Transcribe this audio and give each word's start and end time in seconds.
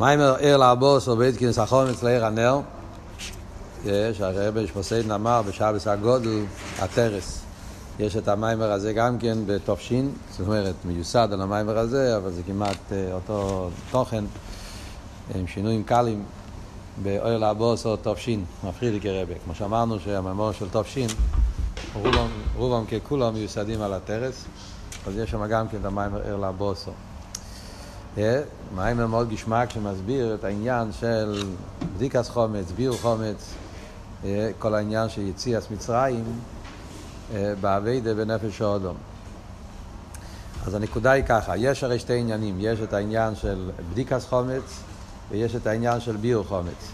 מיימר 0.00 0.36
ער 0.40 0.56
לאבוס 0.56 1.08
ובית 1.08 1.36
כנס 1.36 1.58
החומץ 1.58 2.02
לעיר 2.02 2.26
הנר 2.26 2.60
יש, 3.84 4.20
הרב 4.20 4.66
שפוסיידן 4.66 5.10
אמר 5.10 5.42
בשבס 5.42 5.86
הגודל, 5.86 6.44
הטרס. 6.78 7.40
יש 7.98 8.16
את 8.16 8.28
המיימר 8.28 8.72
הזה 8.72 8.92
גם 8.92 9.18
כן 9.18 9.38
בתופשין, 9.46 10.10
זאת 10.30 10.46
אומרת 10.46 10.74
מיוסד 10.84 11.28
על 11.32 11.42
המיימר 11.42 11.78
הזה, 11.78 12.16
אבל 12.16 12.30
זה 12.30 12.42
כמעט 12.46 12.92
אה, 12.92 13.12
אותו 13.12 13.70
תוכן, 13.90 14.24
עם 15.34 15.46
שינויים 15.46 15.84
קלים 15.84 16.24
באוהל 17.02 17.44
הבוס 17.44 17.86
או 17.86 17.96
תופשין, 17.96 18.44
מפחיד 18.64 18.92
לי 18.92 19.00
כרבה. 19.00 19.34
כמו 19.44 19.54
שאמרנו 19.54 20.00
שהמיימור 20.00 20.52
של 20.52 20.68
תופשין, 20.68 21.08
רובם, 21.94 22.28
רובם 22.56 22.84
ככולם 22.86 23.34
מיוסדים 23.34 23.82
על 23.82 23.92
הטרס, 23.92 24.44
אז 25.06 25.16
יש 25.16 25.30
שם 25.30 25.46
גם 25.46 25.68
כן 25.68 25.78
את 25.80 25.84
המיימר 25.84 26.22
ער 26.22 26.36
לבוסו. 26.36 26.92
מיימר 28.74 29.06
מאוד 29.06 29.30
גשמק 29.30 29.70
שמסביר 29.70 30.34
את 30.34 30.44
העניין 30.44 30.92
של 30.92 31.42
בדיקס 31.96 32.28
חומץ, 32.28 32.70
ביר 32.76 32.92
חומץ, 32.92 33.54
אה, 34.24 34.50
כל 34.58 34.74
העניין 34.74 35.08
של 35.08 35.20
יציאת 35.20 35.70
מצרים 35.70 36.24
אה, 37.34 37.52
באביידה 37.60 38.14
בנפש 38.14 38.60
האודום. 38.62 38.96
אז 40.66 40.74
הנקודה 40.74 41.10
היא 41.10 41.24
ככה, 41.24 41.56
יש 41.56 41.84
הרי 41.84 41.98
שתי 41.98 42.18
עניינים, 42.18 42.56
יש 42.58 42.80
את 42.80 42.92
העניין 42.92 43.34
של 43.34 43.70
בדיקס 43.90 44.26
חומץ 44.26 44.82
ויש 45.30 45.56
את 45.56 45.66
העניין 45.66 46.00
של 46.00 46.16
ביר 46.16 46.42
חומץ. 46.48 46.92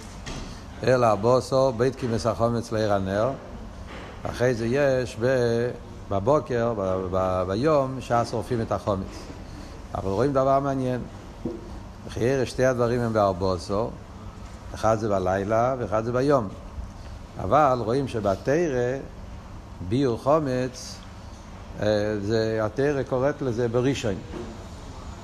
אלא 0.83 1.07
הבוסו, 1.07 1.73
בית 1.73 1.97
כימס 1.97 2.27
החומץ 2.27 2.73
לעיר 2.73 2.93
הנר, 2.93 3.31
אחרי 4.23 4.55
זה 4.55 4.67
יש 4.67 5.17
בבוקר, 6.11 6.75
ב- 6.79 7.07
ב- 7.11 7.45
ביום, 7.49 8.01
שעה 8.01 8.25
שורפים 8.25 8.61
את 8.61 8.73
החומץ. 8.73 9.34
אבל 9.95 10.11
רואים 10.11 10.33
דבר 10.33 10.61
מעניין, 10.61 11.01
חייר 12.09 12.45
שתי 12.45 12.65
הדברים 12.65 13.01
הם 13.01 13.13
בארבוסו, 13.13 13.91
אחד 14.75 14.99
זה 14.99 15.09
בלילה 15.09 15.75
ואחד 15.79 16.05
זה 16.05 16.13
ביום. 16.13 16.49
אבל 17.43 17.79
רואים 17.85 18.09
שבתרא, 18.09 18.99
ביור 19.89 20.19
חומץ, 20.23 20.97
אה, 21.81 21.87
זה, 22.23 22.59
התרא 22.63 23.03
קוראת 23.03 23.43
לזה 23.43 23.69
בראשון. 23.69 24.15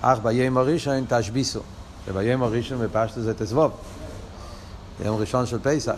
אך 0.01 0.19
ביום 0.19 0.57
הראשון 0.57 1.05
תשביסו. 1.09 1.61
וביום 2.09 2.43
הראשון 2.43 2.79
בפשטו 2.79 3.21
זה 3.21 3.35
תזבוב. 3.35 3.73
יום 5.05 5.17
ראשון 5.17 5.47
של 5.47 5.59
פסח. 5.63 5.97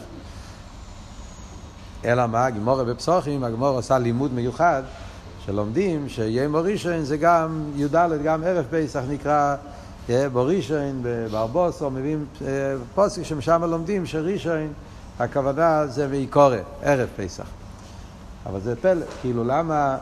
אלא 2.05 2.27
מה, 2.27 2.45
הגמורה 2.47 2.85
בפסוחים, 2.85 3.45
הגמורה 3.45 3.71
עושה 3.71 3.99
לימוד 3.99 4.33
מיוחד, 4.33 4.83
שלומדים 5.47 6.09
שיום 6.09 6.55
הראשון 6.55 7.05
זה 7.05 7.17
גם 7.17 7.65
י"ד, 7.77 7.97
גם 8.25 8.45
ערב 8.45 8.65
פסח 8.71 9.03
נקרא 9.09 9.57
אה, 10.11 10.29
בראשון, 10.29 11.03
בארבוסו, 11.31 11.91
מביאים 11.91 12.25
אה, 12.47 12.75
פוסק 12.95 13.23
שמשם 13.23 13.65
לומדים 13.65 14.07
שראשון 14.07 14.73
הכוונה 15.19 15.87
זה 15.87 16.07
ויקורא, 16.11 16.57
ערב 16.83 17.09
פסח. 17.17 17.45
אבל 18.47 18.61
זה 18.61 18.77
פלא, 18.77 19.07
כאילו 19.21 19.45
למה 19.45 19.99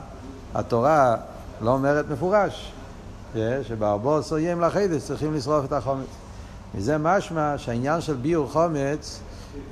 התורה 0.54 1.16
לא 1.60 1.70
אומרת 1.70 2.04
מפורש 2.10 2.72
שבארבוס 3.62 4.32
או 4.32 4.38
ים 4.38 4.60
לחידש 4.60 5.02
צריכים 5.02 5.34
לשרוף 5.34 5.64
את 5.64 5.72
החומץ. 5.72 6.06
מזה 6.74 6.98
משמע 6.98 7.58
שהעניין 7.58 8.00
של 8.00 8.14
ביור 8.14 8.48
חומץ, 8.48 9.20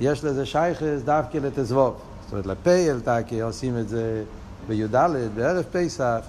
יש 0.01 0.23
לזה 0.23 0.45
שייכס 0.45 1.01
דווקא 1.05 1.37
לתזבוב. 1.37 1.95
זאת 2.23 2.31
אומרת, 2.31 2.45
לפייל 2.45 2.99
תקי 2.99 3.41
עושים 3.41 3.77
את 3.77 3.89
זה 3.89 4.23
בי"ד, 4.69 4.95
בערב 5.35 5.63
פסח, 5.71 6.19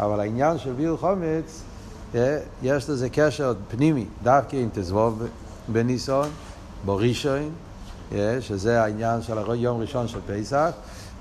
אבל 0.00 0.20
העניין 0.20 0.58
של 0.58 0.72
ביור 0.72 0.98
חומץ, 0.98 1.62
יש 2.62 2.90
לזה 2.90 3.08
קשר 3.08 3.54
פנימי, 3.68 4.06
דווקא 4.22 4.56
עם 4.56 4.68
תזבוב 4.72 5.22
בניסון, 5.68 6.28
בראשון, 6.84 7.50
שזה 8.40 8.82
העניין 8.82 9.22
של 9.22 9.54
יום 9.54 9.80
ראשון 9.80 10.08
של 10.08 10.18
פסח, 10.26 10.70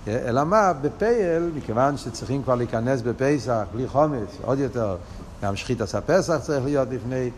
אלא 0.07 0.43
מה, 0.43 0.73
בפייל, 0.73 1.51
מכיוון 1.55 1.97
שצריכים 1.97 2.43
כבר 2.43 2.55
להיכנס 2.55 3.01
בפסח, 3.01 3.63
בלי 3.73 3.87
חומץ, 3.87 4.37
עוד 4.45 4.59
יותר, 4.59 4.95
גם 5.43 5.55
שחית 5.55 5.81
עשה 5.81 6.01
פסח 6.01 6.37
צריך 6.41 6.65
להיות 6.65 6.87
לפני, 6.91 7.29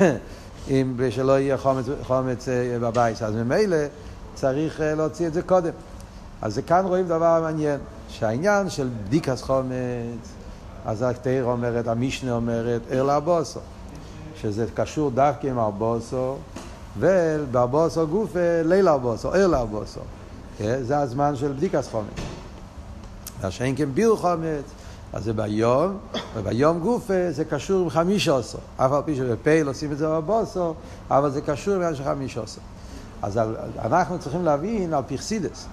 אם 0.70 0.96
שלא 1.10 1.38
יהיה 1.38 1.56
חומץ, 1.56 1.84
חומץ 2.02 2.48
בבית, 2.80 3.22
אז 3.22 3.34
ממילא 3.34 3.76
צריך 4.34 4.80
להוציא 4.80 5.26
את 5.26 5.34
זה 5.34 5.42
קודם. 5.42 5.72
אז 6.42 6.60
כאן 6.66 6.84
רואים 6.84 7.06
דבר 7.06 7.40
מעניין, 7.42 7.80
שהעניין 8.10 8.70
של 8.70 8.88
בדיקס 9.04 9.42
חומץ, 9.42 10.32
אז 10.86 11.02
התאיר 11.02 11.44
אומרת, 11.44 11.88
המשנה 11.88 12.32
אומרת, 12.32 12.80
ער 12.90 13.02
לבוסו, 13.02 13.60
שזה 14.40 14.66
קשור 14.74 15.10
דווקא 15.10 15.46
עם 15.46 15.58
ארבוסו, 15.58 16.36
ובארבוסו 16.98 18.06
גוף 18.06 18.30
ליל 18.64 18.88
ארבוסו, 18.88 19.32
ער 19.32 19.46
לארבוסו. 19.46 20.00
זה 20.58 20.98
הזמן 20.98 21.36
של 21.36 21.52
בדיקס 21.52 21.88
חומץ. 21.88 22.06
והשאין 23.40 23.76
כן 23.76 23.92
ביר 23.94 24.16
חומץ, 24.16 24.64
אז 25.12 25.24
זה 25.24 25.32
ביום, 25.32 25.98
וביום 26.36 26.80
גוף 26.80 27.10
זה 27.30 27.44
קשור 27.44 27.82
עם 27.82 27.90
חמישה 27.90 28.38
עשו. 28.38 28.58
אף 28.76 28.92
על 28.92 29.02
פי 29.04 29.16
שבפייל 29.16 29.68
עושים 29.68 29.92
את 29.92 29.98
זה 29.98 30.06
בארבוסו, 30.06 30.74
אבל 31.10 31.30
זה 31.30 31.40
קשור 31.40 31.74
עם 31.74 31.94
של 31.94 32.04
חמישה 32.04 32.42
עשו. 32.42 32.60
אז 33.22 33.40
אנחנו 33.84 34.18
צריכים 34.18 34.44
להבין 34.44 34.94
על 34.94 35.02
פרסידס, 35.06 35.66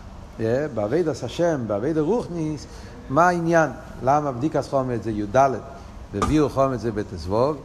בעביד 0.73 1.07
השם, 1.07 1.61
בעביד 1.67 1.97
הרוחניס, 1.97 2.65
מה 3.09 3.27
העניין, 3.27 3.69
למה 4.03 4.31
בדיקס 4.31 4.69
חומץ 4.69 5.03
זה 5.03 5.11
י"ד, 5.11 5.49
וביר 6.13 6.49
חומץ 6.49 6.79
זה 6.79 6.91
בתזבוב, 6.91 7.57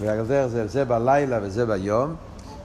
ועל 0.00 0.26
דרך 0.26 0.46
זה, 0.46 0.66
זה 0.66 0.84
בלילה 0.84 1.38
וזה 1.42 1.66
ביום. 1.66 2.14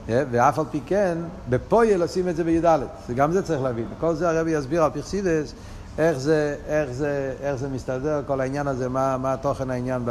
ואף 0.06 0.58
על 0.58 0.64
פי 0.70 0.80
כן, 0.86 1.18
בפויל 1.48 2.02
עושים 2.02 2.28
את 2.28 2.36
זה 2.36 2.44
בי"ד. 2.44 2.80
גם 3.14 3.32
זה 3.32 3.42
צריך 3.42 3.62
להבין. 3.62 3.86
כל 4.00 4.14
זה 4.14 4.30
הרבי 4.30 4.50
יסביר 4.50 4.84
על 4.84 4.90
פרסידס, 4.90 5.52
איך 5.98 6.18
זה, 6.18 6.56
איך 6.66 6.90
זה, 6.90 7.34
איך 7.40 7.54
זה 7.56 7.68
מסתדר, 7.68 8.22
כל 8.26 8.40
העניין 8.40 8.66
הזה, 8.66 8.88
מה, 8.88 9.18
מה 9.18 9.36
תוכן 9.36 9.70
העניין 9.70 10.04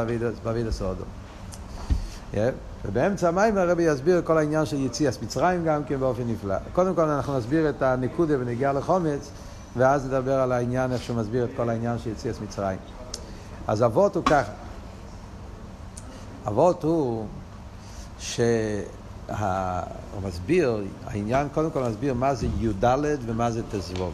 באבידס 0.44 0.82
אודו. 0.82 1.04
ובאמצע 2.86 3.28
המים 3.28 3.58
הרבי 3.58 3.84
יסביר 3.84 4.22
כל 4.24 4.38
העניין 4.38 4.66
של 4.66 4.80
יציאס 4.80 5.22
מצרים 5.22 5.66
גם 5.66 5.84
כן 5.84 6.00
באופן 6.00 6.24
נפלא. 6.28 6.56
קודם 6.74 6.96
כל 6.96 7.02
אנחנו 7.02 7.38
נסביר 7.38 7.70
את 7.70 7.82
הנקודה 7.82 8.34
ונגיע 8.40 8.74
לחומץ, 8.74 9.32
ואז 9.78 10.06
נדבר 10.06 10.40
על 10.40 10.52
העניין, 10.52 10.92
איך 10.92 11.04
שהוא 11.04 11.18
מסביר 11.18 11.44
את 11.44 11.50
כל 11.56 11.70
העניין 11.70 11.98
של 12.00 12.10
יציאס 12.10 12.40
מצרים. 12.42 12.78
אז 13.68 13.84
אבות 13.84 14.16
הוא 14.16 14.24
ככה. 14.24 14.52
אבות 16.48 16.84
הוא 16.84 17.26
ש... 18.20 18.40
הוא 20.14 20.22
מסביר, 20.28 20.84
העניין 21.06 21.48
קודם 21.54 21.72
כל 21.72 21.84
מסביר 21.84 22.14
מה 22.14 22.36
זה 22.36 22.48
י"ד 22.60 22.86
ומה 23.26 23.52
זה 23.52 23.62
תזבוב. 23.72 24.14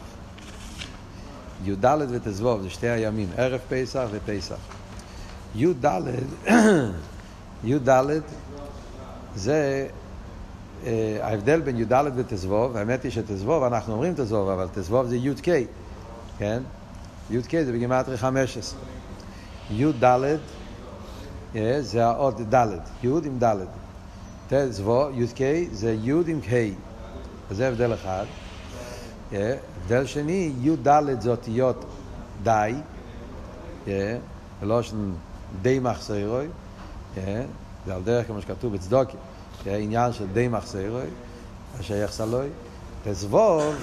י"ד 1.63 1.85
ותזבוב 2.09 2.61
זה 2.61 2.69
שתי 2.69 2.87
הימים, 2.87 3.27
ערב 3.37 3.59
פסח 3.69 4.07
ופסח. 4.11 4.55
י"ד, 5.55 5.85
י"ד 7.63 7.89
זה 9.37 9.87
אה, 10.85 11.17
ההבדל 11.21 11.61
בין 11.61 11.77
י"ד 11.77 11.93
ותזבוב, 12.15 12.77
האמת 12.77 13.03
היא 13.03 13.11
שתזבוב, 13.11 13.63
אנחנו 13.63 13.93
אומרים 13.93 14.13
תזבוב, 14.13 14.49
אבל 14.49 14.67
תזבוב 14.73 15.07
זה 15.07 15.15
י"ק, 15.15 15.47
כן? 16.37 16.63
י"ק 17.29 17.51
זה 17.65 17.71
בגימטרי 17.71 18.17
15. 18.17 18.79
י"ד 19.71 20.03
אה, 20.03 21.81
זה 21.81 22.05
האות 22.05 22.53
ד', 22.53 22.77
י' 23.03 23.07
עם 23.07 23.39
ד'. 23.39 23.55
תזבו, 24.49 25.09
י"ק 25.13 25.39
זה 25.71 25.95
י' 26.03 26.11
עם 26.27 26.41
ק', 26.41 26.53
זה 27.51 27.67
הבדל 27.67 27.93
אחד. 27.93 28.25
הבדל 29.31 30.05
שני, 30.05 30.53
י"ד 30.61 30.87
זה 31.19 31.29
אותיות 31.29 31.85
די, 32.43 32.73
בלושן 34.61 35.11
די 35.61 35.79
מחסרוי, 35.79 36.47
זה 37.87 37.95
על 37.95 38.01
דרך 38.01 38.27
כמו 38.27 38.41
שכתוב 38.41 38.73
בצדוקי, 38.73 39.17
עניין 39.65 40.13
של 40.13 40.27
די 40.33 40.47
מחסרוי, 40.47 41.05
השייך 41.79 42.11
סלוי. 42.11 42.47
תזבוב, 43.03 43.75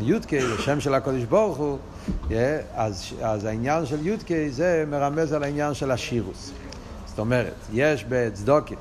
י"ק, 0.00 0.30
זה 0.40 0.62
שם 0.62 0.80
של 0.80 0.94
הקודש 0.94 1.24
ברוך 1.24 1.58
הוא, 1.58 1.78
אז, 2.74 3.12
אז 3.22 3.44
העניין 3.44 3.86
של 3.86 4.06
י"ק 4.06 4.28
זה 4.50 4.84
מרמז 4.88 5.32
על 5.32 5.42
העניין 5.42 5.74
של 5.74 5.90
השירוס. 5.90 6.50
זאת 7.06 7.18
אומרת, 7.18 7.54
יש 7.72 8.04
בצדוקי, 8.08 8.74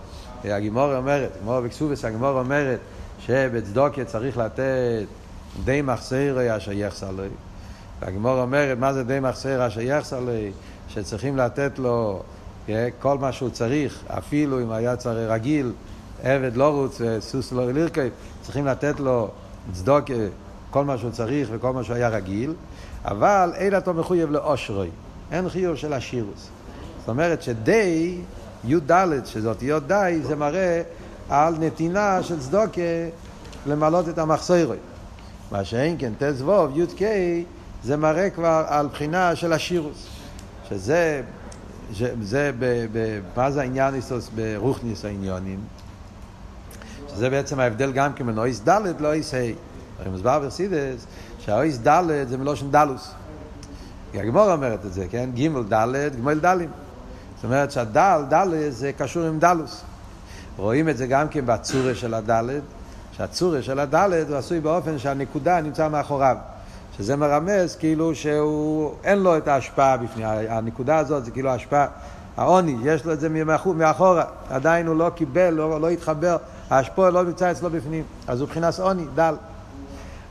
הגימור 0.43 0.95
אומרת, 0.95 1.31
גימור 1.39 1.61
בקסובס, 1.61 2.05
הגימור 2.05 2.39
אומרת 2.39 2.79
שבצדוקיה 3.19 4.05
צריך 4.05 4.37
לתת 4.37 5.05
די 5.63 5.81
מחסר 5.81 6.57
אשר 6.57 6.71
יחסר 6.71 7.11
לי. 7.11 7.27
והגימור 7.99 8.41
אומרת, 8.41 8.77
מה 8.77 8.93
זה 8.93 9.03
די 9.03 9.19
מחסר 9.19 9.67
אשר 9.67 9.81
יחסר 9.81 10.19
לי? 10.19 10.51
שצריכים 10.87 11.37
לתת 11.37 11.79
לו 11.79 12.23
כל 12.99 13.17
מה 13.17 13.31
שהוא 13.31 13.49
צריך, 13.49 14.03
אפילו 14.07 14.61
אם 14.61 14.71
היה 14.71 14.95
צריך 14.95 15.31
רגיל, 15.31 15.71
עבד 16.23 16.55
לא 16.55 16.69
רוץ 16.69 17.01
וסוס 17.01 17.51
לא 17.51 17.71
לרכב, 17.71 18.09
צריכים 18.41 18.65
לתת 18.65 18.99
לו 18.99 19.29
צדוקיה 19.73 20.27
כל 20.71 20.85
מה 20.85 20.97
שהוא 20.97 21.11
צריך 21.11 21.49
וכל 21.51 21.73
מה 21.73 21.83
שהוא 21.83 21.95
היה 21.95 22.09
רגיל, 22.09 22.53
אבל 23.05 23.51
אין 23.55 23.75
אותו 23.75 23.93
מחויב 23.93 24.31
לאושרוי, 24.31 24.89
אין 25.31 25.49
חיוב 25.49 25.75
של 25.75 25.93
השירוס. 25.93 26.49
זאת 26.99 27.09
אומרת 27.09 27.41
שדי 27.41 28.17
י"ד, 28.63 29.25
שזה 29.25 29.49
אותיות 29.49 29.87
די, 29.87 30.19
זה 30.23 30.35
מראה 30.35 30.81
על 31.29 31.55
נתינה 31.59 32.23
של 32.23 32.39
צדוקה 32.39 32.81
למלות 33.65 34.09
את 34.09 34.17
המחסוירוי. 34.17 34.77
מה 35.51 35.65
שאין 35.65 35.95
כן 35.99 36.13
תזבוב, 36.17 36.79
י"ק, 36.79 37.01
זה 37.83 37.97
מראה 37.97 38.29
כבר 38.29 38.65
על 38.67 38.87
בחינה 38.87 39.35
של 39.35 39.53
השירוס. 39.53 40.07
שזה, 40.69 41.21
זה, 42.21 42.51
מה 43.35 43.51
זה 43.51 43.61
העניין 43.61 43.93
ברוכניס 44.35 45.05
העניונים? 45.05 45.59
שזה 47.09 47.29
בעצם 47.29 47.59
ההבדל 47.59 47.91
גם 47.91 48.13
כן 48.13 48.25
בין 48.25 48.37
אויס 48.37 48.61
ד' 48.67 49.01
לאויס 49.01 49.33
ה'. 49.33 49.37
הרי 49.99 50.09
מוסבר 50.09 50.39
ברסידס 50.39 51.05
שהאויס 51.39 51.77
ד' 51.87 52.27
זה 52.29 52.37
מלושן 52.37 52.71
דלוס. 52.71 53.11
הגמור 54.13 54.53
אומרת 54.53 54.85
את 54.85 54.93
זה, 54.93 55.05
כן? 55.09 55.29
ג' 55.35 55.73
ד', 55.73 56.15
גמל 56.15 56.39
ד'לים. 56.39 56.69
זאת 57.35 57.43
אומרת 57.43 57.71
שהדל, 57.71 58.21
ד' 58.29 58.69
זה 58.69 58.91
קשור 58.93 59.23
עם 59.23 59.39
דלוס. 59.39 59.81
רואים 60.57 60.89
את 60.89 60.97
זה 60.97 61.07
גם 61.07 61.29
כן 61.29 61.45
בצורה 61.45 61.95
של 61.95 62.13
הדלת, 62.13 62.61
שהצורה 63.11 63.61
של 63.61 63.79
הדלת 63.79 64.29
הוא 64.29 64.37
עשוי 64.37 64.59
באופן 64.59 64.99
שהנקודה 64.99 65.61
נמצא 65.61 65.89
מאחוריו. 65.89 66.37
שזה 66.97 67.15
מרמז 67.15 67.75
כאילו 67.75 68.15
שהוא, 68.15 68.93
אין 69.03 69.19
לו 69.19 69.37
את 69.37 69.47
ההשפעה 69.47 69.97
בפני, 69.97 70.23
הנקודה 70.25 70.97
הזאת 70.97 71.25
זה 71.25 71.31
כאילו 71.31 71.49
ההשפעה, 71.49 71.87
העוני, 72.37 72.77
יש 72.83 73.05
לו 73.05 73.13
את 73.13 73.19
זה 73.19 73.29
מאחורה, 73.75 74.23
עדיין 74.49 74.87
הוא 74.87 74.95
לא 74.95 75.09
קיבל, 75.15 75.49
לא, 75.49 75.81
לא 75.81 75.89
התחבר, 75.89 76.37
ההשפעה 76.69 77.09
לא 77.09 77.23
נמצא 77.23 77.51
אצלו 77.51 77.69
בפנים, 77.69 78.03
אז 78.27 78.39
הוא 78.39 78.47
מבחינת 78.47 78.79
עוני, 78.79 79.05
דל. 79.15 79.35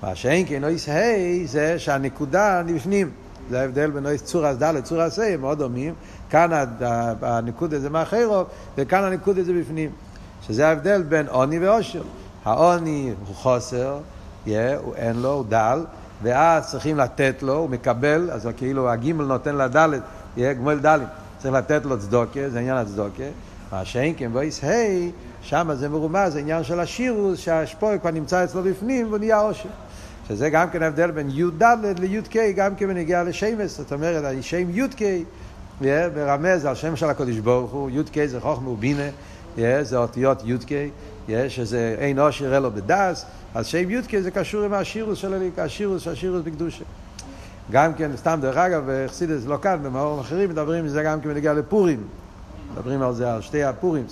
מה 0.03 0.15
שאין 0.15 0.47
כן 0.49 0.65
אויס 0.65 0.89
ה' 0.89 1.47
זה 1.47 1.79
שהנקודה 1.79 2.63
נבפנים, 2.67 3.11
זה 3.51 3.61
ההבדל 3.61 3.91
בין 3.91 4.07
אויס 4.07 4.23
צורס 4.23 4.57
ד' 4.57 4.63
לצורס 4.63 5.19
ה', 5.19 5.27
הם 5.27 5.41
מאוד 5.41 5.59
דומים, 5.59 5.95
כאן 6.31 6.51
הנקודה 7.23 7.79
זה 7.79 7.91
מאחרו, 7.91 8.45
וכאן 8.77 9.05
הנקודה 9.05 9.43
זה 9.43 9.53
בפנים. 9.53 9.91
שזה 10.47 10.69
ההבדל 10.69 11.03
בין 11.03 11.27
עוני 11.29 11.59
ועושר. 11.59 12.03
העוני 12.45 13.13
הוא 13.27 13.35
חוסר, 13.35 13.99
yeah, 14.47 14.49
הוא 14.83 14.95
אין 14.95 15.17
לו, 15.17 15.33
הוא 15.33 15.45
דל, 15.49 15.85
ואז 16.23 16.71
צריכים 16.71 16.97
לתת 16.97 17.43
לו, 17.43 17.57
הוא 17.57 17.71
מקבל, 17.71 18.31
אז 18.31 18.49
כאילו 18.57 18.91
הגימל 18.91 19.25
נותן 19.25 19.57
לדלת, 19.57 20.03
יהיה 20.37 20.53
גמול 20.53 20.79
דלת, 20.79 21.07
צריך 21.39 21.55
לתת 21.55 21.85
לו 21.85 21.99
צדוקה, 21.99 22.49
זה 22.49 22.59
עניין 22.59 22.77
הצדוקה. 22.77 23.23
מה 23.73 23.85
שאין 23.85 24.15
כן 24.17 24.33
בויס 24.33 24.65
היי, 24.65 25.11
שם 25.43 25.71
זה 25.75 25.89
מרומז, 25.89 26.33
זה 26.33 26.39
עניין 26.39 26.65
של 26.65 26.81
השירוס, 26.81 27.39
שהשפוי 27.39 27.99
כבר 28.01 28.11
נמצא 28.11 28.45
אצלו 28.45 28.63
בפנים 28.63 29.07
והוא 29.07 29.19
נהיה 29.19 29.41
עושר. 29.41 29.69
שזה 30.29 30.51
גם 30.51 30.71
כן 30.71 30.83
ההבדל 30.83 31.11
בין 31.11 31.31
י"ד 31.31 31.63
לי"ק, 31.99 32.37
גם 32.57 32.75
כן 32.75 32.89
בנגיע 32.89 33.23
לשמש, 33.23 33.71
זאת 33.71 33.93
אומרת, 33.93 34.25
השם 34.39 34.71
י"ק, 34.71 35.01
מרמז 35.81 36.65
על 36.65 36.75
שם 36.75 36.97
של 36.97 37.07
הקודש 37.11 37.37
ברוך 37.37 37.71
הוא, 37.71 37.91
י"ק 37.91 38.27
זה 38.27 38.41
חוכמה 38.41 38.69
ובינה, 38.69 39.09
זה 39.57 39.97
אותיות 39.97 40.43
י"ק, 40.45 40.69
שזה 41.49 41.95
אין 41.99 42.19
עושר 42.19 42.57
אלו 42.57 42.71
בדס, 42.71 43.25
אז 43.55 43.67
שם 43.67 43.91
י"ק 43.91 44.21
זה 44.21 44.31
קשור 44.31 44.63
עם 44.63 44.73
השירוס 44.73 45.19
של 45.19 45.35
הליקה, 45.35 45.65
השירוס, 45.65 46.09
השירוס 46.09 46.43
בקדושה. 46.45 46.85
גם 47.71 47.95
כן, 47.95 48.11
סתם 48.17 48.39
דרך 48.43 48.57
אגב, 48.57 48.85
חסידס 49.07 49.47
לא 49.47 49.59
כאן, 49.63 49.79
במאורים 49.83 50.21
אחרים 50.21 50.51
מדברים 50.51 50.85
על 50.85 50.91
זה 50.91 51.03
גם 51.03 51.21
כן 51.21 51.29
בנגיע 51.29 51.53
לפורים. 51.53 52.03
מדברים 52.73 53.03
על 53.03 53.15
זה, 53.15 53.35
על 53.35 53.41
שתי 53.41 53.65
הפורים, 53.65 54.05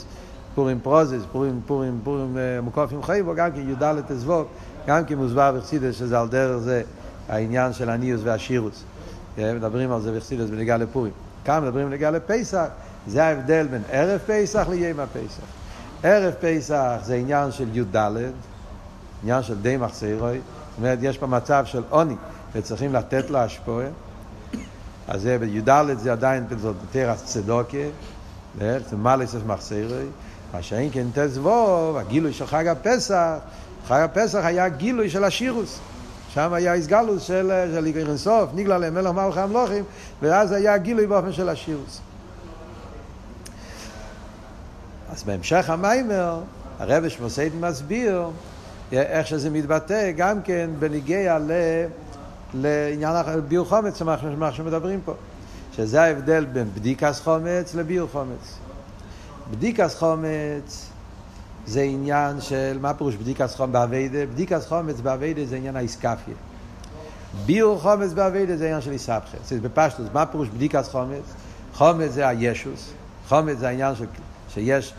פורים 0.55 0.81
פרוזס, 0.83 1.23
פורים, 1.33 1.61
פורים, 1.67 2.01
פורים 2.05 2.37
מוקופים 2.63 3.03
חיים, 3.03 3.29
וגם 3.29 3.51
כן 3.53 3.71
י"ד 3.71 4.01
תזבוק, 4.09 4.49
גם 4.87 5.05
כן 5.05 5.15
מוסבר 5.15 5.53
בחסידס 5.57 5.95
שזה 5.95 6.21
על 6.21 6.29
דרך 6.29 6.57
זה 6.57 6.83
העניין 7.29 7.73
של 7.73 7.91
הניוס 7.91 8.21
והשירוס. 8.25 8.85
מדברים 9.39 9.93
על 9.93 10.01
זה 10.01 10.17
בחסידס 10.17 10.51
בנגיע 10.51 10.77
לפורים. 10.77 11.13
כאן 11.45 11.65
מדברים 11.65 11.91
בנגיע 11.91 12.11
לפסח, 12.11 12.67
זה 13.09 13.25
ההבדל 13.25 13.67
בין 13.67 13.83
ערב 13.91 14.21
פסח 14.27 14.67
ליום 14.71 15.01
הפסח. 15.01 15.43
ערב 16.03 16.35
פסח 16.41 16.97
זה 17.03 17.15
עניין 17.15 17.53
של 17.53 17.77
י"ד, 17.77 17.97
עניין 19.23 19.43
של 19.43 19.55
די 19.63 19.77
מחסירוי, 19.77 20.39
זאת 20.39 20.79
אומרת, 20.79 20.99
יש 21.03 21.19
פה 21.19 21.27
מצב 21.27 21.65
של 21.67 21.83
עוני, 21.91 22.15
וצריכים 22.55 22.95
לתת 22.95 23.31
לו 23.31 23.39
השפועה. 23.39 23.87
אז 25.09 25.23
זה 25.23 25.39
בי"ד 25.39 25.71
זה 25.99 26.13
עדיין 26.13 26.45
תרס 26.93 27.25
צדוקה, 27.25 27.77
זה 28.59 28.97
מלס 28.97 29.35
מחסירוי. 29.47 30.07
מה 30.55 30.63
שאין 30.63 30.89
כן 30.93 31.07
תזבוב, 31.15 31.97
הגילוי 31.97 32.33
של 32.33 32.47
חג 32.47 32.67
הפסח, 32.67 33.37
חג 33.89 34.01
הפסח 34.05 34.41
היה 34.45 34.69
גילוי 34.69 35.11
של 35.11 35.25
השירוס. 35.25 35.79
שם 36.29 36.53
היה 36.53 36.75
איסגלוס 36.75 37.23
של 37.23 37.51
אינסוף, 37.97 38.51
נגלה 38.55 38.79
למלך 38.79 39.11
מלכי 39.11 39.41
המלוכים, 39.41 39.85
ואז 40.23 40.53
היה 40.53 40.79
גילוי 40.79 41.07
באופן 41.07 41.33
של 41.33 41.49
השירוס. 41.49 42.01
אז 45.19 45.25
בהמשך 45.25 45.71
המאמר, 45.71 46.41
הרבי 46.79 47.09
נשמתו 47.09 47.43
עדן 47.43 47.61
מסביר 47.61 48.31
איך 48.93 49.27
שזה 49.27 49.51
מתבטא 49.51 50.11
גם 50.17 50.43
כן 50.43 50.71
בנוגע 50.79 51.39
ל... 51.39 51.51
לעניין 52.55 53.17
ביעור 53.49 53.67
חמץ, 53.67 54.03
מה 54.39 54.53
שמדברים 54.53 55.01
פה. 55.05 55.15
שזה 55.77 56.03
ההבדל 56.03 56.45
בין 56.45 56.69
בדיקת 56.75 57.21
חמץ 57.21 57.75
לביעור 57.75 58.09
חמץ. 58.13 58.59
בדיקת 59.51 59.95
חמץ 59.95 60.91
זה 61.67 61.81
עניין 61.81 62.41
של, 62.41 62.79
מה 62.81 62.95
פירוש 62.95 63.15
בדיקת 63.15 63.55
חמץ 63.55 63.73
בעבודה? 63.73 64.27
בדיקת 64.27 64.67
חמץ 64.67 65.01
בעבודה 65.01 65.45
זה 65.45 65.57
עניין 65.57 65.77
האתכפיא. 65.77 66.35
ביעור 67.47 67.81
חמץ 67.81 68.13
בעבודה 68.13 68.57
זה 68.57 68.65
עניין 68.65 68.81
של 68.81 68.93
אתהפכא. 68.93 69.37
זאת 69.45 69.61
בפשטות, 69.61 70.07
מה 70.13 70.27
פירוש 70.27 70.49
בדיקת 70.49 70.89
חמץ? 70.89 71.25
חומץ 71.75 72.11
זה 72.11 72.29
הישוס, 72.29 72.93
חומץ 73.29 73.59
זה 73.59 73.69
העניין 73.69 73.95
של, 73.95 74.05
שיש 74.49 74.95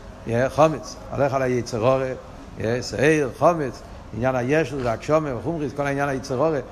חומץ, 0.50 0.95
הולך 1.12 1.33
על 1.33 1.42
היצרורת, 1.42 2.18
שעיר, 2.81 3.30
חומץ, 3.38 3.81
עניין 4.18 4.36
הישו, 4.36 4.81
זה 4.81 4.92
הקשומה 4.92 5.36
וחומריס, 5.36 5.74
כל 5.74 5.88
העניין 5.88 6.10
היצרורת, 6.10 6.63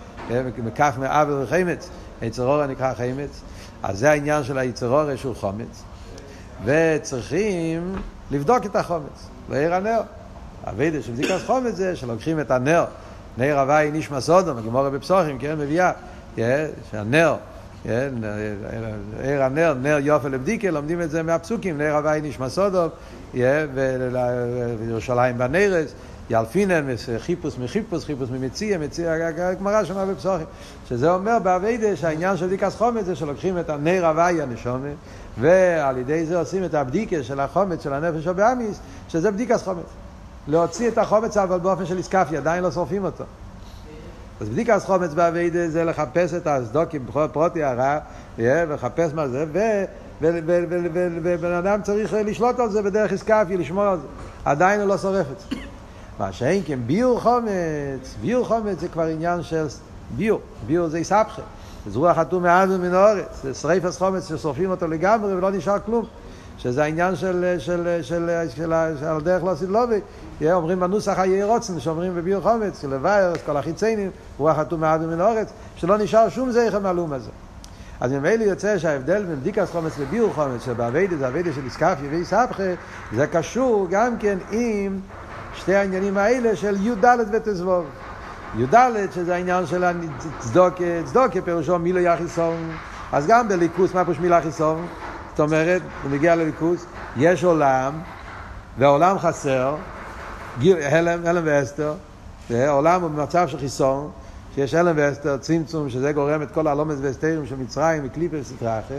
מקף 0.57 0.93
מעוול 0.99 1.43
וחמץ, 1.43 1.89
היצרורת 2.21 2.69
נקרא 2.69 2.93
חמץ, 2.93 3.41
אז 3.83 3.99
זה 3.99 4.11
העניין 4.11 4.43
של 4.43 4.57
היצרורת 4.57 5.17
שהוא 5.17 5.35
חומץ, 5.35 5.83
וצריכים 6.65 7.95
לבדוק 8.31 8.65
את 8.65 8.75
החומץ, 8.75 9.27
לעיר 9.49 9.73
הנר. 9.73 10.01
הווידה 10.65 11.01
של 11.01 11.11
בדיקת 11.11 11.37
חומץ 11.45 11.73
זה 11.75 11.95
שלוקחים 11.95 12.39
את 12.39 12.51
הנר, 12.51 12.85
נר 13.37 13.59
הוואי 13.59 13.91
נשמע 13.93 14.21
סודום, 14.21 14.57
הגמורה 14.57 14.89
בפסוחים, 14.89 15.39
כן, 15.39 15.55
מביאה, 15.59 15.91
שהנר 16.91 17.35
כן, 17.87 18.13
עיר 19.23 19.43
הנר, 19.43 19.73
נר 19.81 19.97
יופי 20.01 20.29
לבדיקה, 20.29 20.71
לומדים 20.71 21.01
את 21.01 21.09
זה 21.09 21.23
מהפסוקים, 21.23 21.77
נר 21.77 21.95
הוואי 21.95 22.21
נשמע 22.21 22.49
סודוב, 22.49 22.91
וירושלים 24.79 25.37
בנרס, 25.37 25.93
ילפינן, 26.29 26.85
חיפוש 27.17 27.57
מחיפוש, 27.57 28.05
חיפוש 28.05 28.29
ממציע, 28.29 28.77
מציע, 28.77 29.11
הגמרא 29.37 29.83
שמה 29.83 30.05
בפסוחים. 30.05 30.45
שזה 30.89 31.11
אומר 31.11 31.37
באביידה 31.43 31.95
שהעניין 31.95 32.37
של 32.37 32.47
בדיקת 32.47 32.73
חומץ 32.73 33.05
זה 33.05 33.15
שלוקחים 33.15 33.59
את 33.59 33.69
הנר 33.69 34.05
הוואי 34.05 34.41
הנשומה, 34.41 34.89
ועל 35.39 35.97
ידי 35.97 36.25
זה 36.25 36.39
עושים 36.39 36.63
את 36.63 36.73
הבדיקה 36.73 37.23
של 37.23 37.39
החומץ 37.39 37.83
של 37.83 37.93
הנפש 37.93 38.27
הבאמיס, 38.27 38.79
שזה 39.09 39.31
בדיקת 39.31 39.61
חומץ. 39.61 39.85
להוציא 40.47 40.87
את 40.87 40.97
החומץ 40.97 41.37
אבל 41.37 41.59
באופן 41.59 41.85
של 41.85 41.97
איסקפיה, 41.97 42.39
עדיין 42.39 42.63
לא 42.63 42.71
שורפים 42.71 43.05
אותו. 43.05 43.23
אז 44.41 44.49
בדיקת 44.49 44.81
חומץ 44.85 45.13
באביידה 45.13 45.69
זה 45.69 45.83
לחפש 45.83 46.33
את 46.33 46.47
הסדוקים 46.47 47.05
בכל 47.05 47.27
פרוטי 47.31 47.63
הרע, 47.63 47.97
ולחפש 48.37 49.13
מה 49.13 49.27
זה, 49.27 49.45
ובן 50.21 51.51
אדם 51.51 51.81
צריך 51.83 52.13
לשלוט 52.13 52.59
על 52.59 52.69
זה 52.69 52.81
בדרך 52.81 53.11
איסקפי, 53.11 53.57
לשמור 53.57 53.83
על 53.83 53.97
זה. 53.97 54.07
עדיין 54.45 54.79
הוא 54.79 54.89
לא 54.89 54.97
שורף 54.97 55.25
את 55.31 55.39
זה. 55.39 55.55
מה 56.19 56.31
שאין 56.31 56.61
כן 56.65 56.79
ביור 56.85 57.21
חומץ, 57.21 58.15
ביור 58.21 58.47
חומץ 58.47 58.79
זה 58.79 58.87
כבר 58.87 59.03
עניין 59.03 59.43
של 59.43 59.65
ביור, 60.17 60.41
ביור 60.67 60.87
זה 60.87 60.97
איסבכה. 60.97 61.41
זה 61.87 61.99
רוח 61.99 62.17
חתום 62.17 62.43
מאז 62.43 62.71
ומן 62.71 62.93
האורץ, 62.93 63.41
זה 63.43 63.53
שריפס 63.53 63.97
חומץ 63.97 64.29
ששורפים 64.29 64.71
אותו 64.71 64.87
לגמרי 64.87 65.33
ולא 65.33 65.51
נשאר 65.51 65.79
כלום. 65.85 66.05
שזה 66.67 66.83
העניין 66.83 67.15
של, 67.15 67.55
של, 67.59 67.99
של, 68.01 68.29
של, 68.55 68.73
על 68.73 69.21
דרך 69.23 69.43
לא 69.43 69.55
סילובי, 69.55 69.99
אומרים 70.51 70.79
בנוסח 70.79 71.19
היהי 71.19 71.43
רוצן, 71.43 71.79
שאומרים 71.79 72.15
בביור 72.15 72.41
חומץ, 72.41 72.83
לבאר, 72.83 73.33
כל 73.45 73.57
החיציינים, 73.57 74.09
רוח 74.37 74.57
חתום 74.57 74.81
מעד 74.81 75.03
ומן 75.03 75.21
האורץ, 75.21 75.49
שלא 75.75 75.97
נשאר 75.97 76.29
שום 76.29 76.51
זכר 76.51 76.79
מהלום 76.79 77.13
הזה. 77.13 77.29
אז 77.99 78.11
ממילא 78.11 78.43
יוצא 78.43 78.77
שההבדל 78.77 79.23
בין 79.23 79.35
בדיקת 79.35 79.69
חומץ 79.71 79.97
לביור 79.99 80.33
חומץ, 80.33 80.65
שבאביידה 80.65 81.17
זה 81.17 81.27
אביידה 81.27 81.53
של 81.53 81.65
איסקפיה 81.65 82.09
ואיסבכה, 82.11 82.63
זה 83.15 83.27
קשור 83.27 83.87
גם 83.89 84.17
כן 84.19 84.37
עם 84.51 84.99
שתי 85.55 85.75
העניינים 85.75 86.17
האלה 86.17 86.55
של 86.55 86.75
י"ד 86.79 87.05
ותזבוב. 87.31 87.85
י"ד 88.57 88.75
שזה 89.15 89.35
העניין 89.35 89.65
של 89.65 89.83
הצדוקה, 89.83 90.83
צדוקה 91.05 91.41
פירושו 91.41 91.79
מילו 91.79 91.99
יחיסון, 91.99 92.57
אז 93.11 93.27
גם 93.27 93.47
בליכוס, 93.47 93.93
מה 93.93 94.03
פירוש 94.03 94.19
מילה 94.19 94.41
חיסון? 94.41 94.87
זאת 95.37 95.43
אומרת, 95.43 95.81
הוא 96.03 96.11
מגיע 96.11 96.35
לליכוס, 96.35 96.85
יש 97.17 97.43
עולם, 97.43 97.93
והעולם 98.77 99.19
חסר, 99.19 99.75
הלם, 100.61 101.25
הלם 101.25 101.43
ואסתר, 101.45 101.93
העולם 102.49 103.01
הוא 103.01 103.09
במצב 103.09 103.47
של 103.47 103.59
חיסון, 103.59 104.11
שיש 104.55 104.75
אלם 104.75 104.93
ואסתר 104.97 105.37
צמצום, 105.37 105.89
שזה 105.89 106.11
גורם 106.11 106.41
את 106.41 106.51
כל 106.51 106.67
הלומס 106.67 106.95
והסתרים 107.01 107.45
של 107.45 107.55
מצרים 107.55 108.01
וקליפס 108.05 108.51
ותרחה, 108.51 108.93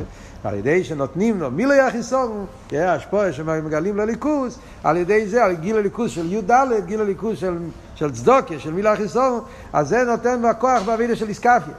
ועל 0.44 0.54
ידי 0.54 0.84
שנותנים 0.84 1.40
לו 1.40 1.50
מילוי 1.50 1.80
החיסון, 1.80 2.46
יהיה 2.72 2.94
השפועה 2.94 3.32
שמגלים 3.32 3.96
לו 3.96 4.06
ליכוס, 4.06 4.58
על 4.84 4.96
ידי 4.96 5.26
זה, 5.26 5.44
על 5.44 5.54
גיל 5.54 5.76
הליכוס 5.76 6.10
של 6.10 6.32
י"ד, 6.32 6.50
גיל 6.86 7.00
הליכוס 7.00 7.38
של, 7.38 7.58
של 7.94 8.12
צדוקיה, 8.12 8.58
של 8.58 8.72
מילוי 8.72 8.92
החיסון, 8.92 9.40
אז 9.72 9.88
זה 9.88 10.04
נותן 10.04 10.40
לו 10.40 10.48
הכוח 10.48 10.82
בעבידה 10.82 11.16
של 11.16 11.28
איסקפיה. 11.28 11.74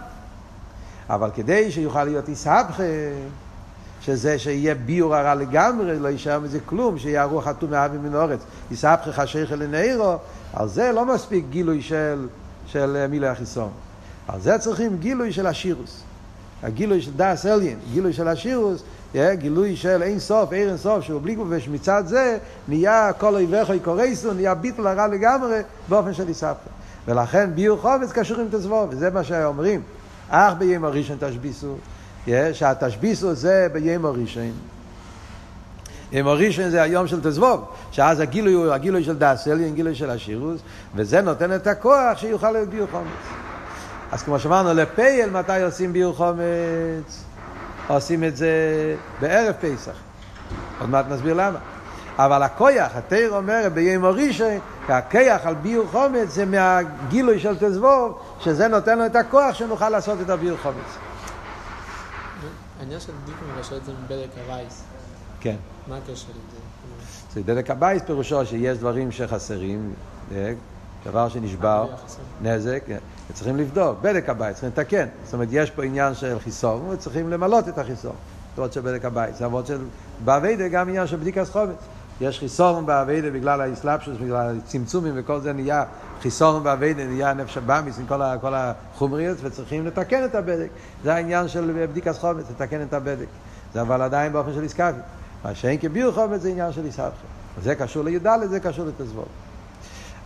אבל 1.10 1.30
כדי 1.36 1.72
שיוכל 1.72 2.04
להיות 2.04 2.30
איסהפכה, 2.30 2.84
שזה 4.02 4.40
שיהיה 4.40 4.76
ביור 4.76 5.16
הרע 5.16 5.36
לגמרי, 5.36 6.00
לא 6.00 6.08
יישאר 6.08 6.40
מזה 6.40 6.60
כלום, 6.66 7.00
שיהיה 7.00 7.22
הרוח 7.22 7.46
חתום 7.46 7.72
מאבי 7.72 7.98
מן 7.98 8.16
אורץ, 8.16 8.40
איסהפכה 8.72 9.12
חשיכה 9.12 9.56
לנעירו, 9.56 10.16
על 10.54 10.68
זה 10.68 10.92
לא 10.92 11.06
מספיק 11.06 11.46
גילוי 11.50 11.82
של, 11.82 12.28
של 12.66 13.08
מילוי 13.10 13.30
החיסון. 13.30 13.70
על 14.28 14.40
זה 14.40 14.58
צריכים 14.58 14.98
גילוי 14.98 15.34
של 15.34 15.48
השירוס. 15.48 16.02
הגילוי 16.64 17.02
של 17.02 17.12
דאס 17.16 17.46
אליין, 17.46 17.78
גילוי 17.92 18.14
של 18.14 18.28
השירוס, 18.28 18.84
גילוי 19.34 19.76
של 19.76 20.04
אין 20.04 20.20
סוף, 20.20 20.54
אין 20.54 20.78
סוף, 20.78 21.04
שהוא 21.04 21.22
בלי 21.22 21.36
כובש, 21.36 21.68
מצד 21.68 22.04
זה 22.08 22.38
נהיה 22.68 23.14
כל 23.14 23.36
אויביך 23.36 23.70
יקורסו, 23.70 24.34
נהיה 24.34 24.56
ביטל 24.56 24.88
הרע 24.88 25.08
לגמרי 25.08 25.60
באופן 25.90 26.14
של 26.14 26.28
איסהפכה. 26.28 26.70
ולכן 27.08 27.50
ביור 27.56 27.78
חובץ 27.82 28.12
קשור 28.12 28.40
עם 28.40 28.48
תזבוב, 28.52 28.90
וזה 28.90 29.10
מה 29.10 29.24
שאומרים. 29.24 29.82
אך 30.30 30.54
ביום 30.58 30.86
הראשון 30.86 31.18
תשביסו, 31.20 31.76
שהתשביסו 32.54 33.36
זה 33.36 33.68
ביום 33.74 34.06
הראשון. 34.06 34.52
יום 36.12 36.28
הראשון 36.28 36.70
זה 36.70 36.82
היום 36.82 37.08
של 37.08 37.22
תזבוב, 37.22 37.66
שאז 37.92 38.20
הגילוי 38.20 38.54
הוא 38.54 38.74
הגילוי 38.74 39.04
של 39.04 39.18
דאסלי, 39.18 39.72
גילוי 39.72 39.96
של 39.96 40.10
השירוס, 40.10 40.62
וזה 40.96 41.22
נותן 41.22 41.56
את 41.56 41.68
הכוח 41.68 42.18
שיוכל 42.18 42.52
להיות 42.52 42.70
ביור 42.70 42.88
חומץ. 42.92 43.08
אז 44.12 44.24
כמו 44.24 44.40
שאמרנו, 44.40 44.74
לפייל 44.74 45.30
מתי 45.30 45.62
עושים 45.62 45.94
ביור 45.94 46.14
חומץ? 46.14 47.24
עושים 47.88 48.24
את 48.24 48.38
זה 48.38 48.50
בערב 49.22 49.54
פסח. 49.62 49.92
עוד 50.80 50.90
מעט 50.90 51.06
נסביר 51.10 51.34
למה. 51.34 51.60
אבל 52.18 52.44
הכויח, 52.44 52.96
התיר 52.96 53.36
אומר 53.36 53.68
ביום 53.74 54.06
הראשון, 54.06 54.60
הכיח 54.90 55.46
על 55.46 55.56
ביור 55.56 55.88
חומץ 55.92 56.30
זה 56.30 56.46
מהגילוי 56.46 57.40
של 57.40 57.56
תזבוב, 57.60 58.20
שזה 58.40 58.68
נותן 58.68 58.98
לו 58.98 59.06
את 59.06 59.16
הכוח 59.16 59.54
שנוכל 59.54 59.90
לעשות 59.90 60.22
את 60.22 60.30
הביור 60.30 60.58
חומץ. 60.58 61.09
העניין 62.90 63.02
של 63.02 63.14
דיקום 63.26 63.48
מרשות 63.56 63.86
זה 63.86 63.92
מבדק 64.04 64.28
הווייס. 64.44 64.84
כן. 65.40 65.56
מה 65.88 65.98
הקשר 65.98 66.12
לזה? 66.14 66.60
זה 67.34 67.44
דלק 67.44 67.70
הבייס 67.70 68.02
פירושו 68.04 68.46
שיש 68.46 68.78
דברים 68.78 69.12
שחסרים, 69.12 69.94
אה, 70.32 70.54
דבר 71.06 71.30
שנשבר, 71.30 71.88
נזק, 72.42 72.84
אה, 72.90 72.98
צריכים 73.34 73.58
לבדוק, 73.58 74.00
בדק 74.02 74.30
הבית, 74.30 74.52
צריכים 74.52 74.70
לתקן. 74.70 75.08
זאת 75.24 75.34
אומרת, 75.34 75.48
יש 75.52 75.72
פה 75.72 75.84
עניין 75.84 76.16
של 76.16 76.40
חיסון, 76.40 76.90
וצריכים 76.90 77.30
למלות 77.30 77.68
את 77.68 77.78
החיסון. 77.78 78.16
זאת 78.56 78.74
של 78.74 78.82
בדק 78.82 79.06
הבית. 79.06 79.36
זה 79.36 79.46
עבוד 79.46 79.66
של... 79.66 79.82
באביידה 80.26 80.68
גם 80.68 80.90
עניין 80.90 81.08
של 81.08 81.16
בדיקת 81.18 81.48
חומץ. 81.48 81.76
יש 82.22 82.40
חיסון 82.40 82.86
באביידה 82.86 83.30
בגלל 83.30 83.62
האסלאפשוס, 83.62 84.18
בגלל 84.22 84.58
הצמצומים 84.66 85.14
וכל 85.16 85.40
זה 85.40 85.54
נהיה 85.54 85.84
חיסון 86.22 86.64
באביידה, 86.64 87.06
נהיה 87.06 87.34
נפש 87.34 87.58
הבאמיס 87.58 88.00
עם 88.00 88.06
כל, 88.06 88.22
כל 88.42 88.54
החומריות, 88.56 89.38
וצריכים 89.42 89.86
לתקן 89.86 90.26
את 90.26 90.36
הבדק. 90.36 90.70
זה 91.04 91.14
העניין 91.14 91.48
של 91.48 91.86
בדיקת 91.90 92.18
חומץ, 92.18 92.46
לתקן 92.50 92.82
את 92.82 92.94
הבדק. 92.94 93.28
זה 93.74 93.82
אבל 93.82 94.02
עדיין 94.02 94.34
באופן 94.34 94.54
של 94.54 94.64
איסקאפי. 94.64 95.00
מה 95.44 95.56
שאין 95.56 95.78
כביר 95.80 96.12
חומץ 96.12 96.42
זה 96.42 96.50
עניין 96.50 96.72
של 96.72 96.86
איסאפי. 96.86 97.16
זה 97.64 97.76
קשור 97.76 98.04
לי"ד, 98.04 98.28
זה 98.50 98.60
קשור 98.60 98.86
לתזבוב. 98.86 99.26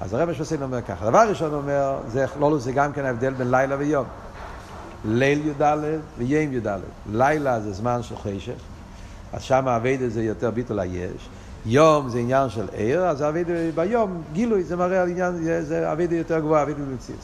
אז 0.02 0.14
הרב 0.14 0.34
שוסין 0.34 0.64
אומר 0.64 0.82
ככה, 0.82 1.06
דבר 1.06 1.30
ראשון 1.30 1.54
אומר, 1.54 1.98
זה, 2.08 2.26
לא, 2.40 2.58
זה 2.58 2.72
גם 2.72 2.94
כן 2.94 3.06
ההבדל 3.06 3.34
בין 3.34 3.52
לילה 3.52 3.76
ויום. 3.80 4.06
ליל 5.06 5.48
י"ד 5.48 5.78
ויום 6.18 6.54
י"ד. 6.54 6.80
לילה 7.12 7.60
זה 7.60 7.74
זמן 7.74 8.04
של 8.04 8.16
חשך, 8.16 8.54
אז 9.34 9.42
שם 9.42 9.68
האביידה 9.68 10.10
זה 10.10 10.24
יותר 10.24 10.52
ביטול 10.52 10.80
היש. 10.80 11.30
יום 11.66 12.10
זה 12.10 12.20
עניין 12.20 12.50
של 12.50 12.68
עיר, 12.72 13.06
אז 13.06 13.24
אבידה 13.24 13.54
ביום, 13.76 14.22
גילוי, 14.34 14.64
זה 14.64 14.76
מראה 14.76 15.02
על 15.02 15.10
עניין, 15.10 15.36
זה 15.62 15.92
אבידה 15.92 16.16
יותר 16.16 16.40
גבוהה, 16.40 16.64
אבידה 16.64 16.80
במציאות. 16.80 17.22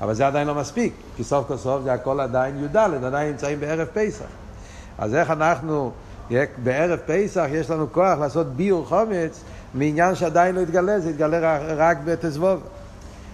אבל 0.00 0.14
זה 0.14 0.26
עדיין 0.26 0.46
לא 0.46 0.54
מספיק, 0.54 0.92
כי 1.16 1.24
סוף 1.24 1.48
כל 1.48 1.56
סוף 1.56 1.82
זה 1.82 1.92
הכל 1.92 2.20
עדיין 2.20 2.64
י"ד, 2.64 2.76
עדיין 2.76 3.30
נמצאים 3.30 3.60
בערב 3.60 3.88
פסח. 3.92 4.24
אז 4.98 5.14
איך 5.14 5.30
אנחנו, 5.30 5.92
בערב 6.62 6.98
פסח 7.06 7.46
יש 7.50 7.70
לנו 7.70 7.92
כוח 7.92 8.18
לעשות 8.18 8.46
ביור 8.46 8.86
חומץ 8.86 9.42
מעניין 9.74 10.14
שעדיין 10.14 10.54
לא 10.54 10.60
התגלה, 10.60 11.00
זה 11.00 11.10
התגלה 11.10 11.58
רק 11.76 11.98
בתזבוב. 12.04 12.60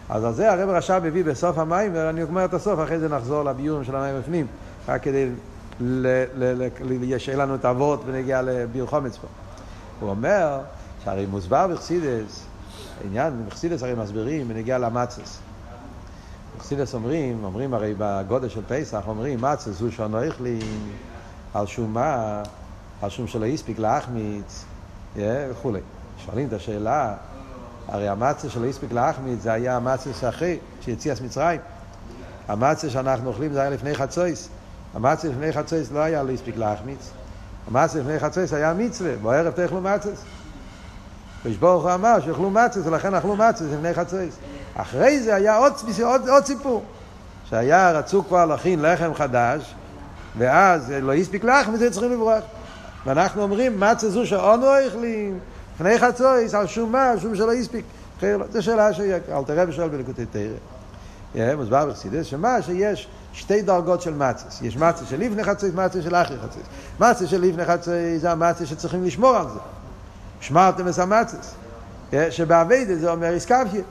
אז 0.08 0.24
על 0.24 0.32
זה 0.32 0.52
הרב 0.52 0.68
רש"ב 0.68 1.00
מביא 1.04 1.24
בסוף 1.24 1.58
המים, 1.58 1.90
ואני 1.94 2.22
אומר 2.22 2.44
את 2.44 2.54
הסוף, 2.54 2.80
אחרי 2.80 2.98
זה 2.98 3.08
נחזור 3.08 3.42
לביורים 3.42 3.84
של 3.84 3.96
המים 3.96 4.20
בפנים, 4.20 4.46
רק 4.88 5.02
כדי 5.02 5.28
שיהיה 7.18 7.38
לנו 7.38 7.54
את 7.54 7.64
האבות 7.64 8.02
ונגיע 8.06 8.42
לביור 8.42 8.88
חומץ 8.88 9.16
פה. 9.16 9.26
הוא 10.00 10.10
אומר 10.10 10.60
שהרי 11.04 11.26
מוסבר 11.26 11.66
בחסידס, 11.66 12.44
העניין, 13.00 13.44
בחסידס 13.48 13.82
הרי 13.82 13.94
מסבירים 13.94 14.48
בנגיע 14.48 14.78
למצס. 14.78 15.38
בחסידס 16.56 16.94
אומרים, 16.94 17.44
אומרים 17.44 17.74
הרי 17.74 17.94
בגודל 17.98 18.48
של 18.48 18.60
פסח, 18.68 19.02
אומרים 19.06 19.40
מצס 19.40 19.80
הוא 19.80 19.90
שאנוך 19.90 20.40
לי 20.40 20.58
על 21.54 21.66
שום 21.66 21.94
מה, 21.94 22.42
על 23.02 23.10
שום 23.10 23.26
שלא 23.26 23.46
הספיק 23.46 23.78
להחמיץ 23.78 24.64
וכולי. 25.16 25.80
שואלים 26.24 26.48
את 26.48 26.52
השאלה, 26.52 27.14
הרי 27.88 28.08
המצה 28.08 28.50
שלא 28.50 28.66
הספיק 28.66 28.92
להחמיץ 28.92 29.42
זה 29.42 29.52
היה 29.52 29.76
המצה 29.76 30.14
שאחרי 30.14 30.58
שיציאס 30.80 31.20
מצרים. 31.20 31.60
המצה 32.48 32.90
שאנחנו 32.90 33.28
אוכלים 33.28 33.52
זה 33.52 33.60
היה 33.60 33.70
לפני 33.70 33.94
חצויס. 33.94 34.48
המצה 34.94 35.28
לפני 35.28 35.52
חצויס 35.52 35.92
לא 35.92 35.98
היה 35.98 36.22
לא 36.22 36.32
הספיק 36.32 36.56
להחמיץ. 36.56 37.10
המעשה 37.66 37.98
לפני 37.98 38.18
חצץ 38.18 38.52
היה 38.52 38.74
מצווה, 38.74 39.16
בערב 39.22 39.52
תאכלו 39.52 39.80
מצס. 39.80 40.24
הקדוש 41.40 41.56
ברוך 41.56 41.82
הוא 41.84 41.94
אמר 41.94 42.20
שאכלו 42.20 42.50
מצס, 42.50 42.80
ולכן 42.84 43.14
אכלו 43.14 43.36
מצס 43.36 43.62
לפני 43.62 43.94
חצץ. 43.94 44.36
אחרי 44.74 45.20
זה 45.20 45.34
היה 45.34 45.56
עוד, 45.56 45.72
עוד, 46.02 46.28
עוד 46.28 46.46
סיפור, 46.46 46.84
שהיה, 47.44 47.92
רצו 47.92 48.24
כבר 48.24 48.46
להכין 48.46 48.82
לחם 48.82 49.14
חדש, 49.14 49.74
ואז 50.38 50.90
לא 50.90 51.14
הספיק 51.14 51.44
לחם, 51.44 51.74
וזה 51.74 51.90
צריכים 51.90 52.12
לברוח. 52.12 52.44
ואנחנו 53.06 53.42
אומרים, 53.42 53.80
מצה 53.80 54.10
זו 54.10 54.26
שאונו 54.26 54.66
אכלים, 54.88 55.38
לפני 55.74 55.98
חצץ, 55.98 56.54
על 56.54 56.66
שום 56.66 56.92
מה, 56.92 57.12
שום 57.20 57.34
שלא 57.34 57.52
הספיק. 57.52 57.84
זו 58.50 58.62
שאלה 58.62 58.92
שאל 58.92 59.44
תראה 59.46 59.64
ושואל 59.68 59.88
בלקוטי 59.88 60.26
תראה. 60.26 60.75
מוסבר 61.56 61.86
בחסידס, 61.86 62.26
שמה 62.26 62.62
שיש 62.62 63.08
שתי 63.32 63.62
דרגות 63.62 64.02
של 64.02 64.14
מצס. 64.14 64.62
יש 64.62 64.76
מצס 64.76 65.08
של 65.08 65.20
לפני 65.20 65.44
חצי, 65.44 65.66
מצס 65.74 66.04
של 66.04 66.14
אחרי 66.14 66.36
חצי. 66.38 66.58
מצס 67.00 67.26
של 67.26 67.40
לפני 67.40 67.64
חצי 67.64 68.18
זה 68.18 68.30
המצס 68.30 68.62
שצריכים 68.64 69.04
לשמור 69.04 69.36
על 69.36 69.46
זה. 69.48 69.58
שמרתם 70.40 70.88
את 70.88 70.98
המצס. 70.98 71.54
שבאביידה 72.30 72.96
זה 72.96 73.10
אומר 73.10 73.30
איסקביה. 73.30 73.82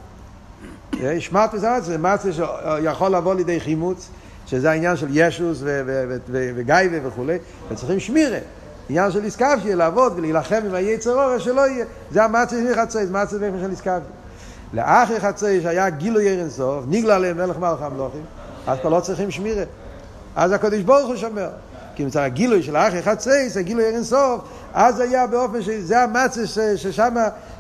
שמרתם 1.20 1.58
את 1.58 1.64
המצס, 1.64 1.86
זה 1.86 1.98
מצס 1.98 2.30
שיכול 2.32 3.16
לבוא 3.16 3.36
לידי 3.36 3.60
חימוץ, 3.60 4.10
שזה 4.48 4.72
העניין 4.72 4.98
של 4.98 5.08
ישוס 5.12 5.62
וגייבה 6.28 7.08
וכולי, 7.08 7.38
וצריכים 7.70 8.00
שמירה. 8.00 8.40
עניין 8.90 9.12
של 9.12 9.24
איסקביה, 9.24 9.76
לעבוד 9.76 10.14
ולהילחם 10.16 10.62
עם 10.66 10.74
היצר 10.74 11.24
אורש 11.24 11.46
שלא 11.46 11.68
יהיה. 11.68 11.86
זה 12.12 12.24
המצס 12.24 12.54
לפני 12.54 12.76
חצי, 12.76 12.98
מצס 13.12 13.34
לפני 13.34 13.62
של 13.62 13.72
איסקביה. 13.72 14.00
לאחרי 14.76 15.20
חצי 15.20 15.62
שהיה 15.62 15.90
גילוי 15.90 16.30
ערן 16.30 16.50
סוף, 16.50 16.84
נגלה 16.88 17.18
להם 17.18 17.38
מלך 17.38 17.58
מלך 17.58 17.82
המלוכים. 17.82 18.24
אז 18.68 18.80
כבר 18.80 18.90
לא 18.90 19.00
צריכים 19.00 19.32
שמירה. 19.32 19.64
אז 20.36 20.52
הקדוש 20.52 20.82
ברוך 20.82 21.08
הוא 21.08 21.16
שומר. 21.16 21.50
כי 21.96 22.06
מצד 22.06 22.20
הגילוי 22.20 22.64
של 22.64 22.76
האח 22.76 22.94
אחד 23.00 23.20
סייס, 23.20 23.58
הגילוי 23.58 23.86
אין 23.86 24.04
סוף, 24.04 24.42
אז 24.74 25.00
היה 25.00 25.28
באופן 25.28 25.62
שזה 25.62 26.04
המצה 26.04 26.48
ששם, 26.76 27.16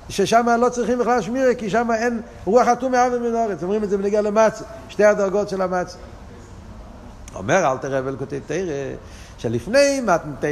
ששם 0.09 0.47
לא 0.59 0.69
צריכים 0.69 0.99
בכלל 0.99 1.21
שמירה, 1.21 1.55
כי 1.55 1.69
שם 1.69 1.89
אין 1.91 2.21
רוח 2.45 2.67
אטום 2.67 2.91
מן 2.91 3.35
הארץ. 3.35 3.63
אומרים 3.63 3.83
את 3.83 3.89
זה 3.89 3.97
בנגיע 3.97 4.21
למצה, 4.21 4.63
שתי 4.89 5.03
הדרגות 5.03 5.49
של 5.49 5.61
המצה. 5.61 5.97
אומר 7.35 7.71
אל 7.71 7.77
תראה 7.77 8.01
ולכותב 8.05 8.39
תרא, 8.47 8.95
שלפני 9.37 10.01
מתן 10.01 10.31
תרא, 10.39 10.51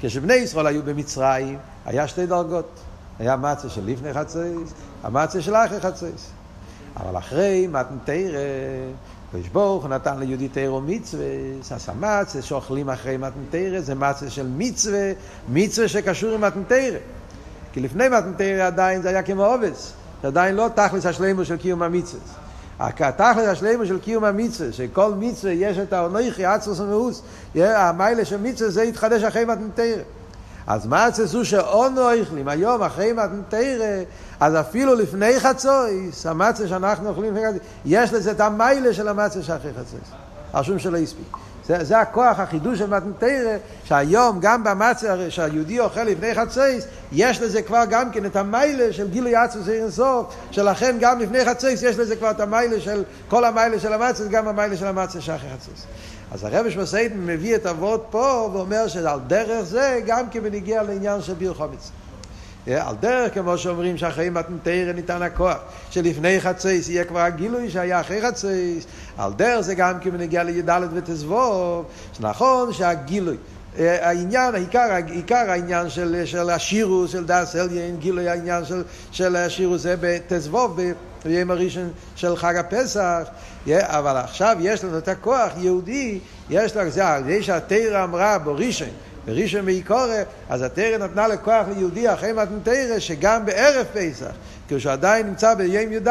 כשבני 0.00 0.34
ישראל 0.34 0.66
היו 0.66 0.82
במצרים, 0.82 1.58
היה 1.86 2.08
שתי 2.08 2.26
דרגות. 2.26 2.80
היה 3.18 3.36
מצה 3.36 3.68
של 3.68 3.82
לפני 3.84 4.14
חצייס, 4.14 4.74
המצה 5.02 5.42
של 5.42 5.54
אחרי 5.54 5.80
חצייס. 5.80 6.30
אבל 6.96 7.18
אחרי 7.18 7.66
מתן 7.66 7.96
תרא, 8.04 8.38
הקדוש 9.28 9.48
ברוך 9.48 9.82
הוא 9.82 9.90
נתן 9.90 10.18
ליהודי 10.18 10.48
תרא 10.48 10.80
מצווה, 10.80 11.26
עשה 11.70 11.92
מצווה 11.92 12.42
שאוכלים 12.42 12.90
אחרי 12.90 13.16
מתן 13.16 13.40
תרא, 13.50 13.80
זה 13.80 13.94
מצווה 13.94 14.30
של 14.30 14.46
מצווה, 14.56 15.12
מצווה 15.48 15.88
שקשור 15.88 16.34
עם 16.34 16.40
מתן 16.40 16.62
תרא. 16.68 16.98
כי 17.72 17.80
לפני 17.80 18.08
מתן 18.08 18.32
תרא 18.36 18.66
עדיין 18.66 19.02
זה 19.02 19.08
היה 19.08 19.22
כמו 19.22 19.44
עובס, 19.44 19.92
זה 20.22 20.28
עדיין 20.28 20.54
לא 20.54 20.68
תכלס 20.74 21.06
השלימו 21.06 21.44
של 21.44 21.56
קיום 21.56 21.82
המצווה. 21.82 22.22
התכלס 22.78 23.48
השלימו 23.48 23.86
של 23.86 23.98
קיום 23.98 24.24
המצווה, 24.24 24.72
שכל 24.72 25.12
מצווה 25.18 25.52
יש 25.52 25.78
את 25.78 25.92
האונויכי, 25.92 26.44
עצרוס 26.44 26.80
ומאוס, 26.80 27.22
המיילה 27.54 28.24
של 28.24 28.40
מצווה 28.40 28.70
זה 28.70 28.84
יתחדש 28.84 29.22
אחרי 29.22 29.44
מתן 29.44 29.68
תרא. 29.74 30.02
אז 30.68 30.86
מצה 30.86 31.26
זו 31.26 31.44
שאונו 31.44 32.20
אוכלים 32.20 32.48
היום 32.48 32.82
אחרי 32.82 33.12
מתנתרא, 33.12 34.02
אז 34.40 34.56
אפילו 34.56 34.94
לפני 34.94 35.40
חצויס, 35.40 36.26
המצה 36.26 36.68
שאנחנו 36.68 37.08
אוכלים 37.08 37.34
לפני 37.34 37.46
חצויס, 37.46 37.62
יש 37.84 38.12
לזה 38.12 38.30
את 38.30 38.40
המיילה 38.40 38.94
של 38.94 39.08
המצה 39.08 39.42
שאחרי 39.42 39.70
חצויס. 39.72 40.10
על 40.52 40.62
שום 40.64 40.78
שלא 40.78 40.98
הספיק. 40.98 41.36
זה, 41.66 41.84
זה 41.84 42.00
הכוח, 42.00 42.40
החידוש 42.40 42.78
של 42.78 42.86
מתנתרא, 42.86 43.56
שהיום 43.84 44.38
גם 44.40 44.64
במצה 44.64 45.30
שהיהודי 45.30 45.80
אוכל 45.80 46.02
לפני 46.02 46.34
חצויס, 46.34 46.84
יש 47.12 47.40
לזה 47.42 47.62
כבר 47.62 47.82
גם 47.90 48.10
כן 48.10 48.26
את 48.26 48.36
המיילה 48.36 48.92
של 48.92 49.08
גילוי 49.08 49.36
עצמוס 49.36 49.68
אינסוף, 49.68 50.34
שלכן 50.50 50.96
גם 51.00 51.18
לפני 51.18 51.44
חצויס 51.44 51.82
יש 51.82 51.98
לזה 51.98 52.16
כבר 52.16 52.30
את 52.30 52.40
המיילה 52.40 52.80
של, 52.80 53.02
כל 53.28 53.44
המיילה 53.44 53.78
של 53.78 53.92
המצה, 53.92 54.24
גם 54.30 54.48
המיילה 54.48 54.76
של 54.76 54.86
המצה 54.86 55.20
שאחרי 55.20 55.50
חצויס. 55.50 55.86
אז 56.32 56.44
הרב 56.44 56.70
שמסיידן 56.70 57.26
מביא 57.26 57.56
את 57.56 57.66
אבות 57.66 58.06
פה 58.10 58.50
ואומר 58.52 58.88
שעל 58.88 59.20
דרך 59.26 59.62
זה 59.64 60.00
גם 60.06 60.30
כן 60.30 60.42
בניגיע 60.42 60.82
לעניין 60.82 61.22
של 61.22 61.34
ביר 61.34 61.54
חומץ. 61.54 61.90
על 62.66 62.96
דרך 63.00 63.34
כמו 63.34 63.58
שאומרים 63.58 63.96
שאחרי 63.96 64.30
מתנתרא 64.30 64.92
ניתן 64.92 65.22
הכוח, 65.22 65.56
שלפני 65.90 66.40
חצייס 66.40 66.88
יהיה 66.88 67.04
כבר 67.04 67.20
הגילוי 67.20 67.70
שהיה 67.70 68.00
אחרי 68.00 68.22
חצייס, 68.22 68.86
על 69.18 69.32
דרך 69.32 69.60
זה 69.60 69.74
גם 69.74 70.00
כן 70.00 70.10
בניגיע 70.10 70.42
לי"ד 70.42 70.70
ותזבוב, 70.94 71.84
שנכון 72.12 72.72
שהגילוי 72.72 73.36
העניין, 73.78 74.54
העיקר, 74.54 74.96
עיקר 75.06 75.44
העניין 75.50 75.90
של, 75.90 76.22
של 76.24 76.50
השירוס, 76.50 77.10
של 77.10 77.26
דאס 77.26 77.56
אליין, 77.56 77.96
גילוי 77.96 78.28
העניין 78.28 78.64
של, 78.64 78.82
של 79.12 79.36
השירוס 79.36 79.82
זה 79.82 79.94
בתזבוב, 80.00 80.80
ביום 81.24 81.50
הראשון 81.50 81.90
של 82.16 82.36
חג 82.36 82.56
הפסח, 82.56 83.22
אבל 83.68 84.16
עכשיו 84.16 84.56
יש 84.60 84.84
לנו 84.84 84.98
את 84.98 85.08
הכוח 85.08 85.50
יהודי, 85.56 86.18
יש 86.50 86.76
לנו, 86.76 86.90
זה 86.90 87.08
על 87.08 87.22
ידי 87.30 87.42
שהתרא 87.42 88.04
אמרה 88.04 88.38
בראשון, 88.38 88.88
בראשון 89.26 89.64
ויקורא, 89.64 90.14
אז 90.48 90.62
התרא 90.62 90.98
נתנה 90.98 91.28
לכוח 91.28 91.66
ליהודי 91.76 92.12
אחרי 92.12 92.32
מתנתרא, 92.32 92.98
שגם 92.98 93.46
בערב 93.46 93.86
פסח, 93.92 94.30
כשהוא 94.68 94.92
עדיין 94.92 95.26
נמצא 95.26 95.54
ביום 95.54 95.92
י"ד, 95.92 96.08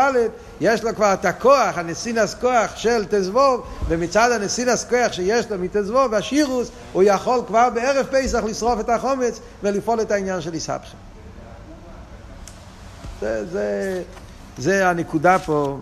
יש 0.62 0.84
לו 0.84 0.96
כבר 0.96 1.14
את 1.14 1.26
הכוח, 1.26 1.78
הנסינס 1.78 2.34
כוח 2.34 2.76
של 2.76 3.06
תזבוב, 3.10 3.68
ומצד 3.88 4.32
הנסינס 4.32 4.86
כוח 4.90 5.12
שיש 5.12 5.52
לו 5.52 5.60
מתזבוב, 5.60 6.14
השירוס, 6.14 6.72
הוא 6.94 7.04
יכול 7.04 7.42
כבר 7.48 7.70
בערב 7.70 8.06
פסח 8.12 8.44
לשרוף 8.44 8.80
את 8.80 8.90
החומץ 8.90 9.40
ולפעול 9.64 10.02
את 10.02 10.12
העניין 10.12 10.42
של 10.42 10.54
איסבכם. 10.54 10.98
זה, 13.22 13.46
זה, 13.46 14.02
זה 14.58 14.90
הנקודה 14.90 15.40
פה. 15.40 15.80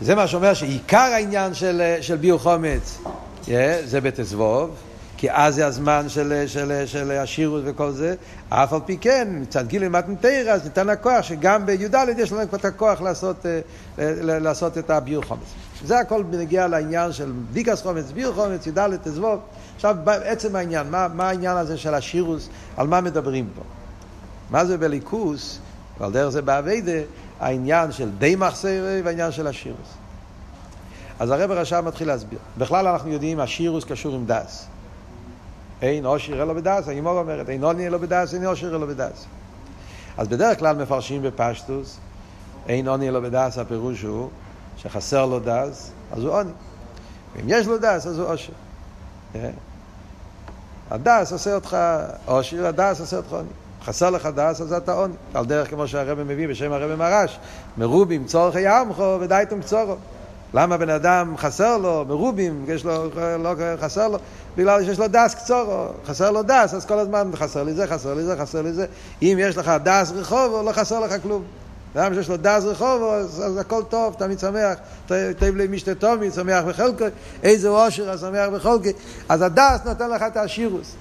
זה 0.00 0.14
מה 0.14 0.26
שאומר 0.26 0.54
שעיקר 0.54 0.98
העניין 0.98 1.54
של, 1.54 1.96
של 2.00 2.16
ביור 2.16 2.38
חומץ 2.38 2.98
yeah, 3.44 3.48
זה 3.84 4.00
בתזבוב, 4.00 4.70
כי 5.16 5.32
אז 5.32 5.54
זה 5.54 5.66
הזמן 5.66 6.08
של, 6.08 6.44
של, 6.46 6.82
של 6.86 7.10
השירות 7.10 7.62
וכל 7.66 7.90
זה, 7.90 8.14
אף 8.48 8.72
על 8.72 8.80
פי 8.86 8.96
כן, 8.96 9.28
מצד 9.30 9.66
גיל 9.66 9.88
מתנתרא, 9.88 10.52
אז 10.52 10.64
ניתן 10.64 10.88
הכוח 10.88 11.22
שגם 11.22 11.66
בי"ד 11.66 11.94
יש 12.18 12.32
לנו 12.32 12.42
את 12.42 12.64
הכוח 12.64 13.00
לעשות, 13.00 13.46
אה, 13.46 13.60
לעשות 14.22 14.78
את 14.78 14.90
הביור 14.90 15.24
חומץ. 15.24 15.40
זה 15.84 15.98
הכל 15.98 16.22
בנגיע 16.22 16.66
לעניין 16.66 17.12
של 17.12 17.32
בדיקס 17.50 17.82
חומץ, 17.82 18.10
ביור 18.10 18.34
חומץ, 18.34 18.66
י"ד, 18.66 18.96
תזבוב. 19.02 19.40
עכשיו, 19.78 19.96
עצם 20.24 20.56
העניין, 20.56 20.90
מה, 20.90 21.08
מה 21.08 21.28
העניין 21.28 21.56
הזה 21.56 21.76
של 21.76 21.94
השירוס, 21.94 22.48
על 22.76 22.86
מה 22.86 23.00
מדברים 23.00 23.48
פה? 23.54 23.62
מה 24.50 24.64
זה 24.64 24.78
בליכוס, 24.78 25.58
ועל 25.98 26.12
דרך 26.12 26.28
זה 26.28 26.42
באביידה, 26.42 27.00
העניין 27.40 27.92
של 27.92 28.10
די 28.10 28.36
מחסרי 28.36 29.02
והעניין 29.04 29.32
של 29.32 29.46
השירוס. 29.46 29.94
אז 31.18 31.30
הרב 31.30 31.50
הרשם 31.50 31.84
מתחיל 31.84 32.08
להסביר. 32.08 32.38
בכלל 32.58 32.86
אנחנו 32.86 33.10
יודעים, 33.10 33.40
השירוס 33.40 33.84
קשור 33.84 34.14
עם 34.14 34.26
דס. 34.26 34.66
אין 35.82 36.06
אושר 36.06 36.42
אלא 36.42 36.52
בדס, 36.52 36.88
הגימור 36.88 37.18
אומרת, 37.18 37.48
אין 37.48 37.64
עוני 37.64 37.86
אלא 37.86 37.98
בדס, 37.98 38.34
אין 38.34 38.46
אושר 38.46 38.76
אלא 38.76 38.86
בדס. 38.86 39.26
אז 40.16 40.28
בדרך 40.28 40.58
כלל 40.58 40.76
מפרשים 40.76 41.22
בפשטות, 41.22 41.98
אין 42.68 42.88
עני 42.88 43.08
אלא 43.08 43.20
בדעת, 43.20 43.58
הפירוש 43.58 44.02
הוא 44.02 44.28
שחסר 44.76 45.26
לו 45.26 45.40
דעת, 45.40 45.90
אז 46.12 46.24
הוא 46.24 46.32
עני. 46.32 46.50
ואם 47.36 47.44
יש 47.48 47.66
לו 47.66 47.78
דעת, 47.78 48.06
אז 48.06 48.18
הוא 48.18 48.26
עושר. 48.26 48.52
הדעת 50.90 51.32
עושה 51.32 51.54
אותך 51.54 51.76
עושר, 52.24 52.66
הדעת 52.66 53.00
עושה 53.00 53.16
אותך 53.16 53.32
עוני. 53.32 53.48
חסר 53.84 54.10
לך 54.10 54.28
דעת, 54.34 54.60
אז 54.60 54.72
אתה 54.72 54.92
עני. 54.92 55.14
על 55.34 55.46
דרך 55.46 55.70
כמו 55.70 55.88
שהרבי 55.88 56.24
מביא 56.24 56.48
בשם 56.48 56.72
הרבי 56.72 56.96
מהר"ש, 56.96 57.38
מרובים 57.78 58.24
צרכי 58.24 58.66
עמך 58.66 59.18
ודעתם 59.20 59.62
קצרה. 59.62 59.96
למה 60.54 60.76
בן 60.76 60.90
אדם 60.90 61.34
חסר 61.36 61.76
לו, 61.78 62.04
מרובים, 62.08 62.64
יש 62.68 62.84
לו, 62.84 63.04
לא 63.42 63.54
חסר 63.80 64.08
לו, 64.08 64.18
בגלל 64.56 64.84
שיש 64.84 64.98
לו 64.98 65.08
דעת 65.08 65.34
קצרה, 65.34 65.86
חסר 66.06 66.30
לו 66.30 66.42
דעת, 66.42 66.74
אז 66.74 66.86
כל 66.86 66.98
הזמן 66.98 67.30
חסר 67.34 67.62
לי 67.62 67.74
זה, 67.74 67.86
חסר 67.86 68.14
לי 68.14 68.22
זה, 68.22 68.36
חסר 68.36 68.62
לי 68.62 68.72
זה. 68.72 68.86
אם 69.22 69.36
יש 69.40 69.56
לך 69.56 69.72
דס 69.82 70.12
רחוב, 70.16 70.66
לא 70.66 70.72
חסר 70.72 71.00
לך 71.00 71.22
כלום. 71.22 71.42
אדם 71.96 72.14
שיש 72.14 72.28
לו 72.28 72.36
דס 72.36 72.64
רחוב, 72.64 73.02
אז, 73.02 73.42
אז 73.46 73.56
הכל 73.56 73.82
טוב, 73.88 74.14
תמיד 74.18 74.38
שמח, 74.38 74.78
טוב 75.38 75.56
לי 75.56 75.66
משתה 75.66 75.94
תומי, 75.94 76.30
שמח 76.30 76.64
בחלקו, 76.64 77.04
איזה 77.42 77.68
אושר, 77.68 78.10
אז 78.10 78.20
שמח 78.20 78.48
בחלקו. 78.54 78.98
אז 79.28 79.42
הדס 79.42 79.80
נותן 79.84 80.10
לך 80.10 80.22
את 80.22 80.36
השירוס. 80.36 80.94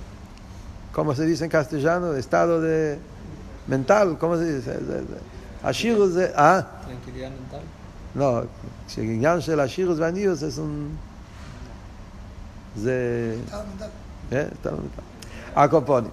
כמו 0.98 1.14
se 1.14 1.26
dice 1.26 1.46
en 1.46 1.50
castellano, 1.50 2.16
estado 2.16 2.60
de 2.60 2.98
mental, 3.68 4.18
¿cómo 4.20 4.36
se 4.36 4.46
dice? 4.46 4.72
השירוס 5.64 6.10
זה, 6.10 6.28
אה? 6.36 6.60
לא, 8.16 8.42
כשעניין 8.88 9.42
של 9.42 9.60
השירוס 9.60 10.00
והניוס 10.00 10.40
זה 10.40 10.62
זה... 12.76 13.36
הקופונים. 15.56 16.12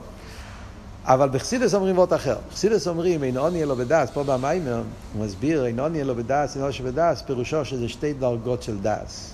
אבל 1.06 1.28
בחסידות 1.28 1.74
אומרים 1.74 1.96
עוד 1.96 2.12
אחר. 2.12 2.36
בחסידות 2.50 2.88
אומרים, 2.88 3.24
אין 3.24 3.36
עני 3.37 3.62
אלא 3.62 3.76
בדעת, 3.76 4.10
פה 4.10 4.24
במאמר 4.24 4.82
הוא 5.12 5.24
מסביר, 5.24 5.66
אין 5.66 5.80
עני 5.80 6.00
אלא 6.00 6.14
בדעת, 6.14 6.56
אין 6.56 6.64
עני 6.64 6.78
בדעת, 6.84 7.22
פירושו 7.22 7.64
שזה 7.64 7.88
שתי 7.88 8.12
דרגות 8.12 8.62
של 8.62 8.78
דעת. 8.82 9.30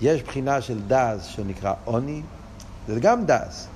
יש 0.00 0.22
בחינה 0.22 0.60
של 0.60 0.78
דעת 0.86 1.24
שנקרא 1.24 1.74
עני, 1.84 2.22
זה 2.88 3.00
גם 3.00 3.24
דעת, 3.26 3.66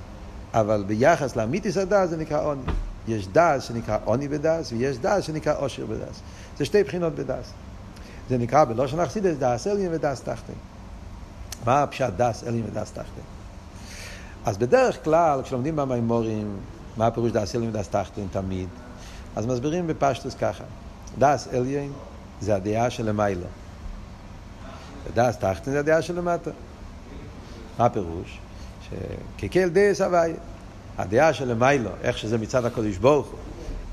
אבל 0.54 0.84
ביחס 0.86 1.36
לאמיתית 1.36 1.76
הדעת 1.76 2.10
זה 2.10 2.16
נקרא 2.16 2.44
עני. 2.44 2.62
יש 3.08 3.28
דעת 3.28 3.62
שנקרא 3.62 3.98
עני 4.04 4.28
בדעת, 4.28 4.72
ויש 4.72 4.98
דעת 4.98 5.24
שנקרא 5.24 5.54
עושר 5.58 5.86
בדעת. 5.86 6.20
זה 6.58 6.64
שתי 6.64 6.82
בחינות 6.84 7.14
בדעת. 7.14 7.52
זה 8.28 8.38
נקרא 8.38 8.64
בלשון 8.64 9.00
החסידות 9.00 9.36
דעת 9.38 9.66
עליון 9.66 9.88
ודעת 9.92 10.20
תחתון. 10.20 10.52
מה 11.66 11.82
הפשט 11.82 12.12
דעת 12.16 12.44
עליון 12.44 12.64
ודעת 12.64 12.90
תחתון? 12.90 13.22
אז 14.44 14.58
בדרך 14.58 15.04
כלל, 15.04 15.40
כשלומדים 15.42 15.76
במאמרים, 15.76 16.56
מה 16.96 17.06
הפירוש 17.06 17.32
דעת 17.32 17.56
עליון 17.56 17.70
ודעת 17.70 17.88
תחתון 17.88 18.26
תמיד, 18.30 18.68
אז 19.36 19.46
מסבירים 19.46 19.86
בפשטות 19.86 20.34
ככה, 20.34 20.64
דעת 21.18 21.48
עליון 21.52 21.92
זה 22.40 22.54
הדעה 22.54 22.90
של 22.90 23.08
למעלה. 23.08 23.46
ודעת 25.06 25.36
תחתון 25.36 25.70
זה 25.70 25.78
הדעה 25.78 26.02
של 26.02 26.16
למטה. 26.16 26.50
מה 27.78 27.84
הפירוש? 27.84 28.38
שכל 28.88 29.68
דעות 29.68 30.00
הוויה. 30.00 30.34
הדעה 30.98 31.32
של 31.32 31.48
למעלה, 31.48 31.90
איך 32.02 32.18
שזה 32.18 32.38
מצד 32.38 32.64
הקודש 32.64 32.96
ברוך 32.96 33.26
הוא, 33.26 33.38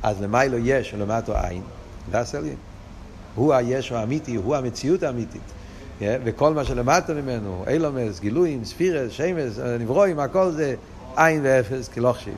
אז 0.04 0.22
למעלה 0.22 0.58
יש 0.58 0.94
ולמטה 0.94 1.34
אין, 1.36 1.62
דעת 2.12 2.36
עליון. 2.36 2.56
הוא 3.36 3.54
היש 3.54 3.92
האמיתי, 3.92 4.36
הוא 4.36 4.56
המציאות 4.56 5.04
האמיתית. 5.04 5.42
Yeah, 6.00 6.04
וכל 6.24 6.54
מה 6.54 6.66
שלמטה 6.66 7.14
ממנו, 7.14 7.66
אילומס, 7.68 8.20
גילויים, 8.20 8.66
ספירס, 8.66 9.12
שמס, 9.12 9.60
נברואים, 9.80 10.20
הכל 10.20 10.52
זה 10.52 10.76
עין 11.16 11.42
ואפס 11.44 11.88
כלוכשיב. 11.88 12.34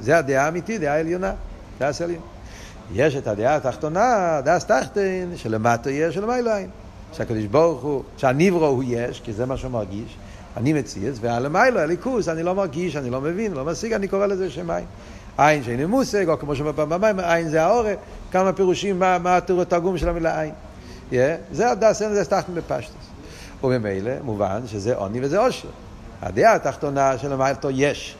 זה 0.00 0.18
הדעה 0.18 0.44
האמיתית, 0.44 0.80
דעה 0.80 1.00
עליונה, 1.00 1.32
דעה 1.78 1.92
סליון. 1.92 2.22
יש 2.94 3.16
את 3.16 3.26
הדעה 3.26 3.56
התחתונה, 3.56 4.40
דעה 4.44 4.60
סתחתן, 4.60 5.30
שלמטה 5.36 5.90
יש, 5.90 6.14
שלמעלה 6.14 6.58
אין. 6.58 6.68
שהקדוש 7.12 7.44
ברוך 7.44 7.82
הוא, 7.82 8.02
שהניברו 8.16 8.66
הוא 8.66 8.84
יש, 8.86 9.20
כי 9.20 9.32
זה 9.32 9.46
מה 9.46 9.56
שהוא 9.56 9.70
מרגיש, 9.70 10.16
אני 10.56 10.72
מציץ, 10.72 11.18
והלמיילו, 11.20 11.80
הליכוס, 11.80 12.28
אני 12.28 12.42
לא 12.42 12.54
מרגיש, 12.54 12.96
אני 12.96 13.10
לא 13.10 13.20
מבין, 13.20 13.52
לא 13.52 13.64
משיג, 13.64 13.92
אני 13.92 14.08
קורא 14.08 14.26
לזה 14.26 14.50
שם 14.50 14.70
עין. 14.70 14.84
עין 15.38 15.62
שאין 15.62 15.84
מושג, 15.84 16.28
או 16.28 16.38
כמו 16.38 16.56
שאומר 16.56 16.72
פעם 16.72 16.88
במים, 16.88 17.20
עין 17.20 17.48
זה 17.48 17.62
העורף, 17.62 17.98
כמה 18.32 18.52
פירושים, 18.52 18.98
מה, 18.98 19.18
מה 19.18 19.36
התרגום 19.36 19.98
של 19.98 20.08
המילה 20.08 20.40
עין. 20.40 20.52
Yeah, 21.10 21.14
זה 21.52 21.70
הדס, 21.70 22.02
אין 22.02 22.14
זה 22.14 22.24
סתחתן 22.24 22.54
בפשטוס. 22.54 23.06
וממילא, 23.64 24.12
מובן 24.24 24.60
שזה 24.66 24.96
עוני 24.96 25.20
וזה 25.22 25.38
עושר. 25.38 25.68
הדעה 26.22 26.54
התחתונה 26.54 27.18
של 27.18 27.32
המעלתו 27.32 27.68
יש, 27.70 28.16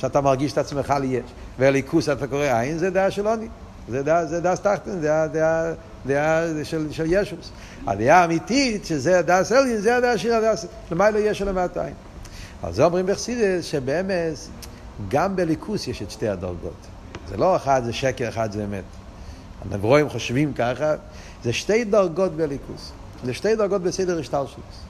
שאתה 0.00 0.20
מרגיש 0.20 0.52
את 0.52 0.58
עצמך 0.58 0.94
ליש. 1.00 1.24
והליכוס 1.58 2.08
אתה 2.08 2.26
קורא 2.26 2.44
עין, 2.44 2.78
זה 2.78 2.90
דעה 2.90 3.10
של 3.10 3.26
עוני. 3.26 3.48
זה 3.88 4.02
דעה, 4.02 4.26
זה 4.26 4.40
דעה 4.40 4.56
סתחתן, 4.56 5.00
זה 5.00 5.26
דעה, 5.32 5.72
דעה 6.06 6.64
של, 6.64 6.86
של 6.92 7.04
ישוס. 7.08 7.50
הדעה 7.86 8.18
האמיתית, 8.18 8.84
שזה 8.84 9.18
הדעה 9.18 9.44
סלין, 9.44 9.80
זה 9.80 9.96
הדעה 9.96 10.18
של 10.18 10.32
הדעה, 10.32 10.52
למעלה 10.90 11.18
יש 11.18 11.38
של 11.38 11.48
המעט 11.48 11.76
עין. 11.76 11.94
אז 12.62 12.74
זה 12.74 12.84
אומרים 12.84 13.06
בחסידס, 13.06 13.64
שבאמת, 13.64 14.34
גם 15.08 15.36
בליכוס 15.36 15.88
יש 15.88 16.02
את 16.02 16.10
שתי 16.10 16.28
הדרגות. 16.28 16.86
זה 17.28 17.36
לא 17.36 17.56
אחד 17.56 17.82
זה 17.84 17.92
שקר, 17.92 18.28
אחד 18.28 18.52
זה 18.52 18.64
אמת. 18.64 18.84
הנברואים 19.64 20.08
חושבים 20.08 20.52
ככה, 20.52 20.94
זה 21.44 21.52
שתי 21.52 21.84
דרגות 21.84 22.32
באליקוס. 22.32 22.92
זה 23.24 23.34
שתי 23.34 23.56
דרגות 23.56 23.82
בסדר 23.82 24.18
השתלשלוס. 24.18 24.80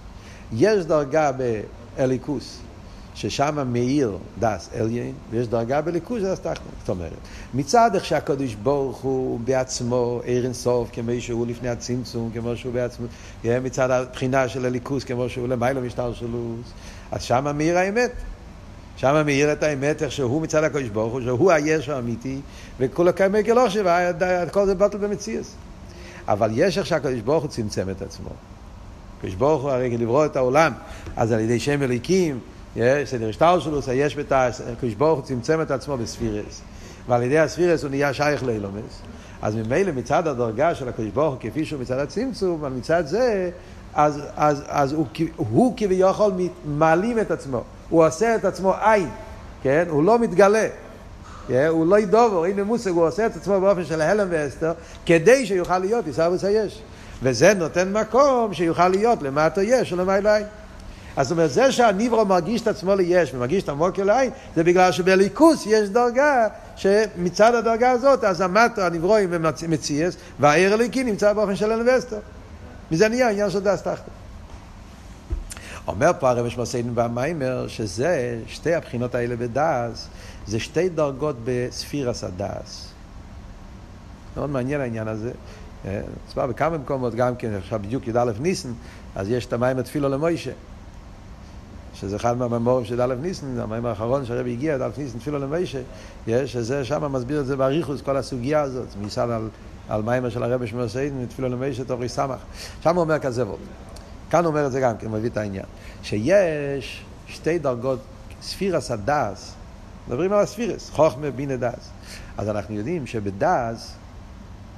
יש 0.52 0.84
דרגה 0.84 1.30
באליקוס, 1.96 2.58
ששם 3.20 3.72
מאיר 3.72 4.18
דס 4.38 4.68
אליין, 4.74 5.12
ויש 5.30 5.48
דרגה 5.48 5.80
בליכוז 5.80 6.22
דס 6.22 6.40
תחתון. 6.40 6.72
זאת 6.80 6.88
אומרת, 6.88 7.12
מצד 7.54 7.90
איך 7.94 8.04
שהקדוש 8.04 8.54
ברוך 8.54 8.98
הוא 8.98 9.40
בעצמו 9.44 10.20
עיר 10.24 10.44
אינסוף, 10.44 10.88
כמו 10.92 11.10
שהוא 11.18 11.46
לפני 11.46 11.68
הצמצום, 11.68 12.30
כמו 12.34 12.56
שהוא 12.56 12.72
בעצמו, 12.72 13.06
מצד 13.44 13.90
הבחינה 13.90 14.48
של 14.48 14.66
הליכוז, 14.66 15.04
כמו 15.04 15.28
שהוא 15.28 15.48
למעלה 15.48 15.80
משטר 15.80 16.12
שלוס, 16.12 16.72
אז 17.12 17.22
שם 17.22 17.56
מאיר 17.56 17.78
האמת. 17.78 18.10
שם 18.96 19.22
מאיר 19.26 19.52
את 19.52 19.62
האמת, 19.62 20.02
איך 20.02 20.12
שהוא 20.12 20.42
מצד 20.42 20.64
הקדוש 20.64 20.88
ברוך 20.88 21.12
הוא, 21.12 21.20
שהוא 21.20 21.52
היש 21.52 21.88
האמיתי, 21.88 22.40
וכל 22.78 23.08
הקיימי 23.08 23.42
גלוך 23.42 23.70
שבה, 23.70 24.10
כל 24.50 24.66
זה 24.66 24.74
בטל 24.74 24.98
במציאס. 24.98 25.54
אבל 26.28 26.50
יש 26.54 26.78
איך 26.78 26.86
שהקדוש 26.86 27.20
ברוך 27.20 27.42
הוא 27.42 27.50
צמצם 27.50 27.90
את 27.90 28.02
עצמו. 28.02 28.28
הקדוש 29.18 29.34
ברוך 29.34 29.62
הוא 29.62 29.70
הרי 29.70 29.96
לברוא 29.96 30.26
את 30.26 30.36
העולם, 30.36 30.72
אז 31.16 31.32
על 31.32 31.40
ידי 31.40 31.60
שם 31.60 31.82
אליקים, 31.82 32.40
סדר 33.04 33.28
השטר 33.28 33.60
שלו, 33.60 33.80
יש 33.92 34.16
בתעש, 34.16 34.60
הקדוש 34.60 34.94
ברוך 34.94 35.18
הוא 35.18 35.26
צמצם 35.26 35.62
את 35.62 35.70
עצמו 35.70 35.96
בספירס. 35.96 36.60
ועל 37.08 37.22
ידי 37.22 37.38
הספירס 37.38 37.82
הוא 37.82 37.90
נהיה 37.90 38.12
שייך 38.12 38.44
לאילומס. 38.44 39.02
אז 39.42 39.54
ממילא 39.56 39.92
מצד 39.92 40.26
הדרגה 40.26 40.74
של 40.74 40.88
הקדוש 40.88 41.10
ברוך 41.10 41.34
הוא 41.34 41.40
כפי 41.40 41.64
שהוא 41.64 41.80
מצד 41.80 41.98
הצמצום, 41.98 42.60
אבל 42.60 42.70
מצד 42.70 43.06
זה, 43.06 43.50
אז, 43.94 44.22
אז, 44.36 44.62
אז 44.68 44.92
הוא, 44.92 45.06
הוא 45.36 45.74
כביכול 45.76 46.32
מעלים 46.64 47.18
את 47.18 47.30
עצמו. 47.30 47.62
הוא 47.88 48.06
עושה 48.06 48.34
את 48.34 48.44
עצמו 48.44 48.74
עין, 48.74 49.08
כן? 49.62 49.84
הוא 49.88 50.04
לא 50.04 50.18
מתגלה. 50.18 50.68
Yeah, 51.48 51.52
הוא 51.68 51.86
לא 51.86 51.98
ידובר, 51.98 52.44
הנה 52.44 52.64
מושג, 52.64 52.90
הוא 52.90 53.06
עושה 53.06 53.26
את 53.26 53.36
עצמו 53.36 53.60
באופן 53.60 53.84
של 53.84 54.00
הלם 54.00 54.26
ואסתר, 54.30 54.72
כדי 55.06 55.46
שיוכל 55.46 55.78
להיות 55.78 56.06
עיסאוויס 56.06 56.44
היש. 56.44 56.82
וזה 57.22 57.54
נותן 57.54 57.92
מקום 57.92 58.54
שיוכל 58.54 58.88
להיות 58.88 59.22
למטה 59.22 59.62
יש 59.62 59.92
ולמעלה 59.92 60.36
עין. 60.36 60.46
אז 61.20 61.26
זאת 61.26 61.32
אומרת, 61.32 61.50
זה 61.50 61.72
שהניברו 61.72 62.24
מרגיש 62.24 62.62
את 62.62 62.66
עצמו 62.66 62.94
ליש 62.94 63.34
ומרגיש 63.34 63.62
את 63.62 63.68
המוקר 63.68 64.04
לעין, 64.04 64.30
זה 64.56 64.64
בגלל 64.64 64.92
שבאלוקות 64.92 65.66
יש 65.66 65.88
דרגה 65.88 66.48
שמצד 66.76 67.54
הדרגה 67.54 67.90
הזאת, 67.90 68.24
אז 68.24 68.40
המטה 68.40 68.86
הנבראים 68.86 69.34
מציאות, 69.68 70.16
והאור 70.38 70.72
האלוקי 70.72 71.04
נמצא 71.04 71.32
באופן 71.32 71.56
של 71.56 71.70
אין 71.72 71.88
והסתר. 71.88 72.18
מזה 72.90 73.08
נהיה 73.08 73.26
העניין 73.26 73.50
של 73.50 73.60
דעת 73.60 73.82
תחתון. 73.82 74.10
אומר 75.86 76.10
פה 76.18 76.30
הרבי 76.30 76.48
נשמתו 76.48 76.79
עדן 76.79 76.94
במאמר, 76.94 77.68
שזה, 77.68 78.38
שתי 78.46 78.74
הבחינות 78.74 79.14
האלה 79.14 79.36
בדעת, 79.36 80.08
זה 80.46 80.60
שתי 80.60 80.88
דרגות 80.88 81.36
בספירת 81.44 82.24
הדעת. 82.24 82.88
מאוד 84.36 84.50
מעניין 84.50 84.80
העניין 84.80 85.08
הזה. 85.08 85.30
מוסבר 86.28 86.46
בכמה 86.46 86.78
מקומות 86.78 87.14
גם 87.14 87.36
כן, 87.36 87.54
עכשיו 87.54 87.80
בדיוק 87.82 88.08
י"א 88.08 88.32
ניסן, 88.40 88.72
אז 89.16 89.30
יש 89.30 89.46
את 89.46 89.52
המאמר 89.52 89.78
תפילה 89.78 90.08
למשה. 90.08 90.52
שזה 92.00 92.16
אחד 92.16 92.36
מהמאמרים 92.36 92.84
של 92.84 93.02
י"א 93.02 93.14
ניסן, 93.14 93.60
המאמר 93.60 93.86
האחרון 93.86 94.24
שהרבי 94.24 94.52
הגיע, 94.52 94.74
י"א 94.74 94.90
ניסן 94.98 95.18
תפילה 95.18 95.38
למשה, 95.38 95.78
שזה 96.46 96.84
שם 96.84 97.12
מסביר 97.12 97.40
את 97.40 97.46
זה 97.46 97.56
באריכות, 97.56 98.02
כל 98.02 98.16
הסוגיה 98.16 98.60
הזאת, 98.60 98.88
מיוסד 99.02 99.30
על, 99.30 99.48
על 99.88 100.02
מאמר 100.02 100.30
של 100.30 100.42
הרבי 100.42 100.66
נשמתו 100.66 101.26
עדן, 101.26 101.48
תפילה 101.48 101.84
למשה 101.84 102.08
תר"ס. 102.08 102.38
שם 102.82 102.94
הוא 102.94 103.00
אומר 103.00 103.18
כזה 103.18 103.46
וורט. 103.46 103.58
כאן 104.30 104.44
הוא 104.44 104.50
אומר 104.50 104.66
את 104.66 104.72
זה 104.72 104.80
גם 104.80 104.96
כן, 104.96 105.10
מביא 105.10 105.30
את 105.30 105.36
העניין. 105.36 105.64
שיש 106.02 107.04
שתי 107.26 107.58
דרגות, 107.58 107.98
ספירת 108.42 108.90
הדעת, 108.90 109.54
מדברים 110.08 110.32
על 110.32 110.38
הספירות, 110.38 110.90
חוכמה 110.90 111.30
בינה 111.30 111.56
דעת. 111.56 111.90
אז 112.38 112.48
אנחנו 112.48 112.74
יודעים 112.74 113.06
שבדעת, 113.06 113.94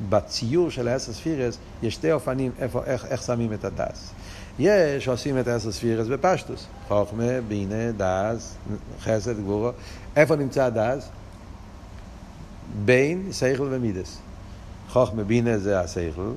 בציור 0.09 0.71
של 0.71 0.89
העשר 0.89 1.13
ספירות, 1.13 1.59
יש 1.83 1.95
שתי 1.95 2.13
אופנים 2.13 2.53
איפה, 2.59 2.83
איך, 2.85 3.07
איך 3.07 3.23
שמים 3.23 3.53
את 3.53 3.65
הדעת. 3.65 4.11
יש 4.59 5.09
עושים 5.09 5.39
את 5.39 5.49
העשר 5.49 5.73
ספירות 5.73 6.07
בפשטות, 6.07 6.67
חוכמה, 6.89 7.41
בינה, 7.49 7.93
דעת, 7.97 8.55
חסד, 9.01 9.41
גבורה. 9.41 9.71
איפה 10.17 10.37
נמצא 10.37 10.65
הדעת? 10.65 11.09
בין 12.85 13.29
שכל 13.33 13.69
ומידות. 13.71 14.19
חוכמה, 14.89 15.25
בינה 15.25 15.59
זה 15.59 15.81
השכל, 15.81 16.33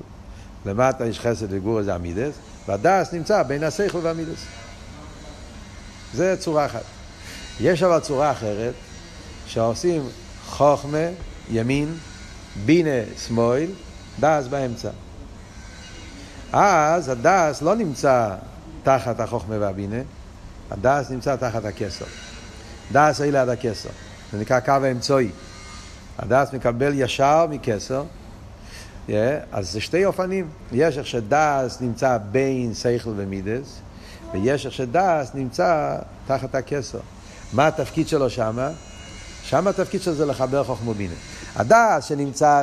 למטה 0.66 1.06
יש 1.06 1.20
חסד 1.20 1.46
וגבורה 1.50 1.82
זה 1.82 1.94
המידות, 1.94 2.34
והדעת 2.66 3.12
נמצא 3.12 3.42
בין 3.42 3.62
השכל 3.62 3.98
והמידות. 4.02 4.44
זה 6.14 6.36
צורה 6.38 6.66
אחת. 6.66 6.82
יש 7.60 7.82
אבל 7.82 8.00
צורה 8.00 8.30
אחרת, 8.30 8.74
שעושים 9.46 10.02
חוכמה, 10.46 11.08
ימין, 11.50 11.94
בינה, 12.64 13.00
שמאל, 13.26 13.70
דעת 14.20 14.46
באמצע. 14.46 14.90
אז 16.52 17.08
הדעת 17.08 17.62
לא 17.62 17.74
נמצא 17.74 18.34
תחת 18.82 19.20
החוכמה 19.20 19.54
והבינה, 19.60 20.00
הדעת 20.70 21.10
נמצא 21.10 21.36
תחת 21.36 21.64
הכתר. 21.64 22.04
דעת 22.92 23.20
עולה 23.20 23.42
עד 23.42 23.48
הכתר. 23.48 23.88
זה 24.32 24.38
נקרא 24.38 24.60
קו 24.60 24.72
האמצעי. 24.72 25.30
הדעת 26.18 26.52
מקבל 26.52 26.92
ישר 26.94 27.46
מכתר. 27.50 28.04
Yeah, 29.08 29.10
אז 29.52 29.72
זה 29.72 29.80
שתי 29.80 30.04
אופנים. 30.04 30.48
יש 30.72 30.98
איך 30.98 31.06
שדעת 31.06 31.80
נמצא 31.80 32.18
בין 32.30 32.74
שכל 32.74 33.10
ומידות, 33.16 33.78
ויש 34.32 34.66
איך 34.66 34.74
שדעת 34.74 35.30
נמצא 35.34 35.96
תחת 36.26 36.54
הכתר. 36.54 36.98
מה 37.52 37.66
התפקיד 37.66 38.08
שלו 38.08 38.30
שמה? 38.30 38.70
שמה 39.42 39.70
התפקיד 39.70 40.02
שלו 40.02 40.14
זה 40.14 40.26
לחבר 40.26 40.64
חוכמה 40.64 40.90
ובינה. 40.90 41.14
הדעת 41.56 42.04
שנמצא 42.04 42.62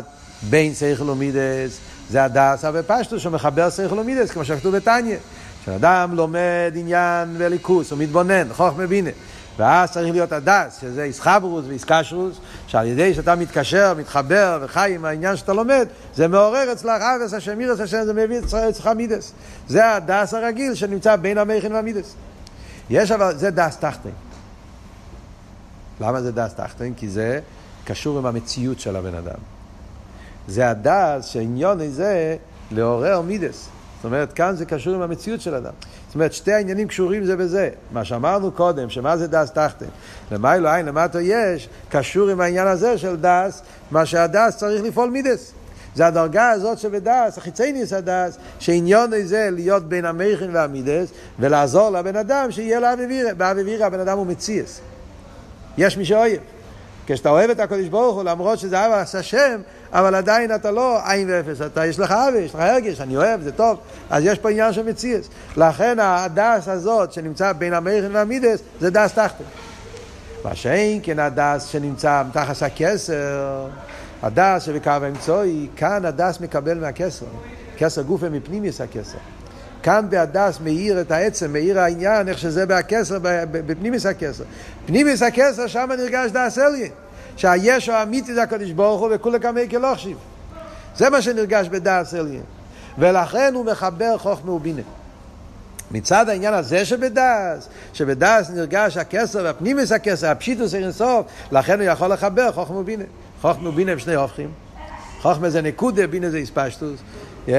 בין 0.49 0.73
שכל 0.73 1.09
ומידות, 1.09 1.79
זה 2.09 2.23
הדעת 2.23 2.65
בפשטות 2.65 3.19
שמחבר 3.19 3.69
שכל 3.69 3.99
ומידות, 3.99 4.31
כמו 4.31 4.45
שכתוב 4.45 4.75
בתניא. 4.75 5.17
כשאדם 5.63 6.15
לומד 6.15 6.73
עניין 6.75 7.35
באלוקות, 7.37 7.91
הוא 7.91 7.99
מתבונן, 7.99 8.53
חוכמה 8.53 8.87
בינה. 8.87 9.09
ואז 9.57 9.91
צריך 9.91 10.11
להיות 10.11 10.31
הדעת, 10.31 10.77
שזה 10.81 11.03
התחברות 11.03 11.65
והתקשרות, 11.67 12.37
שעל 12.67 12.87
ידי 12.87 13.13
שאתה 13.13 13.35
מתקשר, 13.35 13.93
מתחבר 13.97 14.59
וחי 14.61 14.91
עם 14.95 15.05
העניין 15.05 15.35
שאתה 15.35 15.53
לומד, 15.53 15.87
זה 16.15 16.27
מעורר 16.27 16.73
אצלך 16.73 17.01
אהבת 17.01 17.33
השם 17.33 17.57
ויראת 17.57 17.79
השם, 17.79 18.03
זה 18.05 18.13
מביא 18.13 18.39
אצלך 18.69 18.87
מידות. 18.87 19.33
זה 19.67 19.95
הדעת 19.95 20.33
הרגיל 20.33 20.75
שנמצא 20.75 21.15
בין 21.15 21.37
המוחין 21.37 21.73
והמידות. 21.73 22.15
יש 22.89 23.11
אבל, 23.11 23.37
זה 23.37 23.51
דעת 23.51 23.77
תחתון. 23.77 24.09
למה 26.01 26.21
זה 26.21 26.31
דעת 26.31 26.53
תחתון? 26.53 26.93
כי 26.93 27.09
זה 27.09 27.39
קשור 27.85 28.17
עם 28.17 28.25
המציאות 28.25 28.79
של 28.79 28.95
הבן 28.95 29.15
אדם. 29.15 29.52
זה 30.47 30.69
הדעת 30.69 31.25
שעניינו 31.25 31.81
זה 31.81 32.35
לעורר 32.71 33.21
מידות. 33.21 33.69
זאת 33.95 34.05
אומרת, 34.05 34.33
כאן 34.33 34.55
זה 34.55 34.65
קשור 34.65 34.93
עם 34.93 35.01
המציאות 35.01 35.41
של 35.41 35.55
אדם. 35.55 35.73
זאת 36.07 36.15
אומרת, 36.15 36.33
שתי 36.33 36.53
העניינים 36.53 36.87
קשורים 36.87 37.25
זה 37.25 37.35
בזה. 37.35 37.69
מה 37.91 38.05
שאמרנו 38.05 38.51
קודם, 38.51 38.89
שמה 38.89 39.17
זה 39.17 39.27
דעת 39.27 39.51
תחתון? 39.51 39.85
למעלה 40.31 40.69
אין, 40.69 40.85
למטה 40.85 41.21
יש, 41.21 41.69
קשור 41.89 42.29
עם 42.29 42.41
העניין 42.41 42.67
הזה 42.67 42.97
של 42.97 43.15
דעת, 43.21 43.61
מה 43.91 44.05
שהדעת 44.05 44.57
צריך 44.57 44.83
לפעול 44.83 45.09
מידות. 45.09 45.53
זה 45.95 46.07
הדרגה 46.07 46.49
הזאת 46.49 46.79
שבדעת, 46.79 47.37
החיצוניות 47.37 47.93
הדעת, 47.93 48.37
שעניינו 48.59 49.11
זה 49.23 49.49
להיות 49.51 49.89
בין 49.89 50.05
המוחין 50.05 50.49
והמידות, 50.53 51.09
ולעזור 51.39 51.89
לבן 51.89 52.15
אדם 52.15 52.51
שיהיה 52.51 52.79
לו 52.79 52.88
אהבה 52.88 53.06
ויראה. 53.06 53.33
באהבה 53.33 53.60
ויראה 53.60 53.87
הבן 53.87 53.99
אדם 53.99 54.17
הוא 54.17 54.27
מציאות. 54.27 54.79
יש 55.77 55.97
מי 55.97 56.05
שאוהב. 56.05 56.39
כשאתה 57.07 57.29
אוהב 57.29 57.49
את 57.49 57.59
הקדוש 57.59 57.87
ברוך 57.87 58.15
הוא, 58.15 58.23
למרות 58.23 58.59
שזה 58.59 58.79
אהבת 58.79 58.91
השם, 59.13 59.61
אבל 59.91 60.15
עדיין 60.15 60.55
אתה 60.55 60.71
לא 60.71 60.99
אין 61.05 61.29
ואפס, 61.31 61.61
אתה, 61.61 61.85
יש 61.85 61.99
לך 61.99 62.11
אהבה, 62.11 62.37
יש 62.37 62.55
לך 62.55 62.59
הרגש, 62.59 63.01
אני 63.01 63.17
אוהב, 63.17 63.41
זה 63.41 63.51
טוב, 63.51 63.77
אז 64.09 64.23
יש 64.25 64.39
פה 64.39 64.49
עניין 64.49 64.73
של 64.73 64.83
מציאות. 64.83 65.29
לכן 65.57 65.97
הדעת 65.99 66.67
הזאת 66.67 67.13
שנמצא 67.13 67.53
בין 67.53 67.73
המוחין 67.73 68.09
והמידות, 68.11 68.59
זה 68.79 68.89
דעת 68.89 69.13
תחתון. 69.13 69.43
מה 70.43 70.55
שאין 70.55 70.99
כן 71.03 71.19
הדעת 71.19 71.65
שנמצא 71.65 72.23
מתחת 72.29 72.61
הכתר, 72.61 73.67
הדעת 74.23 74.63
שבקו 74.63 74.89
האמצעי, 74.89 75.67
כאן 75.75 76.05
הדעת 76.05 76.39
מקבל 76.39 76.79
מהכתר. 76.79 77.25
כתר 77.77 78.01
גופא 78.01 78.29
מפנימיות 78.29 78.81
הכתר. 78.81 79.17
כאן 79.83 80.05
בהדעת 80.09 80.59
מאיר 80.63 81.01
את 81.01 81.11
העצם, 81.11 81.53
מאיר 81.53 81.79
העניין, 81.79 82.29
איך 82.29 82.37
שזה 82.37 82.65
בהכתר, 82.65 83.17
בפנימיות 83.51 84.05
הכתר. 84.05 84.43
פנימיות 84.85 85.21
הכתר, 85.21 85.67
שם 85.67 85.89
נרגש 85.97 86.31
דעת 86.31 86.57
עליון. 86.57 86.91
שהיש 87.37 87.89
האמיתי 87.89 88.33
זה 88.33 88.43
הקדוש 88.43 88.71
ברוך 88.71 89.01
הוא 89.01 89.09
וכולא 89.11 89.39
קמיה 89.39 89.69
כלא 89.69 89.89
חשיב. 89.89 90.17
זה 90.95 91.09
מה 91.09 91.21
שנרגש 91.21 91.67
בדעת 91.67 92.13
עליון. 92.13 92.41
ולכן 92.97 93.53
הוא 93.53 93.65
מחבר 93.65 94.17
חוכמה 94.17 94.51
ובינה. 94.51 94.81
מצד 95.91 96.29
העניין 96.29 96.53
הזה 96.53 96.85
שבדעת, 96.85 97.69
שבדעת 97.93 98.49
נרגש 98.49 98.97
הכתר 98.97 99.43
והפנימיות 99.43 99.91
הכתר, 99.91 100.27
הפשיטות 100.27 100.75
אינסוף, 100.75 101.25
לכן 101.51 101.79
הוא 101.79 101.87
יכול 101.87 102.13
לחבר 102.13 102.51
חוכמה 102.51 102.77
ובינה. 102.77 103.03
חוכמה 103.41 103.69
ובינה 103.69 103.91
הם 103.91 103.99
שני 103.99 104.15
הפכים. 104.15 104.51
חוכמה 105.21 105.49
זה 105.49 105.61
נקודה, 105.61 106.07
בינה 106.07 106.29
זה 106.29 106.37
התפשטות. 106.37 106.99
Yeah. 107.47 107.51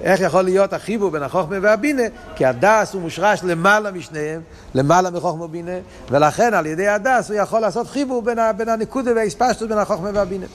איך 0.00 0.20
יכול 0.20 0.42
להיות 0.42 0.72
החיבור 0.72 1.10
בין 1.10 1.22
החוכמה 1.22 1.56
והבינה? 1.62 2.02
כי 2.36 2.46
הדעת 2.46 2.94
הוא 2.94 3.02
מושרש 3.02 3.40
למעלה 3.42 3.90
משניהם, 3.90 4.40
למעלה 4.74 5.10
מחוכמה 5.10 5.44
ובינה, 5.44 5.78
ולכן 6.10 6.54
על 6.54 6.66
ידי 6.66 6.88
הדעת 6.88 7.30
הוא 7.30 7.38
יכול 7.38 7.60
לעשות 7.60 7.86
חיבור 7.86 8.22
בין, 8.22 8.38
בין 8.56 8.68
הנקודה 8.68 9.12
וההתפשטות 9.16 9.68
בין 9.68 9.78
החוכמה 9.78 10.10
והבינה. 10.14 10.46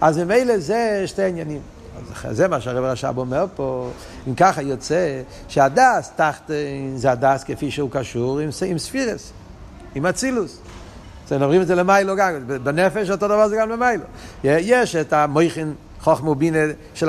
אז 0.00 0.18
ממילא 0.18 0.58
זה 0.58 1.02
שתי 1.06 1.22
עניינים. 1.22 1.60
זה 2.30 2.48
מה 2.48 2.60
שהרב 2.60 2.84
רש"ב 2.84 3.18
אומר 3.18 3.46
פה, 3.56 3.90
אם 4.28 4.34
ככה 4.34 4.62
יוצא 4.62 5.22
שהדעת 5.48 6.10
תחתון 6.16 6.54
זה 6.96 7.10
הדעת 7.10 7.44
כפי 7.44 7.70
שהוא 7.70 7.90
קשור 7.90 8.38
עם, 8.38 8.50
עם 8.66 8.78
ספירות, 8.78 9.32
עם 9.94 10.06
אצילוס. 10.06 10.58
אז 11.26 11.32
אומרים 11.32 11.62
את 11.62 11.66
זה 11.66 11.74
למיילו 11.74 12.16
גם, 12.16 12.32
בנפש 12.62 13.10
אותו 13.10 13.28
דבר 13.28 13.48
זה 13.48 13.56
גם 13.56 13.70
למיילו. 13.70 14.04
יש 14.44 14.96
את 14.96 15.12
המויכין 15.12 15.74
חוכמה 16.06 16.30
ובינה 16.30 16.58
של 16.94 17.08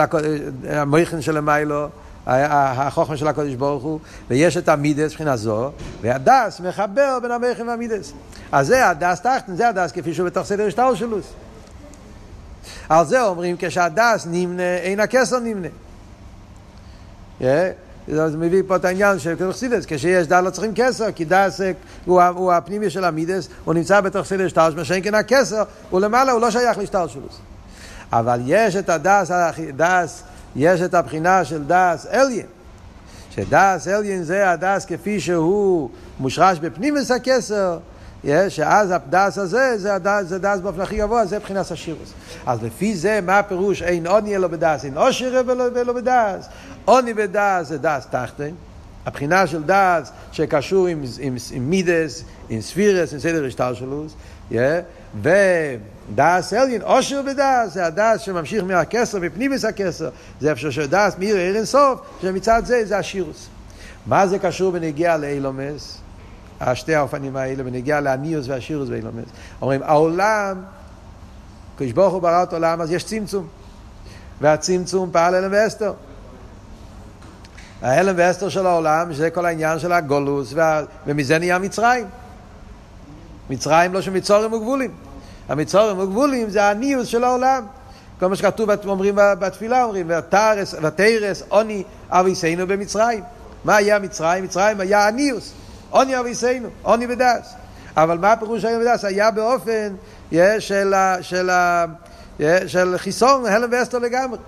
המויכין 0.70 1.22
של 1.22 1.38
המיילו, 1.38 1.88
החוכמה 2.28 3.18
של 3.18 3.28
הקודש 3.28 3.54
ברוך 3.54 3.84
הוא, 3.84 4.00
ויש 4.30 4.58
את 4.58 4.70
המידס 4.70 5.12
מבחינה 5.12 5.38
זו, 5.38 5.72
והדס 6.02 6.60
מחבר 6.60 7.18
בין 7.22 7.32
המויכין 7.32 7.68
והמידס. 7.68 8.14
אז 8.52 8.68
זה 8.68 8.90
הדס 8.90 9.22
תחתן, 9.22 9.56
זה 9.56 9.70
הדס 9.70 9.92
כפי 9.92 10.14
שהוא 10.14 10.26
בתוך 10.26 10.46
סדר 10.48 10.68
השטר 10.68 10.96
שלוס. 10.96 11.26
על 12.90 13.06
זה 13.06 13.24
אומרים 13.24 13.56
כשהדס 13.60 14.28
נמנה, 14.32 14.78
אין 14.78 15.00
הכסר 15.00 15.40
נמנה. 15.40 15.68
זה 18.08 18.38
מביא 18.38 18.64
פה 18.68 18.76
את 18.76 18.86
העניין 18.86 19.20
של 19.20 19.36
חסידות, 19.50 19.86
כשיש 19.88 20.28
דעת 20.28 20.44
לא 20.44 20.50
צריכים 20.50 20.72
כתר, 20.76 21.12
כי 21.12 21.26
דעת 21.26 21.62
הוא, 22.06 22.22
הוא 22.22 22.54
הפנימי 22.54 22.90
של 22.90 23.06
המידות, 23.06 23.48
הוא 23.66 23.74
נמצא 23.74 24.02
בתוך 24.02 24.28
סדר 24.28 24.48
השתל', 24.48 24.70
מה 24.76 24.84
שאין 24.84 25.04
כן 25.04 25.14
הכתר, 25.16 25.64
הוא 25.90 26.02
למעלה, 26.02 26.32
הוא 26.32 26.42
לא 26.42 26.52
שייך 26.52 26.78
להשתלשלות. 26.78 27.40
אבל 28.14 28.40
יש 28.46 28.76
את 28.76 28.90
הדעת, 28.90 29.32
דעת, 29.76 30.24
יש 30.56 30.82
את 30.82 30.94
הבחינה 30.94 31.46
של 31.46 31.64
דעת 31.68 32.06
עליון. 32.12 32.46
שדעת 33.32 33.88
עליון 33.88 34.24
זה 34.24 34.52
הדעת 34.52 34.86
כפי 34.86 35.20
שהוא 35.20 35.90
מושרש 36.20 36.60
בפנימיות 36.60 37.12
הכתר, 37.12 37.78
שאז 38.50 38.92
הדעת 38.92 39.38
הזה, 39.38 39.78
זה, 39.78 39.96
הדעת, 39.96 40.28
זה 40.28 40.40
דעת 40.40 40.60
באופן 40.60 40.82
הכי 40.82 40.98
גבוה, 40.98 41.26
זה 41.26 41.38
מבחינת 41.38 41.72
עשירות. 41.72 42.14
אז 42.46 42.64
לפי 42.64 42.96
זה, 42.96 43.20
מה 43.22 43.40
הפירוש 43.40 43.82
אין 43.82 44.08
עוני 44.08 44.36
אלא 44.36 44.48
בדעת, 44.48 44.86
אין 44.86 44.98
עושר 44.98 45.42
אלא 45.46 45.94
בדעת. 45.94 46.48
עוני 46.86 47.14
בדעת 47.14 47.68
זה 47.68 47.78
דעת 47.78 48.08
תחתון. 48.10 48.52
הבחינה 49.06 49.48
של 49.48 49.64
דעת 49.64 50.12
שקשור 50.32 50.88
עם, 50.88 51.04
עם, 51.20 51.36
עם 51.52 51.70
מידות, 51.70 52.24
עם 52.50 52.62
ספירות, 52.62 53.14
עם 53.14 53.20
סדר 53.20 53.46
השתלשלות, 53.46 54.14
yeah, 54.52 54.56
ודעת 55.22 56.54
עליון, 56.54 56.82
עושר 56.82 57.22
בדעת, 57.22 57.74
זה 57.74 57.86
הדעת 57.86 58.22
שממשיך 58.22 58.64
מהכתר, 58.64 59.20
מפנימיות 59.20 59.66
הכתר, 59.66 60.10
זה 60.42 60.50
איפה 60.50 60.72
שדעת 60.72 61.16
מאיר 61.20 61.36
אור 61.38 61.56
אינסוף, 61.56 62.00
שמצד 62.22 62.62
זה 62.66 62.86
זה 62.86 62.98
העשירות. 62.98 63.48
מה 64.06 64.28
זה 64.28 64.40
קשור 64.40 64.72
בנוגע 64.72 65.18
לעולמות? 65.18 65.98
השתי 66.62 66.96
האופנים 66.96 67.36
האלה, 67.36 67.64
בנוגע 67.64 68.00
לעניות 68.00 68.48
ועשירות 68.48 68.90
בעולמות. 68.90 69.26
אומרים, 69.62 69.84
העולם, 69.84 70.62
הקדוש 71.78 71.97
ברוך 71.97 72.14
הוא 72.14 72.22
ברא 72.22 72.44
את 72.44 72.54
העולם, 72.54 72.82
אז 72.82 72.92
יש 72.92 73.04
צמצום. 73.04 73.48
והצמצום 74.42 75.10
פעל 75.12 75.36
אלם 75.36 75.50
ואסתר. 75.52 75.94
ההלם 77.82 78.14
ואסתר 78.18 78.50
של 78.50 78.66
העולם, 78.66 79.14
שזה 79.14 79.30
כל 79.30 79.46
העניין 79.46 79.80
של 79.80 79.92
הגולוס. 79.92 80.54
ומזה 81.08 81.40
נהיה 81.40 81.60
מצרים. 81.60 82.06
מצרים 83.50 83.94
לא 83.94 84.02
שמצורים 84.02 84.54
וגבולים. 84.54 84.92
המצורים 85.50 86.00
וגבולים 86.00 86.50
זה 86.50 86.64
הניוס 86.70 87.08
של 87.08 87.24
העולם. 87.24 87.66
כל 88.20 88.28
מה 88.28 88.36
שכתוב, 88.36 88.70
אומרים 88.88 89.16
בתפילה, 89.16 89.84
אומרים, 89.84 90.12
ותרס 90.18 91.44
עוני 91.50 91.84
אביסנו 92.10 92.68
במצרים. 92.68 93.24
מה 93.64 93.76
היה 93.76 94.00
מצרים? 94.00 94.44
מצרים 94.44 94.80
היה 94.80 95.08
הניוס. 95.08 95.54
עוני 95.90 96.20
אביסנו, 96.20 96.68
עוני 96.82 97.08
בדס. 97.08 97.54
אבל 97.98 98.18
מה 98.18 98.32
הפירוש 98.32 98.66
היום 98.66 98.82
בדס? 98.82 99.06
היה 99.06 99.32
באופן 99.32 99.96
של, 100.60 100.94
של, 101.22 101.50
של 102.68 102.98
חסרון, 102.98 103.46
העלם 103.46 103.70
והסתר 103.72 104.00
לגמרי. 104.00 104.40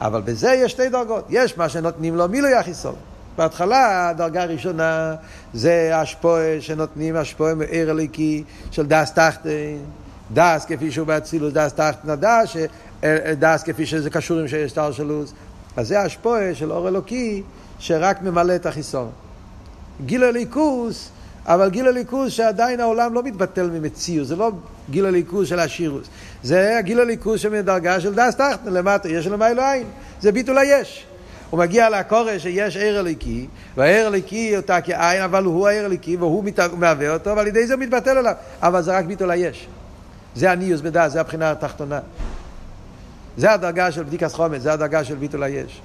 אבל 0.00 0.20
בזה 0.20 0.52
יש 0.52 0.72
שתי 0.72 0.88
דרגות. 0.88 1.24
יש 1.28 1.58
מה 1.58 1.68
שנותנים 1.68 2.16
לו 2.16 2.28
מילוי 2.28 2.54
החסרון. 2.54 2.94
בהתחלה 3.38 4.08
הדרגה 4.08 4.42
הראשונה 4.42 5.14
זה 5.54 5.90
השפעה 5.94 6.60
שנותנים 6.60 7.16
השפעה 7.16 7.54
מאור 7.54 7.90
אלוקי 7.90 8.44
של 8.70 8.86
דעת 8.86 9.12
תחתון, 9.12 9.50
דעת 10.32 10.64
כפי 10.64 10.90
שהוא 10.90 11.06
באצילות, 11.06 11.52
דעת 11.52 11.72
תחתון 11.72 12.10
הדעת, 12.10 12.56
דעת 13.38 13.62
כפי 13.62 13.86
שזה 13.86 14.10
קשור 14.10 14.38
עם 14.38 14.48
השתלשלות. 14.48 15.32
אז 15.76 15.88
זה 15.88 16.00
השפעה 16.00 16.54
של 16.54 16.72
אור 16.72 16.88
אלוקי 16.88 17.42
שרק 17.78 18.22
ממלא 18.22 18.54
את 18.54 18.66
החסרון. 18.66 19.10
גילוי 20.06 20.24
אלוקות, 20.24 21.08
אבל 21.46 21.70
גיל 21.70 21.88
הליכוס 21.88 22.32
שעדיין 22.32 22.80
העולם 22.80 23.14
לא 23.14 23.22
מתבטל 23.22 23.70
ממציאות, 23.70 24.26
זה 24.26 24.36
לא 24.36 24.50
גיל 24.90 25.06
הליכוס 25.06 25.48
של 25.48 25.58
השירוס, 25.58 26.06
זה 26.42 26.78
הגיל 26.78 27.00
הליכוס 27.00 27.40
שמדרגה 27.40 28.00
של 28.00 28.14
דס 28.14 28.34
תחתן 28.36 28.72
למטה, 28.72 29.08
יש 29.08 29.26
למה 29.26 29.48
אלוהים, 29.48 29.86
זה 30.20 30.32
ביטול 30.32 30.58
היש. 30.58 31.07
הוא 31.50 31.60
מגיע 31.60 31.90
לקורא 31.90 32.38
שיש 32.38 32.76
ער 32.76 33.00
אליקי, 33.00 33.46
והער 33.76 34.06
אליקי 34.06 34.56
אותה 34.56 34.80
כעין, 34.80 35.22
אבל 35.22 35.44
הוא 35.44 35.68
הער 35.68 35.86
אליקי 35.86 36.16
והוא 36.16 36.44
מהווה 36.76 37.14
אותו, 37.14 37.36
ועל 37.36 37.46
ידי 37.46 37.66
זה 37.66 37.74
הוא 37.74 37.82
מתבטל 37.82 38.18
עליו, 38.18 38.34
אבל 38.62 38.82
זה 38.82 38.98
רק 38.98 39.04
ביטול 39.04 39.30
היש. 39.30 39.68
זה 40.34 40.50
הניוס 40.50 40.80
בדעת, 40.80 41.10
זה 41.10 41.20
הבחינה 41.20 41.50
התחתונה. 41.50 42.00
זה 43.36 43.52
הדרגה 43.52 43.92
של 43.92 44.02
בדיקת 44.02 44.32
חומץ, 44.32 44.62
זה 44.62 44.72
הדרגה 44.72 45.04
של 45.04 45.14
ביטול 45.14 45.42
היש. 45.42 45.80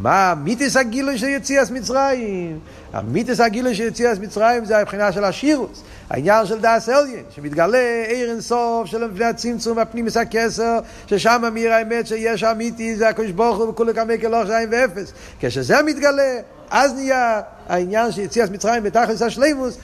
מה 0.00 0.34
מיתוס 0.44 0.76
הגילוי 0.76 1.18
של 1.18 1.26
יציאס 1.26 1.70
מצרים? 1.70 2.58
המיתוס 2.92 3.40
הגילוי 3.40 3.74
של 3.74 3.84
יציאס 3.84 4.18
מצרים 4.18 4.64
זה 4.64 4.78
הבחינה 4.78 5.12
של 5.12 5.24
השירוס, 5.24 5.82
העניין 6.10 6.46
של 6.46 6.60
דאס 6.60 6.88
אליין, 6.88 7.22
שמתגלה 7.30 8.04
עיר 8.08 8.30
אינסוף 8.30 8.86
של 8.86 9.06
מבנה 9.06 9.28
הצמצום 9.28 9.76
והפנימיס 9.76 10.16
הכסר, 10.16 10.78
ששם 11.06 11.42
אמיר 11.48 11.72
האמת 11.72 12.06
שיש 12.06 12.44
אמיתי, 12.44 12.96
זה 12.96 13.08
הקדוש 13.08 13.30
ברוך 13.30 13.58
הוא 13.58 13.68
וכולי 13.68 13.94
כמי 13.94 14.18
כלוך 14.20 14.44
זין 14.46 14.68
ואפס. 14.70 15.12
כשזה 15.40 15.82
מתגלה, 15.82 16.40
אז 16.70 16.92
נהיה 16.92 17.40
העניין 17.68 18.12
של 18.12 18.20
יציאס 18.20 18.50
מצרים 18.50 18.82
בתכלס 18.82 19.22
השלימוס, 19.22 19.78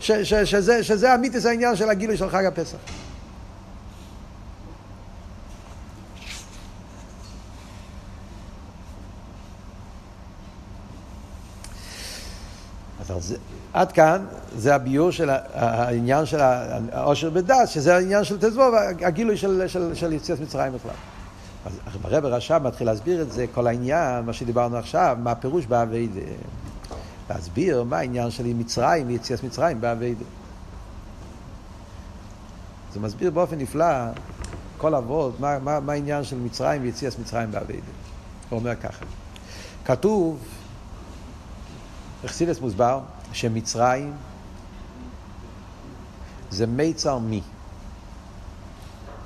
שזה, 0.00 0.82
שזה 0.82 1.12
המיתוס 1.12 1.46
העניין 1.46 1.76
של 1.76 1.90
הגילוי 1.90 2.16
של 2.16 2.30
חג 2.30 2.44
הפסח. 2.44 2.76
זה, 13.18 13.36
עד 13.72 13.92
כאן 13.92 14.24
זה 14.56 14.74
הביור 14.74 15.10
של 15.10 15.30
העניין 15.52 16.26
של 16.26 16.40
העושר 16.92 17.30
בדס, 17.30 17.68
שזה 17.68 17.96
העניין 17.96 18.24
של 18.24 18.38
תזבוב, 18.38 18.74
הגילוי 19.02 19.36
של, 19.36 19.68
של, 19.68 19.94
של 19.94 20.12
יציאת 20.12 20.40
מצרים 20.40 20.72
בכלל. 20.72 20.92
אז 21.66 21.72
הרב 22.02 22.24
רש"ב 22.24 22.58
מתחיל 22.58 22.86
להסביר 22.86 23.22
את 23.22 23.32
זה, 23.32 23.46
כל 23.54 23.66
העניין, 23.66 24.24
מה 24.24 24.32
שדיברנו 24.32 24.76
עכשיו, 24.76 25.16
מה 25.22 25.30
הפירוש 25.30 25.66
באביידה. 25.66 26.20
להסביר 27.30 27.82
מה 27.82 27.98
העניין 27.98 28.30
של 28.30 28.44
מצרים 28.46 29.06
ויציאת 29.06 29.44
מצרים 29.44 29.80
באביידה. 29.80 30.24
זה 32.92 33.00
מסביר 33.00 33.30
באופן 33.30 33.58
נפלא 33.58 33.86
כל 34.78 34.94
אבות, 34.94 35.40
מה, 35.40 35.58
מה, 35.58 35.80
מה 35.80 35.92
העניין 35.92 36.24
של 36.24 36.38
מצרים 36.38 36.82
ויציאת 36.82 37.18
מצרים 37.18 37.50
באביידה. 37.50 37.86
הוא 38.50 38.58
אומר 38.58 38.76
ככה, 38.76 39.04
כתוב 39.84 40.38
אכסידס 42.24 42.60
מוסבר 42.60 43.00
שמצרים 43.32 44.12
זה 46.50 46.66
מיצר 46.66 47.18
מי. 47.18 47.42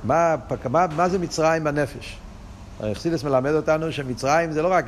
מה, 0.04 0.34
מה, 0.70 0.86
מה 0.96 1.08
זה 1.08 1.18
מצרים 1.18 1.64
בנפש? 1.64 2.18
אכסידס 2.80 3.24
מלמד 3.24 3.50
אותנו 3.50 3.92
שמצרים 3.92 4.52
זה 4.52 4.62
לא 4.62 4.72
רק, 4.72 4.84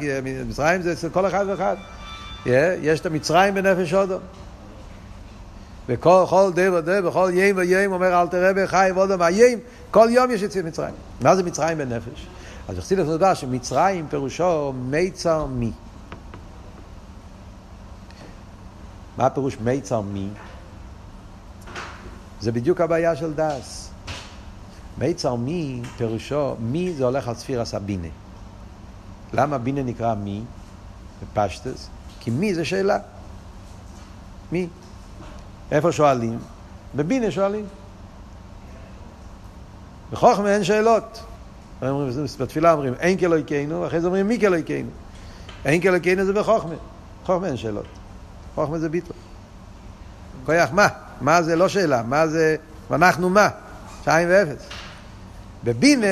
מצרים 0.48 0.82
זה 0.82 0.92
אצל 0.92 1.08
כל 1.08 1.26
אחד 1.26 1.44
ואחד. 1.48 1.76
יש 2.82 3.00
את 3.00 3.06
המצרים 3.06 3.54
בנפש 3.54 3.92
הודו. 3.92 4.18
וכל 5.88 6.50
די 6.54 6.68
ודי, 6.68 6.98
בכל 7.04 7.30
יים 7.34 7.56
ויים 7.56 7.92
אומר 7.92 8.20
אל 8.22 8.26
תראה 8.26 8.52
בחי 8.52 8.90
ועודו 8.94 9.18
מהיים, 9.18 9.58
כל 9.90 10.08
יום 10.10 10.30
יש 10.30 10.42
יציאת 10.42 10.64
מצרים. 10.64 10.94
מה 11.20 11.36
זה 11.36 11.42
מצרים 11.42 11.78
בנפש? 11.78 12.26
אז 12.68 12.78
אכסידס 12.78 13.06
מוסבר 13.06 13.34
שמצרים 13.34 14.06
פירושו 14.10 14.72
מיצר 14.72 15.46
מי. 15.46 15.72
מה 19.16 19.26
הפירוש 19.26 19.57
מיצר 19.61 20.00
מי? 20.00 20.29
זה 22.40 22.52
בדיוק 22.52 22.81
הבעיה 22.81 23.16
של 23.16 23.35
דס. 23.35 23.90
מיצר 24.98 25.35
מי, 25.35 25.83
פירושו, 25.96 26.57
מי 26.61 26.92
זה 26.92 27.05
הולך 27.05 27.29
על 27.29 27.35
ספיר 27.35 27.61
הסבינה. 27.61 28.09
למה 29.33 29.59
בינה 29.59 29.83
נקרא 29.83 30.14
מי? 30.14 30.42
בפשטס? 31.22 31.88
כי 32.20 32.31
מי 32.31 32.55
זה 32.55 32.64
שאלה. 32.64 32.98
מי? 34.52 34.68
איפה 35.72 35.92
שואלים? 35.92 36.38
בבינה 36.94 37.31
שואלים. 37.31 37.66
בחוכמה 40.12 40.55
אין 40.55 40.64
שאלות. 40.64 41.22
בתפילה 42.40 42.72
אומרים 42.72 42.94
אין 42.94 43.18
כאלוהיכנו, 43.18 43.87
אחרי 43.87 44.00
זה 44.00 44.07
אומרים 44.07 44.29
מי 44.29 44.40
כאלוהיכנו. 44.40 44.90
אין 45.64 45.81
כאלוהיכנו 45.81 46.24
זה 46.24 46.33
בחוכמה. 46.33 46.74
בחוכמה 47.22 47.46
אין 47.46 47.57
שאלות. 47.57 47.87
חוכמה 48.56 48.78
זה 48.78 48.88
ביטול. 48.88 49.16
כוח 50.46 50.70
מה? 50.72 50.88
מה 51.20 51.42
זה 51.42 51.56
לא 51.56 51.68
שאלה, 51.68 52.02
מה 52.02 52.26
זה, 52.26 52.56
ואנחנו 52.90 53.30
מה? 53.30 53.48
שתיים 54.00 54.28
ואפס. 54.30 54.68
בבינה 55.64 56.06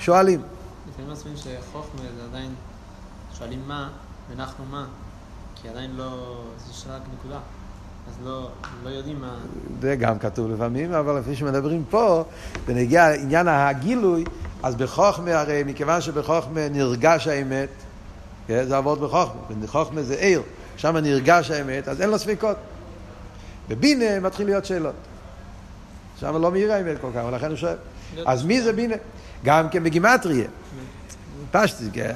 שואלים. 0.00 0.42
לפעמים 0.90 1.12
מסבירים 1.12 1.36
שחוכמה 1.36 2.00
זה 2.16 2.24
עדיין 2.30 2.54
שואלים 3.38 3.62
מה, 3.66 3.88
ונחנו 4.30 4.64
מה, 4.70 4.86
כי 5.54 5.68
עדיין 5.68 5.90
לא, 5.96 6.40
זה 6.66 6.92
רק 6.92 7.02
נקודה. 7.18 7.38
אז 8.08 8.14
לא, 8.24 8.48
לא 8.84 8.90
יודעים 8.90 9.20
מה... 9.20 9.34
זה 9.80 9.96
גם 9.96 10.18
כתוב 10.18 10.50
לפעמים, 10.50 10.92
אבל 10.92 11.18
לפי 11.18 11.36
שמדברים 11.36 11.84
פה, 11.90 12.24
בנגיע 12.66 13.08
לעניין 13.08 13.48
הגילוי, 13.48 14.24
אז 14.62 14.74
בחוכמה 14.74 15.40
הרי, 15.40 15.62
מכיוון 15.66 16.00
שבחוכמה 16.00 16.68
נרגש 16.68 17.26
האמת, 17.26 17.68
כן, 18.46 18.64
זה 18.68 18.76
עבוד 18.76 19.00
בחוכמה, 19.00 19.40
בחוכמה 19.62 20.02
זה 20.02 20.14
עיר, 20.14 20.42
שם 20.76 20.96
נרגש 20.96 21.50
האמת, 21.50 21.88
אז 21.88 22.00
אין 22.00 22.10
לו 22.10 22.18
ספקות. 22.18 22.56
בבינה 23.68 24.20
מתחיל 24.20 24.46
להיות 24.46 24.64
שאלות. 24.64 24.94
שם 26.20 26.42
לא 26.42 26.50
מאיר 26.50 26.72
האמת 26.72 26.96
כל 27.00 27.10
כך, 27.14 27.22
ולכן 27.28 27.48
הוא 27.48 27.56
שואל. 27.56 27.76
אז 28.26 28.44
מי 28.44 28.62
זה 28.62 28.72
בינה? 28.72 28.94
גם 29.44 29.68
כן 29.68 29.82
בגימטריה. 29.84 30.46
פשטי, 31.50 31.84
כן, 31.92 32.12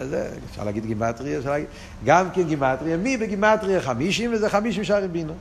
אפשר 0.51 0.65
להגיד 0.65 0.87
גימטריה, 0.87 1.39
אפשר 1.39 1.51
להגיד, 1.51 1.69
גם 2.05 2.31
כן 2.31 2.43
גימטריה, 2.43 2.97
מי 2.97 3.17
בגימטריה 3.17 3.81
חמישים 3.81 4.33
וזה 4.33 4.49
חמישים 4.49 4.85
שערים 4.85 5.13
בינו. 5.13 5.33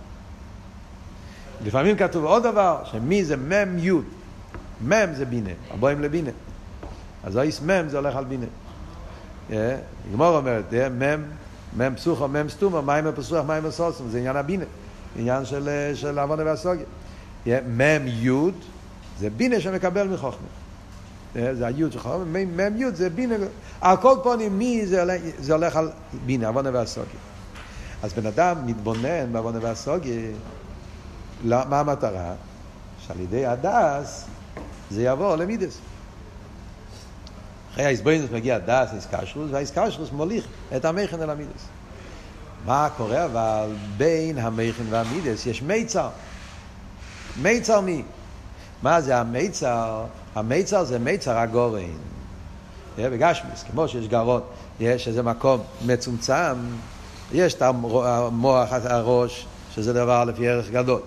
לפעמים 1.66 1.98
כתוב 1.98 2.26
עוד 2.26 2.44
דבר, 2.44 2.82
שמי 2.92 3.26
זה 3.26 3.38
מם 3.38 3.78
יוד. 3.78 4.06
מם 4.82 5.14
זה 5.14 5.26
בינה, 5.26 5.50
הבואים 5.72 6.02
לבינה. 6.02 6.32
אז 7.24 7.36
האיס 7.36 7.62
מם 7.62 7.90
זה 7.90 7.98
הולך 7.98 8.16
על 8.16 8.26
בינה. 8.26 8.46
אה, 9.52 9.78
גמור 10.14 10.38
אומרת, 10.38 10.74
אה, 10.74 10.90
מם, 10.90 11.24
מם 11.78 11.96
פסוחו, 11.96 12.28
מם 12.28 12.50
סתומו, 12.50 12.82
מים 12.82 13.08
הפסוח, 13.08 13.46
מים 13.46 13.66
הסוסום, 13.66 14.10
זה 14.10 14.18
עניין 14.18 14.36
הבינה. 14.36 14.66
עניין 15.16 15.46
של, 15.46 15.70
אה, 15.70 15.96
של 15.96 16.20
עוונה 16.20 16.44
והסוגיה. 16.46 16.86
מם 17.68 18.08
יוד 18.08 18.54
זה 19.20 19.30
בינה 19.30 19.60
שמקבל 19.60 20.08
מחוכמה. 20.08 20.48
זה 21.34 21.68
היוד 21.68 21.92
של 21.92 22.00
חוכמה, 22.00 22.26
מם 22.26 22.78
יוד 22.78 22.96
זה 22.96 23.10
בינה. 23.10 23.36
על 23.82 23.98
כל 23.98 24.16
פונים 24.24 24.58
מי 24.58 24.86
זה, 24.86 25.02
הולך, 25.02 25.22
זה 25.40 25.54
הולך 25.54 25.76
על 25.76 25.90
בינה, 26.26 26.48
עוונה 26.48 26.70
והסוגיה. 26.74 27.20
אז 28.04 28.14
בן 28.14 28.26
אדם 28.26 28.56
מתבונן 28.66 29.32
בעוונה 29.34 29.60
והסוגיה, 29.62 30.32
לא, 31.44 31.58
מה 31.70 31.80
המטרה? 31.80 32.34
שעל 33.00 33.20
ידי 33.20 33.46
הדס 33.46 34.26
זה 34.92 35.04
יבוא 35.04 35.36
למידס. 35.36 35.80
אחרי 37.80 37.88
האיזבוינוס 37.88 38.32
מגיע 38.32 38.56
הדס, 38.56 38.90
האיסקשרוס, 38.92 39.48
והאיסקשרוס 39.52 40.12
מוליך 40.12 40.46
את 40.76 40.86
המכן 40.86 41.22
אל 41.22 41.30
המידס. 41.30 41.66
מה 42.66 42.90
קורה 42.98 43.26
אבל 43.26 43.70
בין 43.98 44.38
המכן 44.38 44.84
והמידס? 44.90 45.46
יש 45.46 45.62
מיצר. 45.62 46.10
מיצר 47.42 47.82
מי? 47.82 48.04
מה 48.84 49.02
זה 49.02 49.18
המיצר? 49.18 50.06
המיצר 50.36 50.84
זה 50.84 51.00
מיצר 51.00 51.38
הגורן. 51.38 51.98
בגשמיס, 52.98 53.64
כמו 53.72 53.88
שיש 53.88 54.08
גרון, 54.08 54.42
יש 54.80 55.08
איזה 55.08 55.24
מקום 55.24 55.62
מצומצם, 55.86 56.56
יש 57.32 57.54
את 57.54 57.62
המוח, 57.62 58.70
הראש, 58.72 59.48
שזה 59.76 59.94
דבר 59.94 60.24
לפי 60.24 60.50
ערך 60.50 60.70
גדול. 60.70 61.02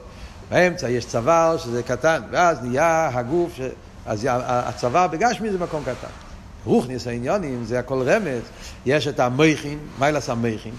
באמצע 0.50 0.88
יש 0.88 1.06
צוואר 1.06 1.56
שזה 1.58 1.82
קטן, 1.82 2.22
ואז 2.30 2.62
נהיה 2.62 3.10
הגוף, 3.14 3.54
ש... 3.54 3.60
אז 4.06 4.28
הצוואר 4.30 5.06
בגשמי 5.06 5.50
זה 5.50 5.58
מקום 5.58 5.82
קטן. 5.82 6.31
רוחניס 6.64 7.06
העניונים 7.06 7.64
זה 7.64 7.78
הכל 7.78 8.02
רמז, 8.02 8.42
יש 8.86 9.08
את 9.08 9.20
המכין, 9.20 9.78
מיילס 9.98 10.30
המכין, 10.30 10.74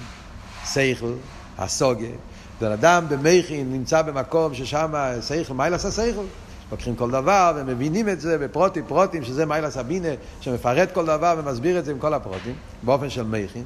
סייכל, 0.66 1.14
הסוגה. 1.58 2.08
בן 2.62 2.72
אדם 2.72 3.06
במכין 3.10 3.72
נמצא 3.72 4.02
במקום 4.02 4.54
ששם 4.54 4.94
סייכל, 5.20 5.54
מיילס 5.54 5.86
הסייכל. 5.86 6.24
לוקחים 6.72 6.96
כל 6.96 7.12
דבר 7.12 7.54
ומבינים 7.56 8.10
את 8.10 8.22
זה 8.22 8.38
בפרוטים, 8.38 8.86
פרוטים, 8.88 9.24
שזה 9.24 9.46
מיילס 9.46 9.78
הבינה, 9.78 10.08
שמפרט 10.42 10.92
כל 10.92 11.06
דבר 11.06 11.36
ומסביר 11.38 11.80
את 11.80 11.86
זה 11.86 11.92
עם 11.92 12.00
כל 12.00 12.14
הפרוטים, 12.14 12.56
באופן 12.84 13.10
של 13.10 13.24
מכין. 13.24 13.64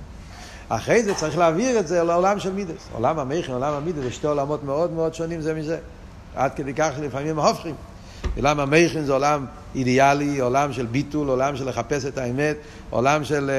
אחרי 0.70 1.04
זה 1.04 1.14
צריך 1.14 1.38
להעביר 1.38 1.80
את 1.80 1.88
זה 1.88 2.04
לעולם 2.04 2.40
של 2.40 2.54
מידס. 2.54 2.88
עולם 2.94 3.20
המכין, 3.20 3.54
עולם 3.54 3.74
המידס, 3.74 4.04
זה 4.04 4.12
שתי 4.12 4.28
עולמות 4.28 4.64
מאוד 4.64 4.92
מאוד 4.92 5.14
שונים 5.14 5.42
זה 5.42 5.54
מזה. 5.54 5.78
עד 6.36 6.54
כדי 6.54 6.74
כך 6.74 6.92
לפעמים 7.02 7.40
הופכים. 7.40 7.76
עולם 8.36 8.60
המכין 8.60 9.06
זה 9.06 9.14
עולם 9.14 9.46
אידיאלי, 9.76 10.40
עולם 10.40 10.74
של 10.74 10.86
ביטול, 10.86 11.30
עולם 11.30 11.56
של 11.56 11.70
לחפש 11.70 12.06
את 12.06 12.18
האמת, 12.18 12.58
עולם 12.90 13.24
של, 13.24 13.52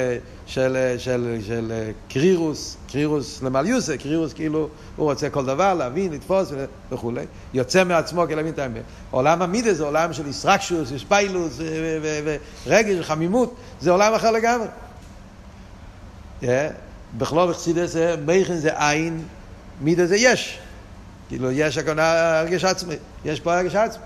של, 0.47 0.77
של, 0.99 0.99
של, 0.99 1.39
של 1.47 1.73
קרירוס, 2.09 2.77
קרירוס 2.93 3.43
למליוסה, 3.43 3.97
קרירוס 3.97 4.33
כאילו 4.33 4.69
הוא 4.97 5.11
רוצה 5.11 5.31
כל 5.31 5.45
דבר, 5.47 5.75
להבין, 5.75 6.13
לתפוס 6.13 6.53
וכולי, 6.93 7.25
יוצא 7.55 7.85
מעצמו 7.85 8.25
כדי 8.27 8.35
להבין 8.35 8.53
את 8.53 8.59
האמת. 8.59 8.83
עולם 9.11 9.43
המידה 9.43 9.75
זה 9.75 9.85
עולם 9.85 10.13
של 10.13 10.27
איסרקשוס, 10.27 10.93
איספיילוס 10.93 11.59
ורגש 12.67 12.97
וחמימות, 13.01 13.55
זה 13.81 13.91
עולם 13.91 14.15
אחר 14.15 14.31
לגמרי. 14.31 14.69
בכלול 17.19 17.51
בחסידס 17.51 17.97
מכין 18.27 18.57
זה 18.57 18.89
עין, 18.89 19.23
מידה 19.81 20.07
זה 20.07 20.17
יש. 20.17 20.59
כאילו 21.29 21.51
יש 21.51 21.79
הכוונה 21.79 22.39
הרגש 22.39 22.65
עצמי, 22.65 22.95
יש 23.25 23.41
פה 23.41 23.55
הרגש 23.55 23.75
עצמי. 23.75 24.03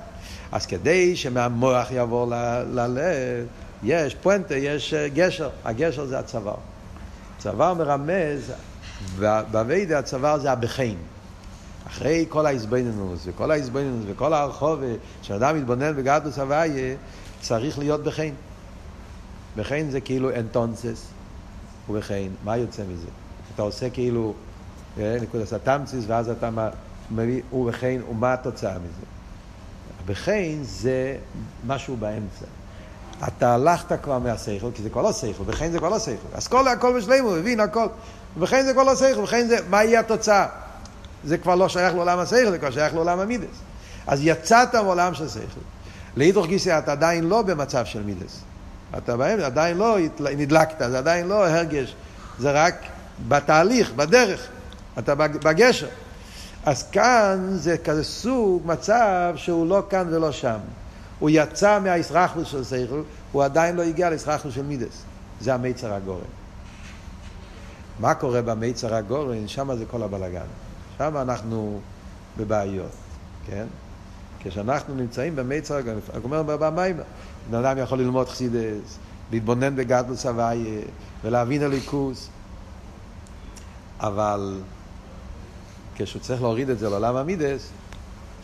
אז 0.53 0.67
כדי 0.67 1.17
שמהמוח 1.17 1.91
יעבור 1.91 2.27
ללב, 2.73 3.47
יש 3.83 4.15
פואנטה, 4.15 4.57
יש 4.57 4.95
אה, 4.95 5.09
גשר, 5.09 5.51
הגשר 5.65 6.07
זה 6.07 6.19
הצוואר. 6.19 6.57
צוואר 7.38 7.75
מרמז, 7.75 8.53
באביידה 9.19 9.99
הצוואר 9.99 10.38
זה 10.38 10.53
הבחין. 10.53 10.97
אחרי 11.87 12.27
כל 12.29 12.47
ההזבנינוס 12.47 13.21
וכל 13.25 13.51
ההזבנינוס 13.51 14.05
וכל 14.09 14.33
הרחוב, 14.35 14.81
כשאדם 15.23 15.57
מתבונן 15.57 15.97
בגדלוס 15.97 16.38
הוויה, 16.38 16.97
צריך 17.41 17.79
להיות 17.79 18.05
בחין. 18.05 18.35
בחין 19.57 19.91
זה 19.91 20.01
כאילו 20.01 20.31
אנטונסס 20.31 21.07
ובחין. 21.88 22.35
מה 22.45 22.57
יוצא 22.57 22.83
מזה? 22.83 23.07
אתה 23.55 23.62
עושה 23.62 23.91
כאילו 23.91 24.35
אה, 24.99 25.17
נקודת 25.23 25.53
התמציס 25.53 26.05
ואז 26.07 26.31
אתה 26.31 26.51
מביא 27.11 27.43
ובכן, 27.53 28.01
ומה 28.11 28.33
התוצאה 28.33 28.79
מזה? 28.79 29.12
בכן 30.07 30.53
זה 30.62 31.17
משהו 31.67 31.97
באמצע. 31.97 32.47
אתה 33.29 33.55
הלכת 33.55 34.03
כבר 34.03 34.19
מהשכל, 34.19 34.71
כי 34.75 34.83
זה 34.83 34.91
כבר 34.91 35.03
לא 35.03 35.12
שכל, 35.12 35.45
בכן 35.45 35.71
זה 35.71 35.79
כבר 35.79 35.88
לא 35.88 35.99
שכל. 35.99 36.29
אז 36.35 36.49
כל 36.49 36.69
הכל 36.69 36.97
בשלם, 36.97 37.25
הוא 37.25 37.37
מבין 37.37 37.61
הכל. 37.61 37.87
בכן 38.38 38.65
זה 38.65 38.73
כבר 38.73 38.83
לא 38.83 38.97
שכל, 38.97 39.23
בכן 39.23 39.47
זה, 39.49 39.57
מה 39.71 39.85
יהיה 39.85 40.01
התוצאה? 40.01 40.47
זה 41.25 41.38
כבר 41.38 41.55
לא 41.55 41.69
שייך 41.69 41.95
לעולם 41.95 42.19
השכל, 42.19 42.51
זה 42.51 42.59
כבר 42.59 42.71
שייך 42.71 42.95
לעולם 42.95 43.21
המידס. 43.21 43.57
אז 44.07 44.21
יצאת 44.23 44.75
מעולם 44.75 45.15
של 45.15 45.29
שכל. 45.29 45.61
לאידוך 46.17 46.47
גיסא 46.47 46.79
אתה 46.79 46.93
עדיין 46.93 47.25
לא 47.25 47.43
במצב 47.43 47.85
של 47.85 48.03
מידס. 48.03 48.41
אתה 48.99 49.17
באמצע, 49.17 49.47
עדיין 49.47 49.77
לא 49.77 49.97
נדלקת, 50.37 50.91
זה 50.91 50.99
עדיין 50.99 51.29
לא 51.29 51.47
הרגש, 51.49 51.95
זה 52.38 52.51
רק 52.51 52.75
בתהליך, 53.29 53.93
בדרך. 53.93 54.49
אתה 54.99 55.15
בגשר. 55.15 55.88
אז 56.66 56.90
כאן 56.90 57.48
זה 57.53 57.77
כזה 57.85 58.05
סוג 58.05 58.62
מצב 58.66 59.33
שהוא 59.37 59.66
לא 59.66 59.83
כאן 59.90 60.07
ולא 60.11 60.33
שם. 60.33 60.59
הוא 61.18 61.31
יצא 61.33 61.81
מהאסרחלוס 61.81 62.48
של 62.48 62.64
סייכל, 62.64 63.03
הוא 63.33 63.44
עדיין 63.44 63.77
לא 63.77 63.83
הגיע 63.83 64.11
לאסרחלוס 64.11 64.55
של 64.55 64.62
מידס. 64.62 65.03
זה 65.40 65.55
המיצר 65.55 65.92
הגורן. 65.92 66.25
מה 68.01 68.14
קורה 68.14 68.42
במיצר 68.42 68.94
הגורן? 68.94 69.48
שם 69.48 69.77
זה 69.77 69.85
כל 69.90 70.03
הבלגן. 70.03 70.46
שם 70.98 71.16
אנחנו 71.16 71.81
בבעיות, 72.37 72.90
כן? 73.46 73.66
כשאנחנו 74.40 74.94
נמצאים 74.94 75.37
במיצר 75.37 75.77
הגורן, 75.77 75.98
אני 76.14 76.25
אומר 76.25 76.57
במים, 76.57 76.96
בן 77.51 77.59
אדם 77.64 77.79
יכול 77.79 77.98
ללמוד 77.98 78.29
חסידס, 78.29 78.98
להתבונן 79.33 79.77
בגדלוס 79.77 80.27
הוויה 80.27 80.81
ולהבין 81.25 81.62
הליכוס, 81.62 82.29
אבל 84.01 84.61
כשהוא 86.05 86.23
צריך 86.23 86.43
להוריד 86.43 86.71
את 86.71 86.79
זה 86.79 86.88
לעולם 86.88 87.17
המידס, 87.17 87.69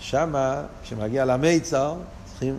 שמה, 0.01 0.63
כשמגיע 0.83 1.25
למיצר, 1.25 1.95
צריכים, 2.31 2.59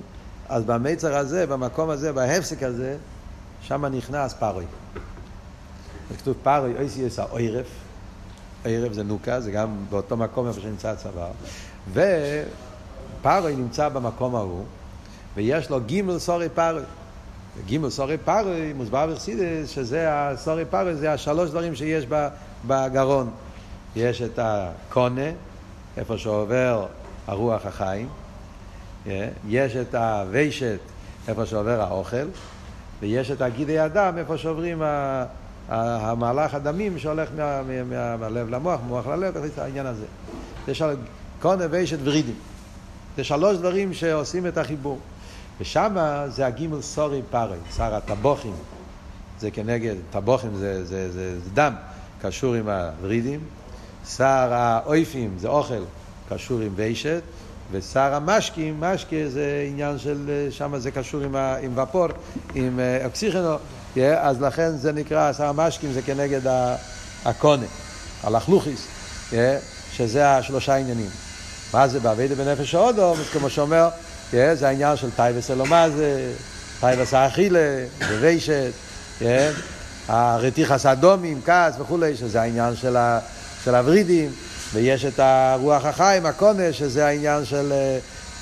אז 0.50 0.64
במיצר 0.64 1.18
הזה, 1.18 1.48
במקום 1.48 1.90
הזה, 1.90 2.14
בהפסק 2.14 2.64
הזה, 2.64 2.98
שמה 3.62 3.90
נכנס 3.90 4.34
פרוי. 4.34 4.66
כתוב 6.18 6.36
פרוי, 6.44 6.74
אוי 6.78 6.90
סייס 6.90 7.20
האוירף, 7.20 7.68
ערב 8.66 8.94
זה 8.94 9.04
נוקה, 9.04 9.42
זה 9.42 9.52
גם 9.52 9.76
באותו 9.90 10.18
מקום 10.18 10.48
איפה 10.48 10.62
שנמצא 10.62 10.90
הצוואר. 10.90 11.32
ופרוי 11.94 13.56
נמצא 13.56 13.90
במקום 13.90 14.36
ההוא, 14.36 14.64
ויש 15.36 15.70
לו 15.70 15.82
גימל 15.82 16.20
סורי 16.20 16.50
פרוי. 16.50 16.82
גימל 17.66 17.90
סורי 17.90 18.18
פרוי, 18.18 18.74
מוסבר 18.74 19.08
בחסידס, 19.08 19.70
שזה 19.70 20.06
הסורי 20.10 20.66
פרוי, 20.66 20.96
זה 20.96 21.14
השלוש 21.14 21.50
דברים 21.50 21.76
שיש 21.76 22.06
בגרון. 22.68 23.30
יש 23.96 24.22
את 24.22 24.40
הקונה, 24.42 25.32
איפה 25.98 26.18
שעובר 26.18 26.86
הרוח 27.28 27.66
החיים, 27.66 28.10
יש 29.48 29.76
את 29.76 29.96
הוושת, 29.96 30.80
איפה 31.28 31.46
שעובר 31.46 31.82
האוכל, 31.82 32.28
ויש 33.00 33.32
את 33.32 33.42
הגידי 33.42 33.80
הדם, 33.80 34.14
איפה 34.18 34.38
שעוברים 34.38 34.82
המהלך 35.70 36.54
הדמים 36.54 37.00
שהולך 37.00 37.30
מה, 37.38 37.62
מה, 37.90 38.18
מהלב 38.18 38.50
למוח, 38.50 38.80
מוח 38.88 39.08
ללב, 39.08 39.38
העניין 39.58 39.86
הזה. 39.86 40.06
זה 40.68 40.74
של 40.74 40.96
קונה, 41.42 41.66
ושת 41.72 41.98
ורידים. 42.04 42.36
זה 43.18 43.24
שלוש 43.24 43.58
דברים 43.58 43.94
שעושים 43.94 44.48
את 44.48 44.58
החיבור. 44.58 45.00
ושם 45.62 45.96
זה 46.28 46.46
הגימל 46.46 46.82
סורי 46.82 47.22
פארי, 47.30 47.58
שר 47.78 47.96
הטבוחים. 47.96 48.54
זה 49.40 49.52
כנגד, 49.52 49.96
טבוחים 50.12 50.56
זה, 50.56 50.86
זה, 50.86 51.12
זה, 51.12 51.40
זה 51.40 51.50
דם, 51.54 51.74
קשור 52.22 52.56
עם 52.56 52.70
הוורידים. 52.70 53.40
שר 54.18 54.50
האויפים 54.52 55.36
זה 55.38 55.48
אוכל, 55.48 55.84
קשור 56.30 56.60
עם 56.60 56.72
וישת. 56.76 57.22
ושר 57.72 58.14
המשקים, 58.14 58.82
משקה 58.82 59.16
זה 59.28 59.66
עניין 59.70 60.00
של, 60.00 60.48
שם 60.52 60.80
זה 60.80 60.92
קשור 60.92 61.22
עם, 61.22 61.36
ה, 61.36 61.56
עם 61.62 61.78
ופור, 61.78 62.08
עם 62.56 62.80
אוקסיכנו, 63.06 63.56
yeah, 63.96 64.00
אז 64.20 64.42
לכן 64.42 64.78
זה 64.78 64.92
נקרא, 64.92 65.34
שר 65.34 65.46
המשקים 65.46 65.94
זה 65.94 66.02
כנגד 66.02 66.42
הקונה, 67.26 67.66
הלכלוכיס, 68.24 68.88
yeah, 69.32 69.34
שזה 69.92 70.30
השלושה 70.30 70.76
עניינים. 70.76 71.10
מה 71.74 71.88
זה 71.88 72.00
בעבידה 72.00 72.36
בנפש 72.36 72.76
האודו, 72.76 73.14
כמו 73.34 73.50
שאומר, 73.50 73.90
yeah, 74.32 74.36
זה 74.54 74.68
העניין 74.68 74.98
של 74.98 75.12
טייבס 75.12 75.52
אלומזה, 75.52 76.34
טייבס 76.80 77.14
האכילה, 77.14 77.86
ווישת, 78.20 78.72
yeah, 79.20 79.24
הרתיחס 80.08 80.86
אדומים, 80.86 81.42
כעס 81.46 81.76
וכולי, 81.80 82.18
שזה 82.18 82.42
העניין 82.42 82.76
של, 82.76 82.98
ה, 82.98 83.20
של 83.66 83.76
הוורידים. 83.76 84.32
ויש 84.74 85.06
את 85.06 85.20
הרוח 85.20 85.86
החיים, 85.86 86.26
הקונה, 86.26 86.74
שזה 86.74 87.08
העניין 87.08 87.46
של, 87.46 87.74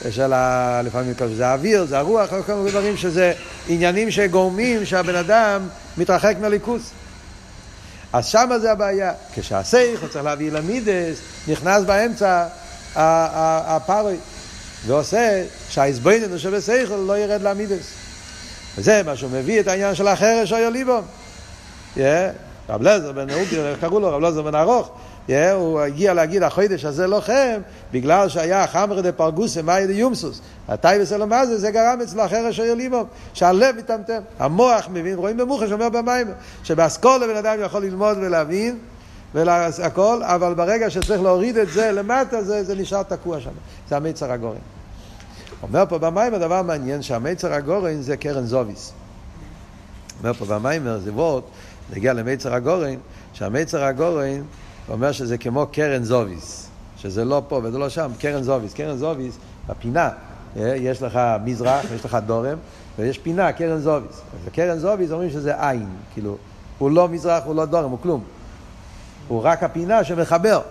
אה, 0.06 0.12
של 0.12 0.34
ה... 0.34 0.82
לפעמים 0.86 1.14
זה 1.36 1.48
האוויר, 1.48 1.86
זה 1.86 1.98
הרוח, 1.98 2.30
כל 2.46 2.54
מיני 2.54 2.72
דברים 2.72 2.98
שזה 2.98 3.34
עניינים 3.68 4.12
שגורמים 4.12 4.86
שהבן 4.86 5.16
אדם 5.16 5.68
מתרחק 5.98 6.36
מהליכוס. 6.42 6.82
אז 8.14 8.26
שמה 8.26 8.60
זה 8.60 8.72
הבעיה. 8.72 9.14
כשהסייך 9.34 10.06
צריך 10.12 10.26
להביא 10.26 10.52
למידס, 10.52 11.18
נכנס 11.48 11.84
באמצע 11.84 12.46
הפארוי, 12.96 14.16
ועושה 14.86 15.44
שהאיזבויננו 15.70 16.40
שבסייכל 16.40 16.96
לא 16.96 17.18
ירד 17.18 17.42
למידס. 17.42 17.92
וזה 18.78 19.02
מה 19.06 19.16
שהוא 19.16 19.32
מביא 19.32 19.60
את 19.60 19.68
העניין 19.68 19.96
של 19.96 20.08
החרש 20.08 20.54
או 20.54 20.58
יוליבום. 20.58 21.02
רב 22.70 22.82
לזר 22.82 23.12
בן 23.12 23.30
אוגר, 23.30 23.68
איך 23.68 23.80
קראו 23.80 24.00
לו? 24.00 24.16
רב 24.16 24.22
לזר 24.22 24.42
בן 24.42 24.56
ארוך. 24.56 24.92
Yeah, 25.28 25.32
הוא 25.54 25.80
הגיע 25.80 26.14
להגיד 26.14 26.44
החודש 26.44 26.86
הזה 26.86 27.08
לוחם 27.08 27.62
בגלל 27.92 28.30
שהיה 28.30 28.68
חמר 28.68 29.02
דה 29.02 29.12
פרגוסה 29.12 29.62
מאי 29.62 29.88
דה 29.88 29.94
יומסוס. 29.94 30.42
הטייבס 30.68 31.14
אלו 31.14 31.28
מה 31.28 31.46
זה 31.46 31.58
זה 31.58 31.72
גרם 31.72 32.02
אצלו 32.04 32.26
אחר 32.26 32.50
אשר 32.50 32.64
ילימו 32.64 33.04
שהלב 33.34 33.76
מטמטם. 33.78 34.22
המוח 34.40 34.88
מבין 34.94 35.18
רואים 35.18 35.38
במוחש 35.38 35.72
אומר 35.72 35.90
במים 35.90 36.28
שבאסכולה 36.64 37.28
בן 37.28 37.36
אדם 37.36 37.58
יכול 37.66 37.84
ללמוד 37.84 38.18
ולהבין 38.18 38.78
והכל 39.34 40.22
אבל 40.24 40.54
ברגע 40.54 40.90
שצריך 40.90 41.22
להוריד 41.22 41.58
את 41.58 41.70
זה 41.70 41.92
למטה 41.92 42.44
זה, 42.44 42.64
זה 42.64 42.76
נשאר 42.76 43.04
תקוע 43.04 43.40
שם. 43.40 43.52
זה 43.90 43.96
המיצר 43.96 44.32
הגורן. 44.32 44.58
אומר 45.64 45.84
פה 45.90 45.98
במים 45.98 46.34
הדבר 46.34 46.62
מעניין 46.62 47.02
שהמיצר 47.02 47.54
הגורן 47.54 48.02
זה 48.02 48.18
קרן 48.18 48.46
זוביס. 48.46 48.94
אומר 50.20 50.34
פה 50.34 50.46
במים 50.46 50.84
זה 51.04 51.14
וורד 51.14 51.44
נגיע 51.94 52.14
למיצר 52.14 52.54
הגורן 52.54 52.96
שהמיצר 53.34 53.84
הגורן 53.84 54.42
הוא 54.88 54.94
אומר 54.94 55.12
שזה 55.12 55.38
כמו 55.38 55.68
קרן 55.72 56.04
זוביס, 56.04 56.70
שזה 56.98 57.26
לא 57.26 57.42
פה 57.48 57.62
וזה 57.64 57.78
לא 57.78 57.90
שם, 57.90 58.12
קרן 58.20 58.44
זוביס. 58.44 58.74
קרן 58.74 58.98
זוביס, 58.98 59.38
בפינה, 59.68 60.10
אה, 60.58 60.76
יש 60.76 61.02
לך 61.02 61.20
מזרח, 61.46 61.86
יש 61.96 62.06
לך 62.06 62.18
דורם, 62.26 62.58
ויש 62.98 63.18
פינה, 63.18 63.52
קרן 63.52 63.80
זוביס. 63.80 64.12
אז 64.12 64.54
קרן 64.54 64.78
זוביס 64.78 65.12
אומרים 65.12 65.30
שזה 65.30 65.70
עין, 65.70 65.90
כאילו, 66.14 66.38
הוא 66.78 66.92
לא 66.92 67.10
מזרח, 67.10 67.44
הוא 67.46 67.56
לא 67.56 67.66
דורם, 67.66 67.92
הוא 67.92 68.00
כלום. 68.02 68.24
הוא 69.28 69.42
רק 69.44 69.64
הפינה 69.64 70.04
שמחבר. 70.04 70.62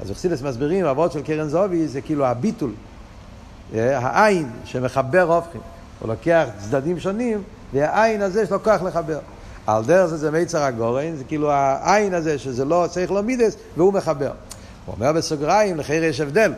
אז 0.00 0.10
אכסידס 0.10 0.42
מסבירים, 0.42 0.86
אבות 0.86 1.12
של 1.12 1.22
קרן 1.22 1.48
זוביס 1.48 1.90
זה 1.90 2.00
כאילו 2.00 2.26
הביטול, 2.26 2.72
אה, 3.74 3.98
העין 3.98 4.50
שמחבר 4.64 5.22
הופכים. 5.22 5.60
הוא 6.00 6.08
לוקח 6.08 6.46
צדדים 6.58 7.00
שונים, 7.00 7.42
והעין 7.72 8.22
הזה 8.22 8.42
יש 8.42 8.50
לו 8.50 8.62
כוח 8.62 8.82
לחבר. 8.82 9.18
על 9.66 9.84
דרך 9.84 10.06
זה 10.06 10.16
זה 10.16 10.30
מיצר 10.30 10.62
הגורן, 10.62 11.16
זה 11.16 11.24
כאילו 11.24 11.52
העין 11.52 12.14
הזה 12.14 12.38
שזה 12.38 12.64
לא 12.64 12.86
צריך 12.90 13.10
לו 13.10 13.22
מידס, 13.22 13.56
והוא 13.76 13.92
מחבר. 13.92 14.32
הוא 14.86 14.94
אומר 14.94 15.12
בסוגריים, 15.12 15.76
לחיר 15.76 16.04
יש 16.04 16.20
הבדל. 16.20 16.52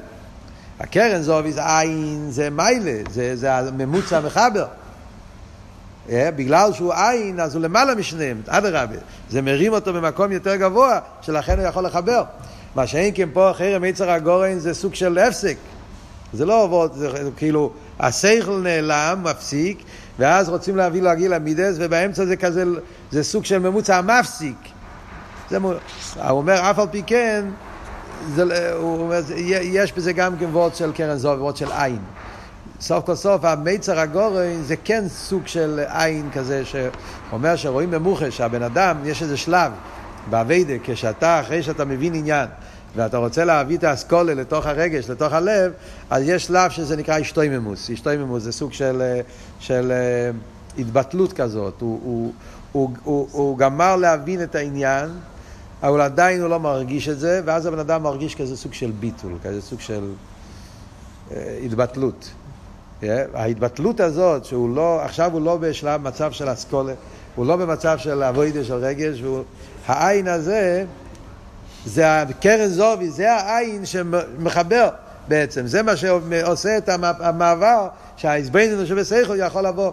הקרן 0.80 1.22
זוביס 1.22 1.58
עין 1.58 2.26
זה 2.30 2.50
מיילה, 2.50 3.02
זה, 3.10 3.36
זה 3.36 3.54
הממוצע 3.54 4.16
המחבר. 4.18 4.66
Yeah, 6.08 6.10
בגלל 6.36 6.72
שהוא 6.72 6.92
עין, 6.94 7.40
אז 7.40 7.54
הוא 7.54 7.62
למעלה 7.62 7.94
משניהם, 7.94 8.40
אדרבה. 8.48 8.96
זה 9.30 9.42
מרים 9.42 9.72
אותו 9.72 9.92
במקום 9.92 10.32
יותר 10.32 10.56
גבוה, 10.56 10.98
שלכן 11.20 11.58
הוא 11.58 11.66
יכול 11.66 11.84
לחבר. 11.84 12.22
מה 12.74 12.86
שאין 12.86 13.12
כן 13.14 13.28
פה, 13.32 13.50
חרם 13.54 13.82
מיצר 13.82 14.10
הגורן 14.10 14.58
זה 14.58 14.74
סוג 14.74 14.94
של 14.94 15.18
הפסק. 15.18 15.56
זה 16.32 16.44
לא 16.44 16.90
זה, 16.94 17.10
זה 17.10 17.30
כאילו, 17.36 17.72
השכל 18.00 18.60
נעלם, 18.62 19.20
מפסיק, 19.22 19.82
ואז 20.18 20.48
רוצים 20.48 20.76
להביא 20.76 21.02
להגיע 21.02 21.28
למידס, 21.28 21.76
ובאמצע 21.78 22.24
זה 22.24 22.36
כזה, 22.36 22.64
זה 23.10 23.24
סוג 23.24 23.44
של 23.44 23.58
ממוצע 23.58 24.00
מפסיק. 24.00 24.56
זה, 25.50 25.56
הוא 25.56 25.74
אומר, 26.30 26.70
אף 26.70 26.78
על 26.78 26.86
פי 26.90 27.02
כן, 27.06 27.44
זה, 28.34 28.72
הוא 28.74 29.00
אומר, 29.02 29.20
יש 29.62 29.92
בזה 29.92 30.12
גם 30.12 30.36
כן 30.36 30.44
וורד 30.44 30.74
של 30.74 30.92
קרן 30.92 31.16
זוב, 31.16 31.40
וורד 31.40 31.56
של 31.56 31.72
עין. 31.72 31.98
סוף 32.80 33.06
כל 33.06 33.14
סוף 33.14 33.44
המיצר 33.44 33.98
הגורן 33.98 34.62
זה 34.62 34.74
כן 34.84 35.04
סוג 35.08 35.46
של 35.46 35.80
עין 35.88 36.30
כזה 36.32 36.62
שאומר 36.64 37.56
שרואים 37.56 37.90
במוחש 37.90 38.36
שהבן 38.36 38.62
אדם 38.62 38.96
יש 39.04 39.22
איזה 39.22 39.36
שלב 39.36 39.72
באביידה 40.30 40.74
כשאתה 40.84 41.40
אחרי 41.40 41.62
שאתה 41.62 41.84
מבין 41.84 42.14
עניין 42.14 42.48
ואתה 42.96 43.16
רוצה 43.16 43.44
להביא 43.44 43.78
את 43.78 43.84
האסכולה 43.84 44.34
לתוך 44.34 44.66
הרגש, 44.66 45.10
לתוך 45.10 45.32
הלב, 45.32 45.72
אז 46.10 46.22
יש 46.26 46.46
שלב 46.46 46.70
שזה 46.70 46.96
נקרא 46.96 47.20
אשתויממוס. 47.20 47.90
אשתויממוס 47.90 48.42
זה 48.42 48.52
סוג 48.52 48.72
של, 48.72 49.20
של 49.60 49.92
uh, 49.92 50.80
התבטלות 50.80 51.32
כזאת. 51.32 51.80
הוא, 51.80 52.00
הוא, 52.02 52.32
הוא, 52.72 52.90
הוא, 53.04 53.28
הוא 53.32 53.58
גמר 53.58 53.96
להבין 53.96 54.42
את 54.42 54.54
העניין, 54.54 55.10
אבל 55.82 56.00
עדיין 56.00 56.40
הוא 56.40 56.50
לא 56.50 56.60
מרגיש 56.60 57.08
את 57.08 57.18
זה, 57.18 57.40
ואז 57.44 57.66
הבן 57.66 57.78
אדם 57.78 58.02
מרגיש 58.02 58.34
כזה 58.34 58.56
סוג 58.56 58.72
של 58.72 58.90
ביטול, 59.00 59.32
כזה 59.42 59.62
סוג 59.62 59.80
של 59.80 60.10
uh, 61.28 61.32
התבטלות. 61.64 62.30
Yeah, 63.02 63.04
ההתבטלות 63.34 64.00
הזאת, 64.00 64.44
שהוא 64.44 64.76
לא, 64.76 65.02
עכשיו 65.02 65.32
הוא 65.32 65.40
לא 65.40 65.56
בשלב 65.56 66.02
מצב 66.02 66.32
של 66.32 66.52
אסכולה, 66.52 66.92
הוא 67.34 67.46
לא 67.46 67.56
במצב 67.56 67.98
של 67.98 68.22
אבוידה 68.22 68.64
של 68.64 68.74
רגש, 68.74 69.22
והוא, 69.22 69.42
העין 69.86 70.28
הזה, 70.28 70.84
זה 71.86 72.22
הקרן 72.22 72.68
זובי, 72.68 73.10
זה 73.10 73.32
העין 73.32 73.86
שמחבר 73.86 74.88
בעצם, 75.28 75.66
זה 75.66 75.82
מה 75.82 75.96
שעושה 75.96 76.78
את 76.78 76.88
המעבר 77.20 77.88
שהאיזבננו 78.16 78.86
שבסייכו 78.86 79.36
יכול 79.36 79.66
לבוא. 79.66 79.92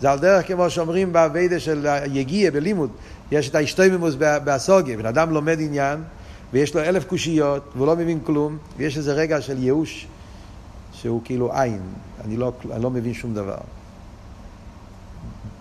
זה 0.00 0.10
על 0.10 0.18
דרך 0.18 0.46
כמו 0.46 0.70
שאומרים 0.70 1.12
באביידה 1.12 1.60
של 1.60 1.86
יגיע 2.12 2.50
בלימוד, 2.50 2.90
יש 3.30 3.48
את 3.48 3.54
האשתויממוס 3.54 4.14
באסוגיה, 4.14 4.96
בן 4.96 5.06
אדם 5.06 5.30
לומד 5.30 5.60
עניין 5.60 6.02
ויש 6.52 6.74
לו 6.74 6.80
אלף 6.80 7.04
קושיות 7.04 7.72
והוא 7.76 7.86
לא 7.86 7.96
מבין 7.96 8.20
כלום 8.24 8.58
ויש 8.76 8.96
איזה 8.96 9.12
רגע 9.12 9.40
של 9.40 9.62
ייאוש 9.62 10.06
שהוא 10.92 11.20
כאילו 11.24 11.52
עין, 11.52 11.80
אני 12.24 12.36
לא, 12.36 12.52
אני 12.72 12.82
לא 12.82 12.90
מבין 12.90 13.14
שום 13.14 13.34
דבר. 13.34 13.58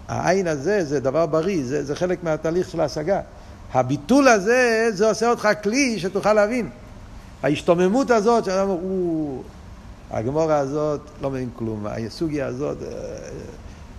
העין 0.07 0.47
הזה 0.47 0.85
זה 0.85 0.99
דבר 0.99 1.25
בריא, 1.25 1.63
זה, 1.65 1.83
זה 1.83 1.95
חלק 1.95 2.23
מהתהליך 2.23 2.69
של 2.69 2.81
ההשגה. 2.81 3.21
הביטול 3.73 4.27
הזה, 4.27 4.89
זה 4.93 5.09
עושה 5.09 5.29
אותך 5.29 5.49
כלי 5.63 5.99
שתוכל 5.99 6.33
להבין. 6.33 6.69
ההשתוממות 7.43 8.11
הזאת, 8.11 8.45
שאתה 8.45 8.63
אומר, 8.63 8.77
הגמורה 10.11 10.57
הזאת 10.57 11.01
לא 11.21 11.29
מבין 11.29 11.49
כלום, 11.55 11.85
הסוגיה 11.87 12.47
הזאת, 12.47 12.77
אה, 12.83 12.87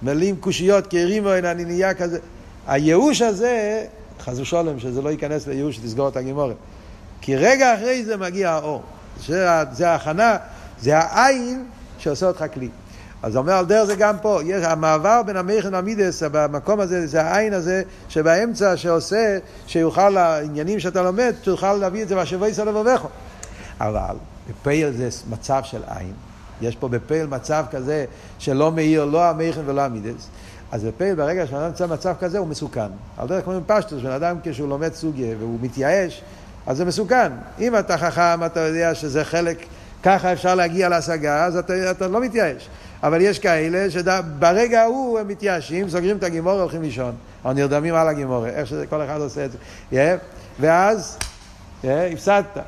מילים 0.02 0.36
קושיות 0.36 0.86
כרימו, 0.86 1.34
אני 1.34 1.64
נהיה 1.64 1.94
כזה. 1.94 2.18
הייאוש 2.66 3.22
הזה, 3.22 3.84
חס 4.20 4.38
ושלום, 4.38 4.78
שזה 4.78 5.02
לא 5.02 5.08
ייכנס 5.08 5.46
לייאוש 5.46 5.76
שתסגור 5.76 6.08
את 6.08 6.16
הגימורה. 6.16 6.54
כי 7.20 7.36
רגע 7.36 7.74
אחרי 7.74 8.04
זה 8.04 8.16
מגיע 8.16 8.50
האור. 8.50 8.82
זה 9.72 9.90
ההכנה, 9.90 10.36
זה 10.80 10.98
העין 10.98 11.64
שעושה 11.98 12.26
אותך 12.26 12.44
כלי. 12.54 12.68
אז 13.22 13.36
אומר 13.36 13.52
על 13.52 13.66
דרך 13.66 13.84
זה 13.84 13.96
גם 13.96 14.16
פה, 14.22 14.40
יש, 14.44 14.64
המעבר 14.64 15.22
בין 15.26 15.36
המכן 15.36 15.74
והמידס, 15.74 16.22
במקום 16.32 16.80
הזה, 16.80 17.06
זה 17.06 17.22
העין 17.22 17.52
הזה 17.52 17.82
שבאמצע 18.08 18.76
שעושה, 18.76 19.38
שיוכל 19.66 20.10
לעניינים 20.10 20.80
שאתה 20.80 21.02
לומד, 21.02 21.34
תוכל 21.42 21.72
להביא 21.72 22.02
את 22.02 22.08
זה 22.08 22.16
והשבוע 22.16 22.48
יסע 22.48 22.64
לבבך. 22.64 23.06
אבל 23.80 24.16
בפייל 24.50 24.92
זה 24.92 25.08
מצב 25.30 25.60
של 25.64 25.82
עין, 25.86 26.12
יש 26.60 26.76
פה 26.76 26.88
בפייל 26.88 27.26
מצב 27.26 27.64
כזה 27.70 28.04
שלא 28.38 28.72
מאיר 28.72 29.04
לא 29.04 29.24
המכן 29.24 29.60
ולא 29.66 29.80
המידס. 29.80 30.28
אז 30.72 30.84
בפייל 30.84 31.14
ברגע 31.14 31.46
שאדם 31.46 31.62
נמצא 31.62 31.86
במצב 31.86 32.14
כזה 32.20 32.38
הוא 32.38 32.46
מסוכן. 32.46 32.90
על 33.18 33.28
דרך 33.28 33.44
כמו 33.44 33.60
פשטוס, 33.66 34.02
בן 34.02 34.10
אדם 34.10 34.36
כשהוא 34.42 34.68
לומד 34.68 34.94
סוגיה 34.94 35.36
והוא 35.38 35.58
מתייאש, 35.62 36.22
אז 36.66 36.76
זה 36.76 36.84
מסוכן. 36.84 37.32
אם 37.58 37.78
אתה 37.78 37.98
חכם, 37.98 38.44
אתה 38.46 38.60
יודע 38.60 38.94
שזה 38.94 39.24
חלק, 39.24 39.66
ככה 40.02 40.32
אפשר 40.32 40.54
להגיע 40.54 40.88
להשגה, 40.88 41.44
אז 41.44 41.56
אתה, 41.56 41.90
אתה 41.90 42.08
לא 42.08 42.20
מתייאש. 42.20 42.68
אבל 43.02 43.20
יש 43.20 43.38
כאלה 43.38 43.90
שברגע 43.90 44.82
ההוא 44.82 45.18
הם 45.18 45.28
מתייאשים, 45.28 45.88
סוגרים 45.88 46.16
את 46.16 46.22
הגימור 46.22 46.56
והולכים 46.56 46.82
לישון. 46.82 47.14
או 47.44 47.52
נרדמים 47.52 47.94
על 47.94 48.08
הגימור, 48.08 48.46
איך 48.46 48.66
שכל 48.66 49.02
אחד 49.04 49.20
עושה 49.20 49.44
את 49.44 49.52
זה. 49.52 49.58
Yeah, 49.92 49.96
ואז 50.60 51.18
yeah, 51.82 51.86
הפסדת. 52.12 52.58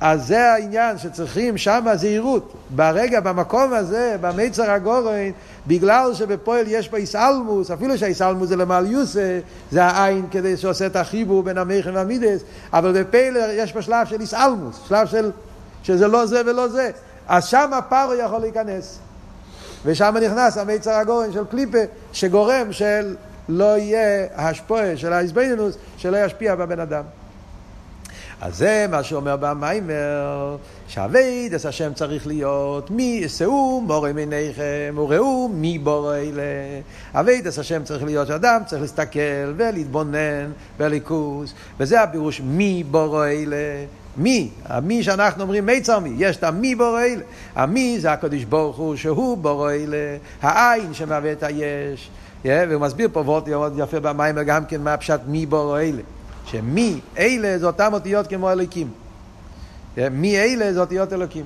אז 0.00 0.26
זה 0.26 0.52
העניין 0.52 0.98
שצריכים 0.98 1.58
שם 1.58 1.86
זהירות. 1.94 2.54
ברגע, 2.70 3.20
במקום 3.20 3.72
הזה, 3.72 4.16
במיצר 4.20 4.70
הגורן, 4.70 5.30
בגלל 5.66 6.14
שבפועל 6.14 6.64
יש 6.68 6.88
פה 6.88 6.96
איסלמוס, 6.96 7.70
אפילו 7.70 7.98
שהאיסלמוס 7.98 8.48
זה 8.48 8.56
למעל 8.56 8.86
יוסה, 8.86 9.40
זה 9.70 9.84
העין 9.84 10.26
כדי 10.30 10.56
שעושה 10.56 10.86
את 10.86 10.96
החיבור 10.96 11.42
בין 11.42 11.58
המכן 11.58 11.96
והמידס, 11.96 12.40
אבל 12.72 13.02
בפלר 13.02 13.48
יש 13.52 13.72
פה 13.72 13.82
שלב 13.82 14.06
של 14.06 14.20
איסלמוס, 14.20 14.80
שלב 14.88 15.06
של, 15.06 15.30
שזה 15.82 16.08
לא 16.08 16.26
זה 16.26 16.42
ולא 16.46 16.68
זה. 16.68 16.90
אז 17.28 17.44
שם 17.46 17.70
הפרו 17.72 18.14
יכול 18.14 18.38
להיכנס. 18.40 18.98
ושם 19.84 20.14
נכנס 20.26 20.58
המיצר 20.58 20.90
הגורן 20.90 21.32
של 21.32 21.44
קליפה, 21.50 21.78
שגורם 22.12 22.72
של 22.72 23.16
לא 23.48 23.78
יהיה 23.78 24.26
השפועה 24.34 24.96
של 24.96 25.12
האיזבנינוס, 25.12 25.76
שלא 25.96 26.24
ישפיע 26.24 26.54
בבן 26.54 26.80
אדם. 26.80 27.04
אז 28.40 28.56
זה 28.56 28.86
מה 28.90 29.02
שאומר 29.02 29.36
במיימר, 29.40 30.56
שהאבייד 30.88 31.54
אס 31.54 31.66
השם 31.66 31.94
צריך 31.94 32.26
להיות 32.26 32.90
מי 32.90 33.28
שאו 33.28 33.80
מורה 33.80 34.12
מעיניכם 34.12 34.94
וראו 34.96 35.48
מי 35.54 35.78
בורא 35.78 36.16
אלה. 36.16 36.42
אס 37.48 37.58
השם 37.58 37.84
צריך 37.84 38.04
להיות 38.04 38.28
שאדם 38.28 38.62
צריך 38.66 38.82
להסתכל 38.82 39.52
ולהתבונן 39.56 40.50
בליכוס, 40.78 41.54
וזה 41.80 42.02
הפירוש 42.02 42.40
מי 42.44 42.84
בורא 42.90 43.26
אלה. 43.26 43.56
מי, 44.16 44.50
המי 44.64 45.02
שאנחנו 45.02 45.42
אומרים 45.42 45.66
מיצר 45.66 45.98
מי, 45.98 46.14
יש 46.18 46.36
את 46.36 46.44
המי 46.44 46.74
בורא 46.74 47.00
אלה. 47.00 47.22
המי 47.54 48.00
זה 48.00 48.12
הקדוש 48.12 48.44
ברוך 48.44 48.76
הוא 48.76 48.96
שהוא 48.96 49.38
בורא 49.38 49.72
אלה, 49.72 50.16
העין 50.42 50.94
שמהווה 50.94 51.32
את 51.32 51.42
היש. 51.42 52.10
Yeah, 52.44 52.48
והוא 52.68 52.80
מסביר 52.80 53.08
פה 53.12 53.20
וורט 53.20 53.72
יפה 53.76 54.00
במיימר 54.00 54.42
גם 54.42 54.64
כן 54.64 54.80
מה 54.80 54.94
הפשט 54.94 55.20
מי 55.26 55.46
בורא 55.46 55.80
אלה. 55.80 56.02
שמי 56.44 57.00
אלה 57.18 57.58
זה 57.58 57.66
אותם 57.66 57.90
אותיות 57.92 58.26
כמו 58.26 58.52
אלוקים. 58.52 58.90
מי 60.10 60.38
אלה 60.38 60.72
זה 60.72 60.80
אותיות 60.80 61.12
אלוקים. 61.12 61.44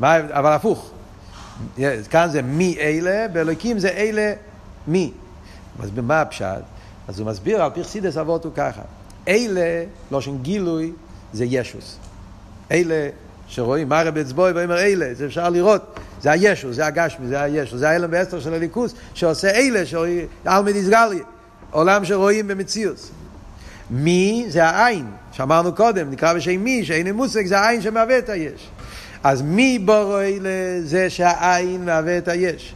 מה, 0.00 0.16
אבל 0.16 0.52
הפוך. 0.52 0.90
כאן 2.10 2.28
זה 2.30 2.42
מי 2.42 2.76
אלה, 2.80 3.28
באלוקים 3.28 3.78
זה 3.78 3.88
אלה 3.88 4.32
מי. 4.86 5.12
אז 5.82 5.90
מה 6.02 6.20
הפשט? 6.20 6.62
אז 7.08 7.20
הוא 7.20 7.28
מסביר 7.28 7.62
על 7.62 7.70
פי 7.70 7.84
חסידס 7.84 8.16
אבות 8.16 8.44
הוא 8.44 8.52
ככה. 8.56 8.82
אלה, 9.28 9.84
לא 10.10 10.20
שם 10.20 10.38
גילוי, 10.38 10.92
זה 11.32 11.44
ישוס. 11.44 11.96
אלה 12.72 13.08
שרואים, 13.48 13.88
מה 13.88 14.02
רבי 14.02 14.20
אצבוי 14.20 14.52
ואומר 14.52 14.78
אלה, 14.78 15.14
זה 15.14 15.26
אפשר 15.26 15.48
לראות, 15.48 15.98
זה 16.22 16.30
הישוס, 16.30 16.76
זה 16.76 16.86
הגשמי, 16.86 17.26
זה 17.26 17.42
הישוס, 17.42 17.78
זה 17.78 17.88
האלם 17.88 18.10
באסתר 18.10 18.40
של 18.40 18.54
הליכוס, 18.54 18.94
שעושה 19.14 19.50
אלה, 19.50 19.86
שרואים, 19.86 20.26
אלמי 20.46 20.72
דיסגלי, 20.72 21.20
עולם 21.70 22.04
שרואים 22.04 22.48
במציאוס. 22.48 23.10
מי 23.90 24.46
זה 24.48 24.64
העין, 24.64 25.06
שאמרנו 25.32 25.74
קודם, 25.74 26.10
נקרא 26.10 26.34
בשם 26.34 26.64
מי, 26.64 26.84
שאין 26.84 27.12
מושג, 27.12 27.46
זה 27.46 27.58
העין 27.58 27.82
שמהווה 27.82 28.18
את 28.18 28.28
היש. 28.28 28.68
אז 29.24 29.42
מי 29.42 29.78
בורו 29.78 30.18
אלה 30.18 30.80
זה 30.82 31.10
שהעין 31.10 31.84
מהווה 31.84 32.18
את 32.18 32.28
היש. 32.28 32.74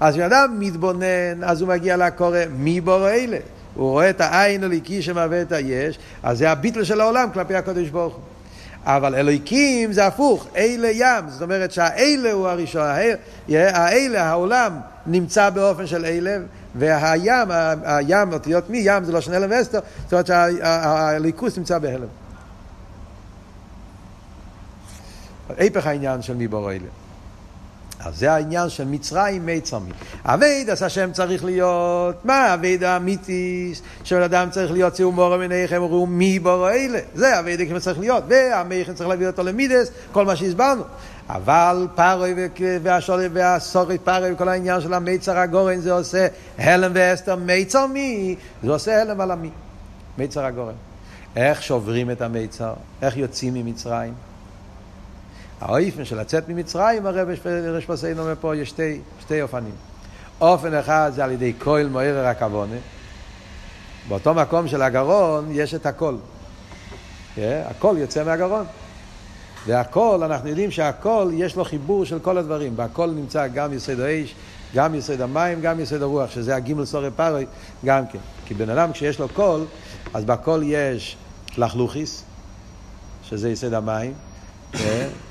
אז 0.00 0.14
כשאדם 0.14 0.56
מתבונן, 0.58 1.44
אז 1.44 1.60
הוא 1.60 1.68
מגיע 1.68 1.96
לקורא 1.96 2.38
מי 2.50 2.80
בורו 2.80 3.06
אלה. 3.06 3.38
הוא 3.76 3.90
רואה 3.90 4.10
את 4.10 4.20
העין 4.20 4.64
הליקי 4.64 5.02
שמהווה 5.02 5.42
את 5.42 5.52
היש, 5.52 5.98
אז 6.22 6.38
זה 6.38 6.50
הביטל 6.50 6.84
של 6.84 7.00
העולם 7.00 7.28
כלפי 7.32 7.54
הקדוש 7.54 7.88
ברוך 7.88 8.14
הוא. 8.14 8.22
אבל 8.84 9.14
אלוהיקים 9.14 9.92
זה 9.92 10.06
הפוך, 10.06 10.46
אלה 10.56 10.88
ים, 10.92 11.28
זאת 11.28 11.42
אומרת 11.42 11.72
שהאלה 11.72 12.32
הוא 12.32 12.48
הראשון, 12.48 12.82
האלה, 13.48 14.24
העולם, 14.24 14.72
נמצא 15.06 15.50
באופן 15.50 15.86
של 15.86 16.04
אלה, 16.04 16.36
והים, 16.74 17.48
הים, 17.84 18.32
אותיות 18.32 18.70
מי, 18.70 18.78
ים 18.84 19.04
זה 19.04 19.12
לא 19.12 19.20
שני 19.20 19.36
הלם 19.36 19.50
ואסתר, 19.50 19.80
זאת 20.04 20.12
אומרת 20.12 20.26
שהליכוס 20.26 21.58
נמצא 21.58 21.78
בהלם. 21.78 22.08
היפך 25.56 25.86
העניין 25.86 26.22
של 26.22 26.34
מי 26.34 26.48
בורא 26.48 26.72
אלה. 26.72 27.05
אז 28.00 28.18
זה 28.18 28.32
העניין 28.32 28.68
של 28.68 28.84
מצרים 28.84 29.46
מי 29.46 29.60
צמי. 29.60 29.90
אבייד 30.24 30.70
אז 30.70 30.82
השם 30.82 31.12
צריך 31.12 31.44
להיות, 31.44 32.24
מה 32.24 32.54
אבייד 32.54 32.84
האמיתיס, 32.84 33.82
שבן 34.04 34.22
אדם 34.22 34.50
צריך 34.50 34.72
להיות 34.72 34.92
ציור 34.92 35.12
מורה 35.12 35.36
מניכם, 35.36 35.82
וראו 35.82 36.06
מי 36.06 36.38
בורא 36.38 36.72
אלה. 36.72 36.98
זה 37.14 37.40
אבייד 37.40 37.68
כמו 37.68 37.80
צריך 37.80 37.98
להיות, 37.98 38.24
והמכן 38.28 38.94
צריך 38.94 39.08
להביא 39.08 39.26
אותו 39.26 39.42
למידס, 39.42 39.90
כל 40.12 40.24
מה 40.24 40.36
שהסברנו. 40.36 40.82
אבל 41.28 41.86
פרוי 41.94 42.34
והשולי 42.82 43.28
והסורי 43.32 43.98
פרוי 43.98 44.32
וכל 44.32 44.48
העניין 44.48 44.80
של 44.80 44.94
המיצר 44.94 45.38
הגורן 45.38 45.80
זה 45.80 45.92
עושה 45.92 46.26
הלם 46.58 46.90
ואסתר 46.94 47.36
מיצר 47.36 47.86
מי, 47.86 48.36
זה 48.64 48.70
עושה 48.70 49.02
הלם 49.02 49.20
על 49.20 49.30
המי, 49.30 49.50
מיצר 50.18 50.44
הגורן. 50.44 50.74
איך 51.36 51.62
שוברים 51.62 52.10
את 52.10 52.22
המיצר, 52.22 52.74
איך 53.02 53.16
יוצאים 53.16 53.54
ממצרים. 53.54 54.14
האופן 55.60 56.04
של 56.04 56.20
לצאת 56.20 56.48
ממצרים, 56.48 57.06
הרב 57.06 57.28
רשפוסיין 57.46 58.18
אומר 58.18 58.34
פה, 58.40 58.56
יש 58.56 58.68
שתי, 58.68 59.00
שתי 59.20 59.42
אופנים. 59.42 59.74
אופן 60.40 60.74
אחד 60.74 61.10
זה 61.14 61.24
על 61.24 61.30
ידי 61.30 61.52
כהל 61.60 61.88
מוער 61.88 62.26
הכוונה. 62.26 62.76
באותו 64.08 64.34
מקום 64.34 64.68
של 64.68 64.82
הגרון 64.82 65.48
יש 65.50 65.74
את 65.74 65.86
הכל. 65.86 66.16
Yeah, 67.36 67.40
הכל 67.70 67.96
יוצא 67.98 68.24
מהגרון. 68.24 68.64
והכל, 69.66 70.20
אנחנו 70.22 70.48
יודעים 70.48 70.70
שהכל, 70.70 71.30
יש 71.34 71.56
לו 71.56 71.64
חיבור 71.64 72.04
של 72.04 72.18
כל 72.18 72.38
הדברים. 72.38 72.76
בהכל 72.76 73.10
נמצא 73.10 73.46
גם 73.46 73.72
יסוד 73.72 74.00
האש, 74.00 74.34
גם 74.74 74.94
יסוד 74.94 75.20
המים, 75.20 75.60
גם 75.60 75.80
יסוד 75.80 76.02
הרוח, 76.02 76.30
שזה 76.30 76.56
הגימל 76.56 76.84
סורי 76.84 77.10
פרוי, 77.10 77.46
גם 77.84 78.06
כן. 78.06 78.18
כי 78.46 78.54
בן 78.54 78.70
אדם 78.70 78.92
כשיש 78.92 79.18
לו 79.18 79.28
קול, 79.28 79.64
אז 80.14 80.24
בקול 80.24 80.62
יש 80.64 81.16
לחלוכיס, 81.58 82.24
שזה 83.22 83.50
יסוד 83.50 83.74
המים, 83.74 84.12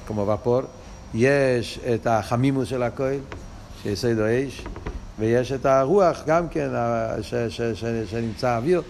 כמו 0.07 0.27
ופור, 0.27 0.61
יש 1.13 1.79
את 1.93 2.07
החמימוס 2.07 2.67
של 2.67 2.83
הכל, 2.83 3.11
שיסוד 3.83 4.19
האש, 4.19 4.63
ויש 5.19 5.51
את 5.51 5.65
הרוח 5.65 6.23
גם 6.25 6.47
כן, 6.49 6.69
ש, 7.21 7.33
ש, 7.35 7.61
ש, 7.61 7.85
שנמצא 8.09 8.57
אוויר. 8.57 8.81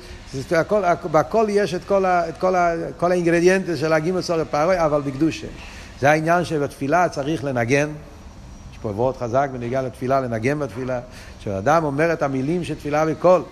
הכל, 0.52 0.82
בכל 1.12 1.46
יש 1.50 1.74
את 1.74 1.82
כל, 1.88 2.06
ה, 2.06 2.30
את 2.30 2.38
כל, 2.38 2.56
ה, 2.56 2.74
כל 2.98 3.12
האינגרדיאנטים 3.12 3.78
של 3.78 3.94
הגימל 3.94 4.22
סורי 4.22 4.46
פרוי, 4.46 4.80
אבל 4.86 5.02
בקדושה. 5.02 5.48
זה 6.00 6.10
העניין 6.10 6.46
שבתפילה 6.46 7.10
צריך 7.10 7.44
לנגן. 7.44 7.90
יש 8.72 8.78
פה 8.82 8.90
וורד 8.90 9.18
חזק 9.18 9.50
בנגיעה 9.54 9.82
לתפילה, 9.82 10.22
לנגן 10.22 10.60
בתפילה. 10.60 11.00
כשאדם 11.40 11.84
אומר 11.84 12.14
את 12.14 12.22
המילים 12.22 12.64
של 12.64 12.76
תפילה 12.76 13.06
בקול, 13.06 13.44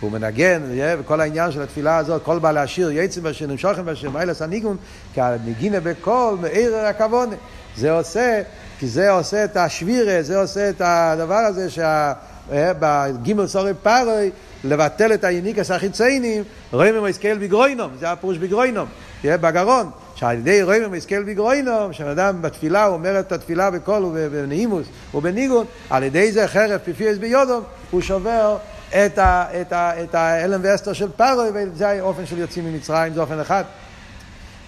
הוא 0.00 0.12
מנגן, 0.12 0.62
וכל 0.98 1.20
העניין 1.20 1.52
של 1.52 1.62
התפילה 1.62 1.96
הזאת, 1.96 2.22
כל 2.22 2.38
בעל 2.38 2.58
השיר, 2.58 2.90
יצא 2.90 3.20
בשיר, 3.20 3.46
נמשוכם 3.46 3.84
בשיר, 3.84 4.10
מיילס 4.10 4.42
הניגון, 4.42 4.76
כי 5.14 5.20
הנגינה 5.20 5.80
בקול, 5.80 6.38
מאיר 6.40 6.76
הכוונה. 6.76 7.36
זה 7.76 7.92
עושה 7.92 8.42
כי 8.78 8.86
זה 8.86 9.10
עושה 9.10 9.44
את 9.44 9.56
השבירה, 9.56 10.22
זה 10.22 10.40
עושה 10.40 10.70
את 10.70 10.80
הדבר 10.84 11.34
הזה 11.34 11.70
שבגימל 11.70 13.42
אה, 13.42 13.46
סורי 13.46 13.72
פארוי, 13.82 14.30
לבטל 14.64 15.14
את 15.14 15.24
היניקס 15.24 15.70
החיציינים, 15.70 16.44
רואים 16.72 16.96
אם 16.96 17.04
הסקל 17.04 17.38
בגרוינום, 17.38 17.90
זה 18.00 18.10
הפירוש 18.10 18.38
בגרוינום, 18.38 18.88
תהיה 19.20 19.38
בגרון, 19.38 19.90
שעל 20.14 20.38
ידי 20.38 20.62
רואים 20.62 20.84
אם 20.84 20.94
הסקל 20.94 21.22
בגרוינום, 21.22 21.92
שאדם 21.92 22.42
בתפילה, 22.42 22.84
הוא 22.84 22.94
אומר 22.94 23.20
את 23.20 23.32
התפילה 23.32 23.70
בקול 23.70 24.02
ובנעימוס 24.04 24.86
ובניגון, 25.14 25.66
על 25.90 26.02
ידי 26.02 26.32
זה 26.32 26.48
חרב 26.48 26.80
פיפיוס 26.84 27.18
ביודום, 27.18 27.62
הוא 27.90 28.00
שובר 28.00 28.56
את, 28.94 29.18
ה, 29.18 29.60
את, 29.60 29.72
ה, 29.72 30.02
את 30.02 30.14
ההלם 30.14 30.60
ואסתר 30.62 30.92
של 30.92 31.08
פארוי, 31.16 31.48
וזה 31.54 31.88
האופן 31.88 32.26
של 32.26 32.38
יוצאים 32.38 32.64
ממצרים, 32.72 33.14
זה 33.14 33.20
אופן 33.20 33.40
אחד. 33.40 33.64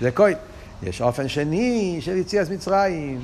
זה 0.00 0.10
כהן. 0.10 0.34
יש 0.82 1.00
אופן 1.00 1.28
שני 1.28 1.98
של 2.00 2.16
יציאת 2.16 2.50
מצרים, 2.50 3.20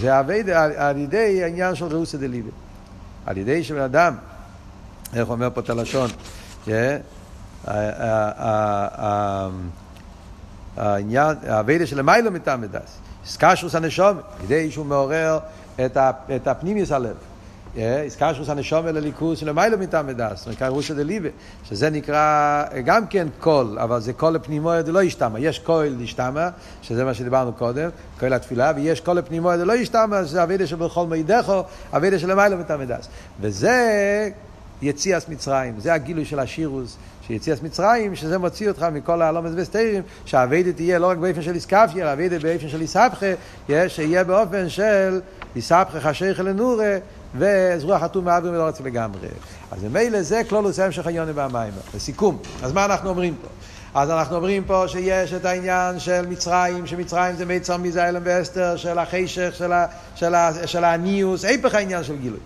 זה 0.00 0.18
עבד 0.18 0.50
על, 0.50 0.72
על 0.76 0.96
ידי 0.96 1.44
העניין 1.44 1.74
של 1.74 1.84
ראוסא 1.84 2.18
דליבה. 2.18 2.50
על 3.26 3.36
ידי 3.36 3.64
שבן 3.64 3.80
אדם, 3.80 4.14
איך 5.14 5.28
אומר 5.28 5.48
פה 5.54 5.60
את 5.60 5.70
הלשון, 5.70 6.10
העניין, 10.76 11.36
האביידה 11.48 11.86
של 11.86 11.98
המיילו 11.98 12.30
מטעם 12.30 12.62
ודס, 12.62 12.98
סקשוס 13.24 13.74
הנשום, 13.74 14.18
ידי 14.44 14.70
שהוא 14.70 14.86
מעורר 14.86 15.38
את 15.86 16.46
הפנימיוס 16.46 16.92
הלב. 16.92 17.16
איסקשוס 17.76 18.48
הנשום 18.48 18.86
אל 18.86 18.96
הליכוס 18.96 19.38
שלמיילו 19.38 19.78
מטעם 19.78 20.04
ודס, 20.08 20.48
רוסא 20.68 20.94
דליבה, 20.94 21.28
שזה 21.64 21.90
נקרא 21.90 22.64
גם 22.84 23.06
כן 23.06 23.26
קול, 23.40 23.78
אבל 23.78 24.00
זה 24.00 24.12
קול 24.12 24.32
לפנימויה 24.32 24.82
דלא 24.82 25.02
ישתמע. 25.02 25.38
יש 25.38 25.58
קול 25.58 25.86
להשתמע, 25.98 26.48
שזה 26.82 27.04
מה 27.04 27.14
שדיברנו 27.14 27.52
קודם, 27.52 27.88
קול 28.20 28.32
התפילה, 28.32 28.72
ויש 28.76 29.00
קול 29.00 29.16
לפנימויה 29.16 29.56
דלא 29.56 29.72
ישתמע, 29.72 30.24
שזה 30.24 30.42
אבידה 30.42 30.66
שבכל 30.66 31.06
מידךו, 31.06 31.62
אבידה 31.92 32.18
שלמיילו 32.18 32.58
מטעם 32.58 32.80
ודס. 32.82 33.08
וזה 33.40 34.30
יציאס 34.82 35.28
מצרים, 35.28 35.80
זה 35.80 35.94
הגילוי 35.94 36.24
של 36.24 36.38
השירוס. 36.38 36.96
שיציאס 37.28 37.62
מצרים, 37.62 38.16
שזה 38.16 38.38
מוציא 38.38 38.68
אותך 38.68 38.86
מכל 38.92 39.22
העלומס 39.22 39.50
וסתירים, 39.56 40.02
שהאביידה 40.24 40.72
תהיה 40.72 40.98
לא 40.98 41.06
רק 41.06 41.18
באופן 41.18 41.42
של 41.42 41.54
איסקפיה, 41.54 42.04
אלא 42.04 42.12
אביידה 42.12 42.38
באופן 42.38 42.68
של 42.68 42.80
איסבכה, 42.80 43.26
שיהיה 43.88 44.24
באופן 44.24 44.68
של 44.68 45.20
איסבכה 45.56 46.00
חשיכה 46.00 46.42
לנורה, 46.42 46.96
וזרוע 47.34 47.98
חתום 47.98 48.24
מאוויר 48.24 48.52
ולא 48.52 48.66
רוצה 48.66 48.84
לגמרי. 48.84 49.28
אז 49.70 49.84
ממילא 49.84 50.22
זה 50.22 50.42
כלולוס 50.48 50.78
המשך 50.78 51.06
העניונים 51.06 51.36
והמים. 51.36 51.72
לסיכום, 51.94 52.38
אז 52.62 52.72
מה 52.72 52.84
אנחנו 52.84 53.10
אומרים 53.10 53.34
פה? 53.42 53.48
אז 53.94 54.10
אנחנו 54.10 54.36
אומרים 54.36 54.64
פה 54.64 54.84
שיש 54.88 55.32
את 55.32 55.44
העניין 55.44 56.00
של 56.00 56.26
מצרים, 56.26 56.86
שמצרים 56.86 57.36
זה 57.36 57.44
מיצר 57.44 57.76
מזיילם 57.76 58.22
ואסתר, 58.24 58.76
של 58.76 58.98
החשך, 58.98 59.54
של, 59.54 59.72
ה, 59.72 59.86
של, 60.14 60.34
ה, 60.34 60.66
של 60.66 60.84
העניות, 60.84 61.44
היפך 61.44 61.74
העניין 61.74 62.04
של 62.04 62.16
גילוי. 62.16 62.40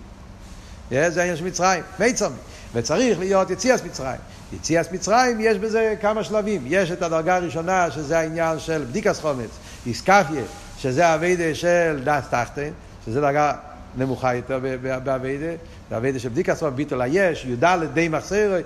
זה 0.90 1.20
העניין 1.20 1.36
של 1.36 1.44
מצרים, 1.44 1.82
מיצר. 1.98 2.28
וצריך 2.74 3.18
להיות 3.18 3.50
יציאת 3.50 3.82
מצרים. 3.84 4.20
יציאת 4.52 4.92
מצרים 4.92 5.40
יש 5.40 5.58
בזה 5.58 5.94
כמה 6.00 6.24
שלבים. 6.24 6.62
יש 6.66 6.90
את 6.90 7.02
הדרגה 7.02 7.36
הראשונה 7.36 7.90
שזה 7.90 8.18
העניין 8.18 8.58
של 8.58 8.84
בדיקת 8.88 9.20
חמץ, 9.20 9.50
אתכפיא, 9.86 10.42
שזה 10.78 11.12
העבודה 11.12 11.54
של 11.54 12.00
דעת 12.04 12.24
תחתון, 12.30 12.70
שזה 13.06 13.20
דרגה 13.20 13.52
נמוכה 13.96 14.34
יותר 14.34 14.60
בעבודה, 15.04 15.46
בעבודה 15.90 16.18
של 16.18 16.28
בדיקת 16.28 16.60
חמץ, 16.60 16.72
ביטול 16.72 17.02
היש, 17.02 17.44
י"ד 17.44 17.64
די 17.94 18.08
מחסרי, 18.08 18.62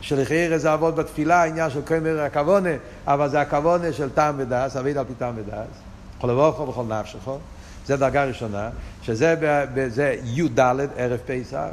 שלכאורה 0.00 0.58
זה 0.58 0.74
עבודת 0.74 0.94
התפילה, 0.94 1.42
העניין 1.42 1.70
של 1.70 1.80
קומר 1.80 2.20
הכוונה, 2.20 2.70
אבל 3.06 3.28
זה 3.28 3.40
הכוונה 3.40 3.92
של 3.92 4.10
טעם 4.10 4.34
ודעת, 4.38 4.76
עבודה 4.76 5.00
על 5.00 5.06
פי 5.06 5.14
טעם 5.14 5.34
ודעת, 5.36 5.78
כל 6.20 6.30
אבוכו 6.30 6.68
וכל 6.68 6.84
נפשכו. 6.84 7.38
זה 7.86 7.96
דרגה 7.96 8.24
ראשונה, 8.24 8.68
שזה 9.02 9.34
זה 9.88 10.16
י"ד 10.24 10.60
ערב 10.96 11.18
פסח, 11.26 11.68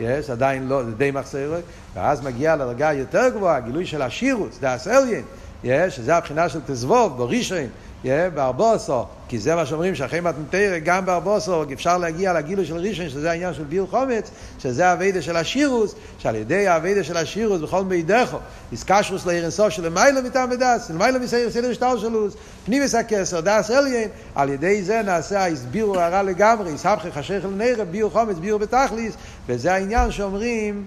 יש, 0.00 0.30
עדיין 0.30 0.68
לא, 0.68 0.84
זה 0.84 0.90
די 0.90 1.10
מחסר, 1.10 1.54
ואז 1.94 2.20
מגיע 2.20 2.56
לדרגה 2.56 2.92
יותר 2.92 3.28
גבוהה, 3.28 3.60
גילוי 3.60 3.86
של 3.86 4.02
השירוץ, 4.02 4.58
דאס 4.60 4.88
אליין, 4.88 5.22
יש, 5.64 5.96
שזה 5.96 6.16
הבחינה 6.16 6.48
של 6.48 6.60
תזבוב, 6.66 7.18
בראשון, 7.18 7.66
בארבוסו, 8.04 9.04
כי 9.28 9.38
זה 9.38 9.54
מה 9.54 9.66
שאומרים 9.66 9.94
שאחרי 9.94 10.20
מתנתרא, 10.20 10.78
גם 10.78 11.06
בארבוסו 11.06 11.64
אפשר 11.72 11.98
להגיע 11.98 12.32
לגילוי 12.32 12.66
של 12.66 12.76
ראשון, 12.76 13.08
שזה 13.08 13.30
העניין 13.30 13.54
של 13.54 13.64
ביר 13.64 13.86
חומץ, 13.90 14.30
שזה 14.58 14.90
הווידה 14.90 15.22
של 15.22 15.36
השירוס, 15.36 15.94
שעל 16.18 16.36
ידי 16.36 16.68
הווידה 16.68 17.04
של 17.04 17.16
השירוס 17.16 17.60
בכל 17.60 17.84
מידךו, 17.84 18.38
איסקשרוס 18.72 19.26
לעיר 19.26 19.42
אינסוף 19.42 19.68
של 19.68 19.88
מיילא 19.88 20.22
מטעם 20.22 20.50
ודס, 20.50 20.90
מיילא 20.90 21.18
מסייר 21.18 21.50
סדר 21.50 21.72
שטר 21.72 21.98
שלוס, 21.98 22.34
פנימס 22.64 22.94
הכסר, 22.94 23.40
דס 23.40 23.70
אליין, 23.70 24.08
על 24.34 24.48
ידי 24.48 24.82
זה 24.82 25.02
נעשה 25.02 25.40
ההסבירו 25.40 26.00
הרע 26.00 26.22
לגמרי, 26.22 26.70
יסבכי 26.70 27.12
חשך 27.12 27.40
לנרא, 27.44 27.84
ביר 27.84 28.10
חומץ, 28.10 28.36
ביר 28.36 28.58
בתכליס, 28.58 29.14
וזה 29.46 29.74
העניין 29.74 30.10
שאומרים 30.10 30.84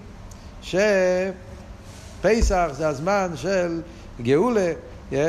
שפסח 0.62 2.68
זה 2.72 2.88
הזמן 2.88 3.30
של 3.34 3.80
גאולה 4.22 4.72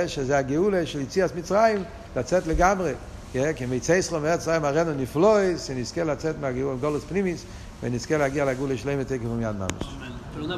שזה 0.07 0.38
הגאולה 0.38 0.86
של 0.86 1.01
יציאת 1.01 1.36
מצרים, 1.36 1.84
לצאת 2.15 2.47
לגמרי. 2.47 2.93
כי 3.55 3.65
מיצי 3.69 3.97
ישראל 3.97 4.21
מארץ 4.21 4.41
ישראל 4.41 4.59
מראינו 4.59 4.93
נפלויס, 4.93 5.65
שנזכה 5.65 6.03
לצאת 6.03 6.36
מהגאולה 6.41 6.77
גולוס 6.80 7.03
פנימיס, 7.03 7.43
ונזכה 7.84 8.17
להגיע 8.17 8.45
לגאולה 8.45 8.77
שלם 8.77 8.99
ותקף 9.01 9.25
ומיד 9.25 9.55
ממש. 9.55 10.09